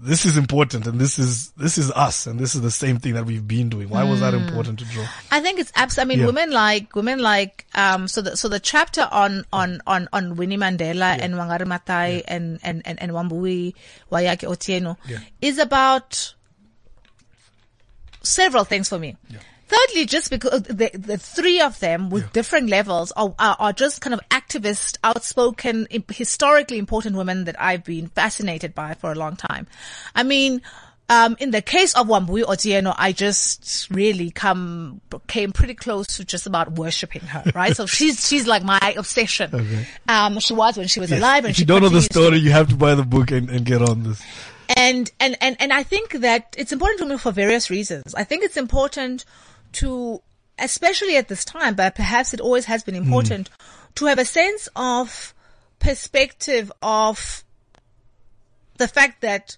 this 0.00 0.26
is 0.26 0.36
important 0.36 0.86
and 0.86 0.98
this 1.00 1.18
is, 1.18 1.50
this 1.52 1.78
is 1.78 1.90
us 1.92 2.26
and 2.26 2.38
this 2.40 2.54
is 2.54 2.60
the 2.62 2.70
same 2.70 2.98
thing 2.98 3.14
that 3.14 3.24
we've 3.24 3.46
been 3.46 3.68
doing. 3.68 3.88
Why 3.88 4.02
was 4.04 4.20
that 4.20 4.34
Mm. 4.34 4.48
important 4.48 4.80
to 4.80 4.84
draw? 4.86 5.06
I 5.30 5.40
think 5.40 5.60
it's 5.60 5.72
abs. 5.76 5.98
I 5.98 6.04
mean, 6.04 6.18
Yeah. 6.18 6.26
women 6.26 6.50
like 6.50 6.94
women 6.96 7.20
like 7.20 7.64
um. 7.74 8.08
So 8.08 8.20
the 8.20 8.36
so 8.36 8.48
the 8.48 8.58
chapter 8.60 9.08
on 9.10 9.44
on 9.52 9.80
on 9.86 10.08
on 10.12 10.34
Winnie 10.36 10.58
Mandela 10.58 11.16
and 11.20 11.34
Wangari 11.34 11.64
Maathai 11.66 12.22
and 12.26 12.58
and 12.62 12.82
and 12.84 13.00
and 13.00 13.12
Wambui 13.12 13.74
Waiyaki 14.10 14.46
Otieno 14.48 14.96
Yeah. 15.06 15.18
is 15.40 15.58
about 15.58 16.34
several 18.22 18.64
things 18.64 18.88
for 18.88 18.98
me. 18.98 19.16
Thirdly, 19.66 20.04
just 20.06 20.30
because 20.30 20.62
the, 20.64 20.90
the 20.92 21.16
three 21.18 21.60
of 21.60 21.80
them 21.80 22.10
with 22.10 22.24
Yeah. 22.24 22.28
different 22.32 22.68
levels 22.68 23.12
are, 23.12 23.34
are, 23.38 23.56
are 23.58 23.72
just 23.72 24.00
kind 24.00 24.12
of 24.14 24.20
activist, 24.30 24.98
outspoken, 25.02 25.86
historically 26.10 26.78
important 26.78 27.16
women 27.16 27.44
that 27.44 27.60
I've 27.60 27.82
been 27.84 28.08
fascinated 28.08 28.74
by 28.74 28.94
for 28.94 29.10
a 29.10 29.14
long 29.14 29.36
time. 29.36 29.66
I 30.14 30.22
mean, 30.22 30.60
um, 31.08 31.36
in 31.38 31.50
the 31.50 31.62
case 31.62 31.94
of 31.94 32.06
Wambui 32.08 32.44
Otieno, 32.44 32.94
I 32.96 33.12
just 33.12 33.88
really 33.90 34.30
come, 34.30 35.00
came 35.28 35.52
pretty 35.52 35.74
close 35.74 36.06
to 36.16 36.24
just 36.24 36.46
about 36.46 36.72
worshipping 36.72 37.22
her, 37.22 37.44
right? 37.54 37.74
so 37.76 37.86
she's, 37.96 38.26
she's 38.26 38.46
like 38.46 38.62
my 38.64 38.94
obsession. 38.96 39.50
Okay. 39.54 39.86
Um, 40.08 40.38
she 40.40 40.52
was 40.54 40.76
when 40.76 40.88
she 40.88 41.00
was 41.00 41.10
Yes. 41.10 41.20
alive 41.20 41.44
and 41.44 41.50
if 41.52 41.58
you 41.58 41.64
don't 41.66 41.82
know 41.82 41.88
the 41.88 42.00
continues 42.00 42.08
to 42.08 42.12
story, 42.14 42.38
you 42.38 42.50
have 42.52 42.68
to 42.68 42.76
buy 42.76 42.94
the 42.94 43.02
book 43.04 43.30
and, 43.30 43.48
and 43.50 43.64
get 43.64 43.80
on 43.82 44.02
this. 44.02 44.22
and 44.76 45.10
and 45.20 45.36
and 45.42 45.56
and 45.60 45.72
I 45.74 45.82
think 45.82 46.12
that 46.20 46.54
it's 46.58 46.72
important 46.72 47.00
to 47.00 47.06
me 47.06 47.18
for 47.18 47.30
various 47.32 47.68
reasons. 47.68 48.14
I 48.14 48.24
think 48.24 48.42
it's 48.44 48.56
important 48.56 49.26
to, 49.74 50.22
especially 50.58 51.16
at 51.16 51.28
this 51.28 51.44
time, 51.44 51.74
but 51.74 51.94
perhaps 51.94 52.34
it 52.34 52.40
always 52.40 52.64
has 52.66 52.82
been 52.82 52.94
important 52.94 53.50
to 53.96 54.06
have 54.06 54.18
a 54.18 54.24
sense 54.24 54.68
of 54.74 55.34
perspective 55.78 56.72
of 56.82 57.44
the 58.78 58.88
fact 58.88 59.20
that 59.20 59.56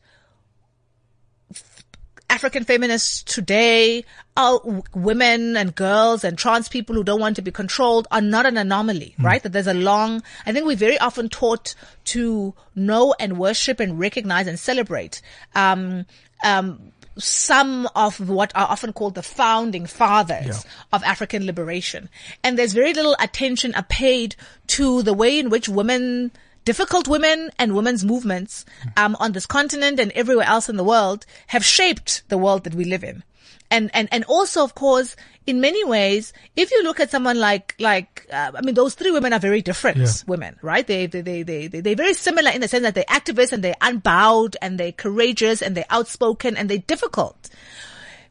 African 2.29 2.65
feminists 2.65 3.23
today, 3.23 4.05
are 4.37 4.61
women 4.95 5.57
and 5.57 5.75
girls 5.75 6.25
and 6.25 6.37
trans 6.37 6.69
people 6.69 6.95
who 6.95 7.05
don't 7.05 7.21
want 7.21 7.37
to 7.37 7.43
be 7.43 7.51
controlled 7.51 8.07
are 8.11 8.21
not 8.21 8.45
an 8.45 8.57
anomaly, 8.57 9.15
right? 9.19 9.43
That 9.43 9.53
there's 9.53 9.67
a 9.67 9.75
long, 9.75 10.23
I 10.45 10.53
think 10.53 10.67
we're 10.67 10.77
very 10.77 10.99
often 10.99 11.29
taught 11.29 11.75
to 12.07 12.55
know 12.75 13.15
and 13.19 13.39
worship 13.39 13.81
and 13.81 13.99
recognize 13.99 14.47
and 14.47 14.59
celebrate, 14.59 15.23
um, 15.55 16.05
um, 16.45 16.93
some 17.19 17.89
of 17.95 18.29
what 18.29 18.53
are 18.55 18.67
often 18.69 18.93
called 18.93 19.15
the 19.15 19.23
founding 19.23 19.87
fathers 19.87 20.47
Yeah. 20.65 20.71
of 20.93 21.03
African 21.05 21.47
liberation. 21.47 22.09
And 22.45 22.59
there's 22.59 22.73
very 22.73 22.93
little 22.93 23.17
attention 23.19 23.75
are 23.75 23.83
paid 23.85 24.37
to 24.69 25.03
the 25.03 25.15
way 25.15 25.39
in 25.39 25.49
which 25.51 25.69
women 25.69 26.31
difficult 26.65 27.07
women 27.07 27.51
and 27.61 27.75
women's 27.77 28.05
movements 28.05 28.65
um, 28.97 29.17
on 29.21 29.31
this 29.33 29.47
continent 29.47 30.01
and 30.01 30.11
everywhere 30.13 30.47
else 30.47 30.69
in 30.69 30.77
the 30.77 30.83
world 30.85 31.25
have 31.49 31.65
shaped 31.65 32.23
the 32.29 32.37
world 32.37 32.65
that 32.65 32.75
we 32.75 32.85
live 32.85 33.05
in. 33.05 33.23
And, 33.71 33.91
and, 33.95 34.09
and 34.13 34.25
also, 34.25 34.63
of 34.63 34.75
course, 34.75 35.17
in 35.47 35.61
many 35.61 35.85
ways, 35.85 36.33
if 36.55 36.71
you 36.71 36.83
look 36.83 37.01
at 37.01 37.11
someone 37.11 37.39
like, 37.39 37.75
like, 37.79 38.27
uh, 38.33 38.53
I 38.55 38.61
mean, 38.63 38.75
those 38.75 38.95
three 38.95 39.11
women 39.11 39.33
are 39.33 39.39
very 39.41 39.63
different 39.63 39.99
Yeah. 39.99 40.07
women, 40.27 40.57
right? 40.63 40.87
They, 40.87 41.07
they, 41.07 41.21
they, 41.21 41.43
they, 41.43 41.67
they, 41.67 41.81
they're 41.81 41.97
very 41.97 42.15
similar 42.15 42.51
in 42.51 42.61
the 42.61 42.69
sense 42.69 42.83
that 42.83 42.95
they're 42.95 43.05
activists 43.05 43.53
and 43.53 43.63
they're 43.65 43.75
unbowed 43.81 44.57
and 44.63 44.79
they're 44.79 44.93
courageous 44.93 45.63
and 45.63 45.77
they're 45.77 45.85
outspoken 45.91 46.57
and 46.57 46.69
they're 46.69 46.79
difficult 46.79 47.51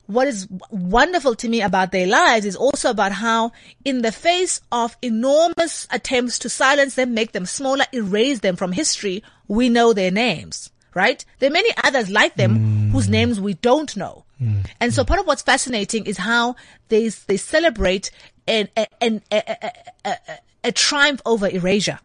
what 0.07 0.27
is 0.27 0.47
wonderful 0.69 1.33
to 1.35 1.49
me 1.49 1.61
about 1.61 1.91
their 1.91 2.05
lives 2.05 2.45
is 2.45 2.55
also 2.55 2.91
about 2.91 3.11
how 3.11 3.51
in 3.83 4.03
the 4.03 4.11
face 4.11 4.61
of 4.71 4.95
enormous 5.01 5.87
attempts 5.91 6.37
to 6.39 6.49
silence 6.49 6.95
them, 6.95 7.13
make 7.13 7.31
them 7.31 7.45
smaller, 7.45 7.85
erase 7.91 8.39
them 8.39 8.55
from 8.55 8.71
history, 8.71 9.23
we 9.47 9.67
know 9.69 9.93
their 9.93 10.11
names, 10.11 10.69
right? 10.93 11.25
There 11.39 11.49
are 11.49 11.53
many 11.53 11.71
others 11.83 12.09
like 12.09 12.35
them 12.35 12.91
whose 12.91 13.09
names 13.09 13.39
we 13.39 13.55
don't 13.55 13.95
know. 13.97 14.24
Mm. 14.41 14.65
And 14.79 14.93
so 14.93 15.03
part 15.03 15.19
of 15.19 15.27
what's 15.27 15.41
fascinating 15.41 16.05
is 16.05 16.17
how 16.17 16.55
they, 16.89 17.09
they 17.09 17.37
celebrate 17.37 18.11
an, 18.47 18.69
an, 19.01 19.21
a, 19.31 19.43
a, 19.47 19.71
a, 20.05 20.17
a, 20.65 20.71
triumph 20.71 21.21
over 21.25 21.47
erasure 21.47 21.99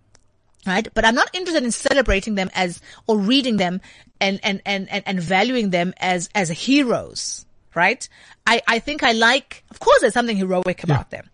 right? 0.67 0.89
But 0.95 1.05
I'm 1.05 1.15
not 1.15 1.35
interested 1.35 1.65
in 1.65 1.71
celebrating 1.71 2.35
them 2.35 2.51
as 2.55 2.81
or 3.07 3.19
reading 3.19 3.57
them 3.57 3.81
and 4.21 4.41
and 4.43 4.61
and 4.65 4.89
and, 4.91 5.03
and 5.07 5.21
valuing 5.21 5.71
them 5.71 5.95
as 5.99 6.29
as 6.35 6.51
heroes, 6.51 7.47
right? 7.75 8.07
I 8.47 8.63
I 8.67 8.79
think 8.79 9.03
I 9.03 9.13
like, 9.13 9.65
of 9.71 9.81
course, 9.81 10.01
there's 10.01 10.15
something 10.15 10.37
heroic 10.37 10.85
about 10.85 11.11
them. 11.11 11.29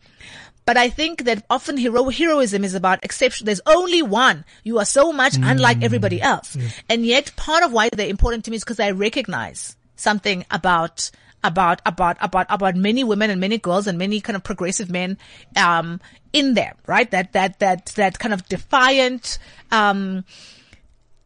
But 0.64 0.76
I 0.76 0.90
think 0.90 1.24
that 1.24 1.44
often 1.48 1.76
hero- 1.76 2.10
heroism 2.10 2.64
is 2.64 2.74
about 2.74 3.04
exception. 3.04 3.46
There's 3.46 3.60
only 3.66 4.02
one. 4.02 4.44
You 4.64 4.80
are 4.80 4.84
so 4.84 5.12
much 5.12 5.36
unlike 5.36 5.78
mm. 5.78 5.84
everybody 5.84 6.20
else. 6.20 6.56
And 6.88 7.06
yet 7.06 7.32
part 7.36 7.62
of 7.62 7.72
why 7.72 7.88
they're 7.88 8.08
important 8.08 8.44
to 8.46 8.50
me 8.50 8.56
is 8.56 8.64
because 8.64 8.80
I 8.80 8.90
recognize 8.90 9.76
something 9.96 10.44
about 10.50 11.10
about 11.44 11.80
about 11.86 12.16
about 12.20 12.46
about 12.48 12.76
many 12.76 13.04
women 13.04 13.30
and 13.30 13.40
many 13.40 13.58
girls 13.58 13.86
and 13.86 13.98
many 13.98 14.20
kind 14.20 14.36
of 14.36 14.42
progressive 14.42 14.90
men 14.90 15.16
um 15.56 16.00
in 16.32 16.54
there 16.54 16.74
right 16.86 17.10
that 17.10 17.32
that 17.34 17.58
that 17.60 17.86
that 17.96 18.18
kind 18.18 18.32
of 18.34 18.48
defiant 18.48 19.38
um 19.70 20.24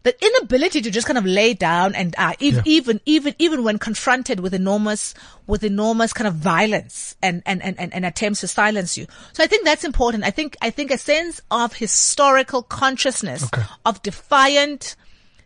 the 0.02 0.14
inability 0.24 0.80
to 0.80 0.90
just 0.90 1.06
kind 1.06 1.18
of 1.18 1.26
lay 1.26 1.52
down 1.52 1.94
and 1.94 2.14
uh, 2.16 2.32
ev- 2.40 2.54
Yeah. 2.54 2.62
even 2.64 3.00
even 3.04 3.34
even 3.38 3.62
when 3.64 3.78
confronted 3.78 4.40
with 4.40 4.54
enormous 4.54 5.14
with 5.46 5.62
enormous 5.62 6.12
kind 6.14 6.26
of 6.26 6.34
violence 6.34 7.16
and, 7.22 7.42
and 7.44 7.62
and 7.62 7.78
and 7.78 7.92
and 7.92 8.06
attempts 8.06 8.40
to 8.40 8.48
silence 8.48 8.96
you 8.96 9.06
so 9.34 9.44
i 9.44 9.46
think 9.46 9.64
that's 9.64 9.84
important 9.84 10.24
i 10.24 10.30
think 10.30 10.56
i 10.62 10.70
think 10.70 10.90
a 10.90 10.96
sense 10.98 11.40
of 11.50 11.74
historical 11.74 12.62
consciousness 12.62 13.44
Okay. 13.44 13.62
of 13.84 14.02
defiant 14.02 14.96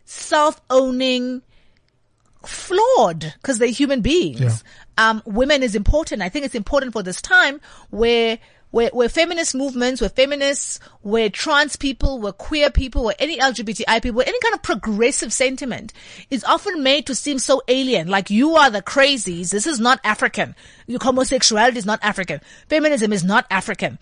self-owning 0.05 1.41
flawed 2.47 3.33
because 3.41 3.57
they're 3.57 3.67
human 3.67 4.01
beings. 4.01 4.39
Yeah. 4.39 5.09
Um, 5.09 5.21
women 5.25 5.63
is 5.63 5.75
important. 5.75 6.21
I 6.21 6.29
think 6.29 6.45
it's 6.45 6.55
important 6.55 6.93
for 6.93 7.03
this 7.03 7.21
time 7.21 7.59
where 7.89 8.39
where, 8.75 8.89
where 8.89 9.07
feminist 9.07 9.55
movements, 9.55 10.01
where 10.01 10.09
feminists, 10.09 10.81
where 11.01 11.29
trans 11.29 11.77
people, 11.77 12.19
where 12.19 12.33
queer 12.33 12.69
people, 12.69 13.05
where 13.05 13.15
any 13.19 13.37
LGBTI 13.37 14.03
people, 14.03 14.19
any 14.19 14.37
kind 14.41 14.53
of 14.53 14.61
progressive 14.63 15.31
sentiment 15.31 15.93
is 16.29 16.43
often 16.43 16.83
made 16.83 17.07
to 17.07 17.15
seem 17.15 17.39
so 17.39 17.61
alien. 17.69 18.09
Like 18.09 18.29
you 18.29 18.55
are 18.55 18.69
the 18.69 18.81
crazies. 18.81 19.51
This 19.51 19.65
is 19.65 19.79
not 19.79 20.01
African. 20.03 20.55
Your 20.87 20.99
homosexuality 21.01 21.77
is 21.77 21.85
not 21.85 21.99
African. 22.03 22.41
Feminism 22.67 23.13
is 23.13 23.23
not 23.23 23.45
African 23.49 23.97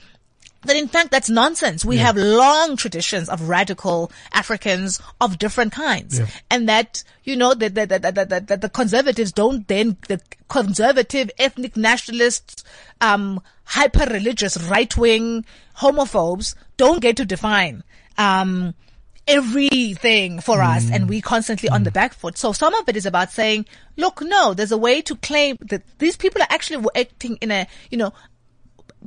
that 0.66 0.76
in 0.76 0.88
fact 0.88 1.11
that's 1.11 1.30
nonsense. 1.30 1.86
We 1.86 1.97
Yeah. 1.97 2.03
have 2.03 2.18
long 2.18 2.76
traditions 2.78 3.30
of 3.30 3.49
radical 3.49 4.11
Africans 4.32 5.01
of 5.22 5.38
different 5.38 5.74
kinds. 5.74 6.20
Yeah. 6.20 6.28
And 6.49 6.68
that, 6.70 7.03
you 7.24 7.36
know, 7.36 7.53
that, 7.53 7.76
that, 7.76 7.89
that, 7.89 8.01
that, 8.01 8.30
that, 8.30 8.47
that 8.47 8.61
the 8.61 8.70
conservatives 8.70 9.32
don't 9.32 9.68
then, 9.68 9.97
the 10.07 10.22
conservative 10.49 11.30
ethnic 11.38 11.76
nationalists, 11.78 12.64
um, 13.01 13.41
hyper 13.66 14.05
religious 14.11 14.57
right 14.64 14.95
wing 14.97 15.45
homophobes 15.78 16.55
don't 16.78 17.01
get 17.01 17.18
to 17.18 17.26
define, 17.26 17.84
um, 18.18 18.74
everything 19.26 20.41
for 20.41 20.61
us 20.61 20.91
and 20.91 21.07
we 21.07 21.22
constantly 21.22 21.70
on 21.70 21.84
the 21.84 21.91
back 21.91 22.14
foot. 22.14 22.38
So 22.38 22.51
some 22.51 22.74
of 22.74 22.89
it 22.89 22.97
is 22.97 23.05
about 23.05 23.32
saying, 23.32 23.66
look, 23.95 24.22
no, 24.22 24.53
there's 24.53 24.74
a 24.74 24.78
way 24.78 25.01
to 25.03 25.16
claim 25.16 25.57
that 25.61 25.82
these 25.99 26.18
people 26.18 26.41
are 26.41 26.47
actually 26.49 26.86
acting 26.95 27.38
in 27.39 27.49
a, 27.51 27.66
you 27.89 27.97
know, 27.97 28.11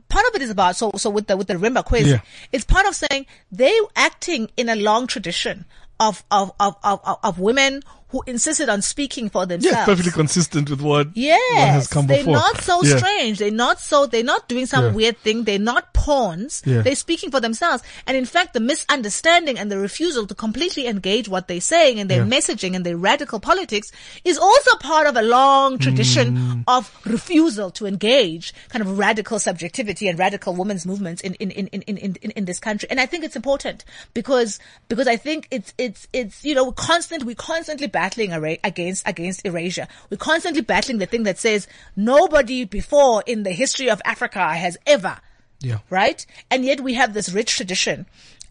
part 0.08 0.24
of 0.28 0.34
it 0.36 0.42
is 0.42 0.50
about 0.50 0.76
so 0.76 0.90
so 0.96 1.10
with 1.10 1.26
the 1.26 1.36
with 1.36 1.46
the 1.46 1.54
Remember 1.54 1.82
Khwezi, 1.82 2.06
Yeah. 2.12 2.20
it's 2.52 2.64
part 2.64 2.86
of 2.86 2.94
saying 2.94 3.26
they 3.50 3.78
acting 3.94 4.50
in 4.56 4.68
a 4.68 4.76
long 4.76 5.06
tradition 5.06 5.64
of 6.00 6.24
of 6.30 6.52
of 6.60 6.76
of, 6.84 7.00
of, 7.04 7.18
of 7.22 7.38
women 7.38 7.82
who 8.08 8.22
insisted 8.26 8.68
on 8.68 8.82
speaking 8.82 9.28
for 9.28 9.46
themselves. 9.46 9.76
Yeah, 9.76 9.84
perfectly 9.84 10.12
consistent 10.12 10.70
with 10.70 10.80
what, 10.80 11.08
Yes, 11.14 11.68
has 11.70 11.88
come 11.88 12.06
they're 12.06 12.18
before. 12.18 12.34
not 12.34 12.60
so 12.62 12.82
Yeah. 12.82 12.96
strange. 12.98 13.38
They're 13.38 13.50
not 13.50 13.80
so, 13.80 14.06
they're 14.06 14.22
not 14.22 14.48
doing 14.48 14.66
some 14.66 14.84
Yeah. 14.86 14.92
weird 14.92 15.18
thing. 15.18 15.42
They're 15.44 15.58
not 15.58 15.92
pawns. 15.92 16.62
Yeah. 16.64 16.82
They're 16.82 16.94
speaking 16.94 17.30
for 17.32 17.40
themselves. 17.40 17.82
And 18.06 18.16
in 18.16 18.24
fact, 18.24 18.54
the 18.54 18.60
misunderstanding 18.60 19.58
and 19.58 19.72
the 19.72 19.78
refusal 19.78 20.26
to 20.28 20.34
completely 20.34 20.86
engage 20.86 21.28
what 21.28 21.48
they're 21.48 21.60
saying 21.60 21.98
and 21.98 22.08
their 22.08 22.24
messaging 22.24 22.76
and 22.76 22.86
their 22.86 22.96
radical 22.96 23.40
politics 23.40 23.90
is 24.24 24.38
also 24.38 24.76
part 24.76 25.06
of 25.06 25.16
a 25.16 25.22
long 25.22 25.78
tradition 25.78 26.36
Mm. 26.36 26.64
of 26.68 26.90
refusal 27.04 27.70
to 27.72 27.86
engage 27.86 28.54
kind 28.68 28.82
of 28.82 28.98
radical 28.98 29.38
subjectivity 29.38 30.06
and 30.08 30.18
radical 30.18 30.54
women's 30.54 30.86
movements 30.86 31.20
in, 31.22 31.34
in, 31.34 31.50
in, 31.50 31.66
in, 31.68 31.82
in, 31.82 32.16
in, 32.22 32.30
in 32.30 32.44
this 32.44 32.60
country. 32.60 32.88
And 32.88 33.00
I 33.00 33.06
think 33.06 33.24
it's 33.24 33.36
important 33.36 33.84
because, 34.14 34.58
because 34.88 35.08
I 35.08 35.16
think 35.16 35.48
it's, 35.50 35.74
it's, 35.76 36.06
it's, 36.12 36.44
you 36.44 36.54
know, 36.54 36.70
constant, 36.72 37.24
we're 37.24 37.34
constantly 37.34 37.88
battling 37.96 38.30
against, 38.62 39.08
against 39.08 39.46
erasure. 39.46 39.86
We're 40.10 40.18
constantly 40.30 40.60
battling 40.62 40.98
the 40.98 41.06
thing 41.06 41.22
that 41.24 41.38
says 41.38 41.66
nobody 41.96 42.64
before 42.64 43.22
in 43.26 43.42
the 43.42 43.52
history 43.52 43.88
of 43.88 44.02
Africa 44.04 44.44
has 44.64 44.76
ever 44.86 45.16
Yeah. 45.60 45.78
right? 45.88 46.20
And 46.50 46.64
yet 46.64 46.80
we 46.80 46.92
have 47.00 47.14
this 47.14 47.28
rich 47.32 47.56
tradition. 47.56 48.04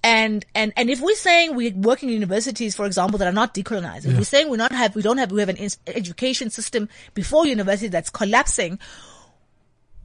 And, 0.04 0.46
and, 0.54 0.72
and 0.78 0.90
if 0.90 1.00
we're 1.02 1.16
saying 1.16 1.56
we're 1.56 1.74
working 1.74 2.10
in 2.10 2.16
universities, 2.16 2.76
for 2.76 2.86
example, 2.86 3.18
that 3.20 3.28
are 3.28 3.40
not 3.42 3.54
decolonized, 3.54 4.06
if 4.06 4.18
we're 4.18 4.24
saying 4.24 4.50
we're 4.50 4.58
not 4.66 4.72
have, 4.72 4.96
we 4.96 5.02
don't 5.02 5.18
have, 5.18 5.32
we 5.32 5.40
have 5.40 5.50
an 5.50 5.58
education 5.88 6.50
system 6.50 6.90
before 7.14 7.46
university 7.48 7.88
that's 7.88 8.10
collapsing, 8.12 8.80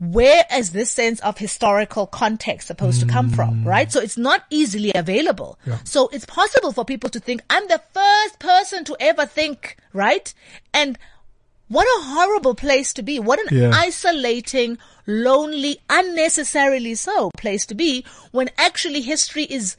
where 0.01 0.44
is 0.51 0.70
this 0.70 0.90
sense 0.90 1.20
of 1.20 1.36
historical 1.36 2.07
context 2.07 2.68
supposed 2.68 3.01
to 3.01 3.07
come 3.07 3.28
from, 3.28 3.62
mm. 3.62 3.66
right? 3.66 3.92
So 3.92 4.01
it's 4.01 4.16
not 4.16 4.44
easily 4.48 4.92
available. 4.94 5.59
Yeah. 5.66 5.76
So 5.84 6.09
it's 6.09 6.24
possible 6.24 6.72
for 6.72 6.86
people 6.86 7.11
to 7.11 7.20
think, 7.20 7.42
I'm 7.51 7.68
the 7.68 7.82
first 7.92 8.38
person 8.38 8.84
to 8.86 8.96
ever 8.98 9.26
think, 9.26 9.76
right? 9.92 10.32
And 10.72 10.98
what 11.68 11.84
a 11.84 12.03
horrible 12.05 12.55
place 12.55 12.94
to 12.94 13.03
be. 13.03 13.20
What 13.20 13.40
an 13.40 13.59
Yeah. 13.59 13.72
isolating, 13.74 14.78
lonely, 15.07 15.80
unnecessarily 15.90 16.94
so 16.94 17.30
place 17.36 17.66
to 17.66 17.74
be 17.74 18.05
when 18.30 18.51
actually 18.57 19.03
history 19.03 19.44
is 19.44 19.76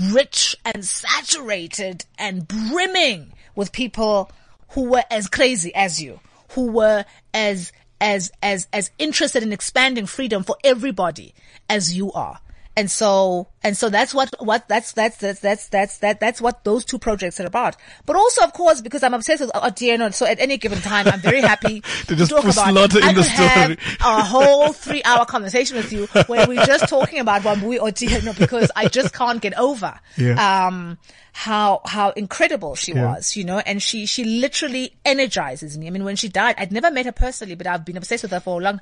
rich 0.00 0.56
and 0.64 0.84
saturated 0.84 2.04
and 2.18 2.48
brimming 2.48 3.32
with 3.54 3.70
people 3.70 4.32
who 4.70 4.82
were 4.90 5.04
as 5.10 5.28
crazy 5.28 5.72
as 5.76 6.02
you, 6.02 6.18
who 6.50 6.72
were 6.72 7.04
as, 7.32 7.72
as, 8.00 8.30
as, 8.42 8.68
as 8.72 8.90
interested 8.98 9.42
in 9.42 9.52
expanding 9.52 10.06
freedom 10.06 10.42
for 10.42 10.56
everybody 10.64 11.34
as 11.68 11.96
you 11.96 12.12
are. 12.12 12.40
And 12.78 12.90
so, 12.90 13.48
and 13.62 13.74
so 13.74 13.88
that's 13.88 14.12
what, 14.12 14.34
what, 14.38 14.68
that's, 14.68 14.92
that's, 14.92 15.16
that's, 15.16 15.40
that's, 15.40 15.68
that's, 15.68 15.96
that, 15.98 16.20
that's 16.20 16.42
what 16.42 16.62
those 16.64 16.84
two 16.84 16.98
projects 16.98 17.40
are 17.40 17.46
about. 17.46 17.74
But 18.04 18.16
also, 18.16 18.42
of 18.42 18.52
course, 18.52 18.82
because 18.82 19.02
I'm 19.02 19.14
obsessed 19.14 19.40
with 19.40 19.50
Otieno, 19.52 20.12
so 20.12 20.26
at 20.26 20.38
any 20.40 20.58
given 20.58 20.78
time, 20.80 21.08
I'm 21.08 21.20
very 21.20 21.40
happy 21.40 21.80
To 22.08 22.14
just 22.14 22.30
talk 22.30 22.42
put 22.42 22.52
about 22.52 22.68
slaughter 22.68 22.98
I 23.02 23.14
the 23.14 23.22
could 23.22 23.30
have 23.30 23.70
a 24.00 24.22
whole 24.22 24.74
three 24.74 25.02
hour 25.04 25.24
conversation 25.24 25.78
with 25.78 25.90
you 25.90 26.04
where 26.26 26.46
we're 26.46 26.66
just 26.66 26.86
talking 26.90 27.18
about 27.18 27.40
Wambui 27.42 27.78
Otieno 27.78 28.38
because 28.38 28.70
I 28.76 28.88
just 28.88 29.14
can't 29.14 29.40
get 29.40 29.58
over, 29.58 29.98
Yeah. 30.18 30.66
um, 30.68 30.98
how, 31.32 31.80
how 31.86 32.10
incredible 32.10 32.74
she 32.74 32.92
Yeah. 32.92 33.06
was, 33.14 33.36
you 33.36 33.44
know, 33.44 33.58
and 33.58 33.82
she, 33.82 34.04
she 34.04 34.24
literally 34.24 34.94
energizes 35.02 35.78
me. 35.78 35.86
I 35.86 35.90
mean, 35.90 36.04
when 36.04 36.16
she 36.16 36.28
died, 36.28 36.56
I'd 36.58 36.72
never 36.72 36.90
met 36.90 37.06
her 37.06 37.12
personally, 37.12 37.54
but 37.54 37.66
I've 37.66 37.86
been 37.86 37.96
obsessed 37.96 38.22
with 38.22 38.32
her 38.32 38.40
for 38.40 38.60
a 38.60 38.64
long, 38.64 38.80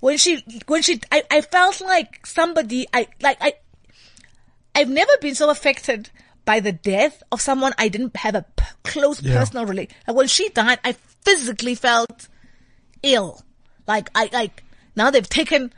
when 0.00 0.18
she, 0.18 0.42
when 0.66 0.82
she, 0.82 1.00
I, 1.10 1.22
I 1.30 1.40
felt 1.40 1.80
like 1.80 2.26
somebody, 2.26 2.86
I, 2.92 3.08
like, 3.20 3.38
I, 3.40 3.54
I've 4.74 4.88
never 4.90 5.12
been 5.20 5.34
so 5.34 5.50
affected 5.50 6.10
by 6.44 6.60
the 6.60 6.72
death 6.72 7.22
of 7.32 7.40
someone 7.40 7.72
I 7.76 7.88
didn't 7.88 8.16
have 8.16 8.34
a 8.34 8.42
p- 8.56 8.64
close 8.84 9.20
Yeah. 9.20 9.38
personal 9.38 9.66
relation. 9.66 9.92
When 10.06 10.28
she 10.28 10.48
died, 10.50 10.78
I 10.84 10.92
physically 11.24 11.74
felt 11.74 12.28
ill. 13.02 13.42
Like 13.86 14.10
I 14.14 14.30
like 14.32 14.62
now 14.94 15.10
they've 15.10 15.28
taken 15.28 15.72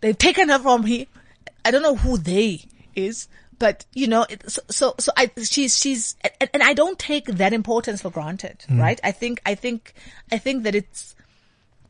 they've 0.00 0.16
taken 0.16 0.48
her 0.50 0.58
from 0.58 0.82
me. 0.84 1.08
I 1.64 1.70
don't 1.70 1.82
know 1.82 1.96
who 1.96 2.18
they 2.18 2.60
is, 2.94 3.28
but 3.58 3.86
you 3.94 4.06
know, 4.06 4.26
it, 4.28 4.50
so 4.50 4.62
so 4.70 4.94
so 4.98 5.12
I 5.16 5.30
she's 5.42 5.78
she's 5.78 6.14
and, 6.40 6.50
and 6.54 6.62
I 6.62 6.74
don't 6.74 6.98
take 6.98 7.26
that 7.26 7.52
importance 7.52 8.02
for 8.02 8.10
granted, 8.10 8.64
mm. 8.68 8.78
right? 8.78 9.00
I 9.02 9.12
think 9.12 9.40
I 9.46 9.54
think 9.54 9.94
I 10.30 10.38
think 10.38 10.64
that 10.64 10.74
it's 10.74 11.14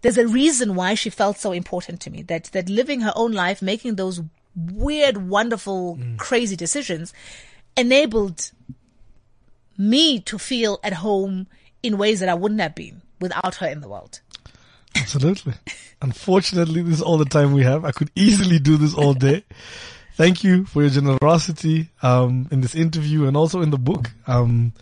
there's 0.06 0.18
a 0.18 0.28
reason 0.28 0.76
why 0.76 0.94
she 0.94 1.10
felt 1.10 1.36
so 1.36 1.50
important 1.50 2.00
to 2.00 2.10
me. 2.10 2.22
That 2.22 2.44
that 2.52 2.68
living 2.68 3.00
her 3.00 3.12
own 3.16 3.32
life, 3.32 3.60
making 3.60 3.96
those 3.96 4.22
weird, 4.54 5.16
wonderful, 5.28 5.98
crazy 6.16 6.54
decisions, 6.54 7.12
enabled 7.76 8.52
me 9.76 10.20
to 10.20 10.38
feel 10.38 10.78
at 10.84 10.92
home 10.92 11.48
in 11.82 11.98
ways 11.98 12.20
that 12.20 12.28
I 12.28 12.34
wouldn't 12.34 12.60
have 12.60 12.76
been 12.76 13.02
without 13.20 13.56
her 13.56 13.66
in 13.66 13.80
the 13.80 13.88
world. 13.88 14.20
Absolutely. 14.94 15.54
Unfortunately, 16.00 16.82
this 16.82 16.94
is 16.94 17.02
all 17.02 17.18
the 17.18 17.24
time 17.24 17.52
we 17.52 17.64
have. 17.64 17.84
I 17.84 17.90
could 17.90 18.12
easily 18.14 18.60
do 18.60 18.76
this 18.76 18.94
all 18.94 19.12
day. 19.12 19.42
Thank 20.14 20.44
you 20.44 20.66
for 20.66 20.82
your 20.82 20.90
generosity 20.90 21.90
um, 22.00 22.46
in 22.52 22.60
this 22.60 22.76
interview 22.76 23.26
and 23.26 23.36
also 23.36 23.60
in 23.60 23.70
the 23.70 23.76
book. 23.78 24.12
Um, 24.28 24.72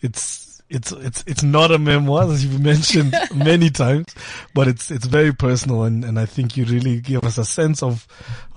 it's 0.00 0.45
it's 0.68 0.90
it's 0.92 1.22
it's 1.26 1.42
not 1.42 1.70
a 1.70 1.78
memoir, 1.78 2.24
as 2.24 2.44
you've 2.44 2.60
mentioned 2.60 3.14
many 3.34 3.70
times, 3.70 4.14
but 4.52 4.66
it's 4.66 4.90
it's 4.90 5.06
very 5.06 5.32
personal, 5.32 5.84
and, 5.84 6.04
and 6.04 6.18
I 6.18 6.26
think 6.26 6.56
you 6.56 6.64
really 6.64 7.00
give 7.00 7.24
us 7.24 7.38
a 7.38 7.44
sense 7.44 7.82
of 7.82 8.06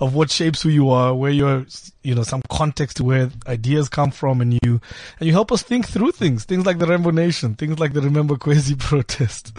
of 0.00 0.14
what 0.14 0.30
shapes 0.30 0.62
who 0.62 0.70
you 0.70 0.90
are, 0.90 1.14
where 1.14 1.30
you're, 1.30 1.66
you 2.02 2.14
know, 2.14 2.22
some 2.22 2.42
context 2.50 2.96
to 2.96 3.04
where 3.04 3.30
ideas 3.46 3.88
come 3.88 4.10
from, 4.10 4.40
and 4.40 4.54
you 4.54 4.80
and 5.20 5.26
you 5.26 5.32
help 5.32 5.52
us 5.52 5.62
think 5.62 5.86
through 5.86 6.10
things, 6.12 6.44
things 6.44 6.66
like 6.66 6.78
the 6.78 6.86
Rainbow 6.86 7.10
Nation, 7.10 7.54
things 7.54 7.78
like 7.78 7.92
the 7.92 8.00
Remember 8.00 8.34
Khwezi 8.34 8.78
protest. 8.78 9.56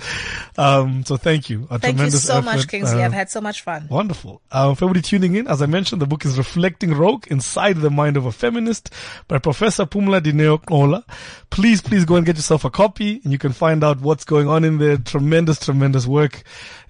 Um, 0.57 1.05
so 1.05 1.15
thank 1.15 1.49
you. 1.49 1.67
A 1.69 1.79
Thank 1.79 1.99
you 1.99 2.09
so 2.11 2.41
much, 2.41 2.59
effort. 2.59 2.69
Kingsley. 2.69 3.01
Uh, 3.01 3.05
I've 3.05 3.13
had 3.13 3.29
so 3.29 3.39
much 3.39 3.61
fun. 3.61 3.87
Wonderful. 3.89 4.41
Um, 4.51 4.75
for 4.75 4.85
everybody 4.85 5.01
tuning 5.01 5.35
in, 5.35 5.47
as 5.47 5.61
I 5.61 5.67
mentioned, 5.67 6.01
the 6.01 6.07
book 6.07 6.25
is 6.25 6.37
Reflecting 6.37 6.93
Rogue 6.93 7.27
Inside 7.27 7.77
the 7.77 7.89
Mind 7.89 8.17
of 8.17 8.25
a 8.25 8.31
Feminist 8.31 8.91
by 9.29 9.37
Professor 9.37 9.85
Pumla 9.85 10.19
Dineo 10.19 10.61
Gqola. 10.61 11.03
Please, 11.49 11.81
please 11.81 12.03
go 12.03 12.15
and 12.15 12.25
get 12.25 12.37
yourself 12.41 12.65
a 12.65 12.69
copy 12.71 13.21
and 13.23 13.31
you 13.31 13.37
can 13.37 13.53
find 13.53 13.83
out 13.83 14.01
what's 14.01 14.25
going 14.25 14.47
on 14.47 14.63
in 14.63 14.79
there. 14.79 14.97
Tremendous, 14.97 15.59
tremendous 15.59 16.07
work. 16.07 16.41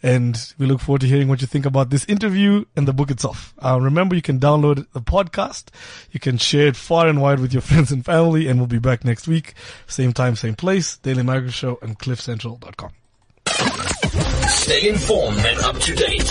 And 0.02 0.38
we 0.58 0.66
look 0.66 0.80
forward 0.80 1.02
to 1.02 1.08
hearing 1.08 1.28
what 1.28 1.42
you 1.42 1.48
think 1.48 1.66
about 1.66 1.90
this 1.90 2.06
interview 2.06 2.66
and 2.76 2.88
the 2.88 2.94
book 2.94 3.12
itself. 3.12 3.54
Uh, 3.64 3.80
remember, 3.80 4.16
you 4.16 4.22
can 4.22 4.40
download 4.40 4.88
the 4.94 5.02
podcast. 5.02 5.66
You 6.12 6.20
can 6.20 6.38
share 6.38 6.68
it 6.68 6.76
far 6.78 7.08
and 7.08 7.22
wide 7.22 7.40
with 7.40 7.52
your 7.54 7.62
friends 7.70 7.92
and 7.92 8.04
family 8.04 8.48
and 8.48 8.60
we'll 8.60 8.68
be 8.68 8.80
back 8.80 9.04
next 9.04 9.28
week. 9.28 9.54
Same 9.88 10.14
time, 10.14 10.36
same 10.36 10.56
place. 10.56 10.98
Daily 10.98 11.24
Maverick 11.24 11.54
Show 11.54 11.78
and 11.82 12.00
cliffcentral.com. 12.00 12.92
Stay 14.48 14.90
informed 14.90 15.40
and 15.40 15.60
up 15.60 15.78
to 15.80 15.96
date. 15.96 16.22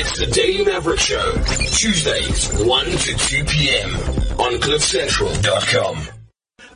It's 0.00 0.18
the 0.18 0.26
Daily 0.32 0.64
Maverick 0.64 1.00
Show, 1.00 1.32
Tuesdays, 1.42 2.64
1 2.64 2.84
to 2.86 3.16
2 3.16 3.44
p.m. 3.44 3.90
on 4.38 4.60
CliffCentral.com. 4.60 6.17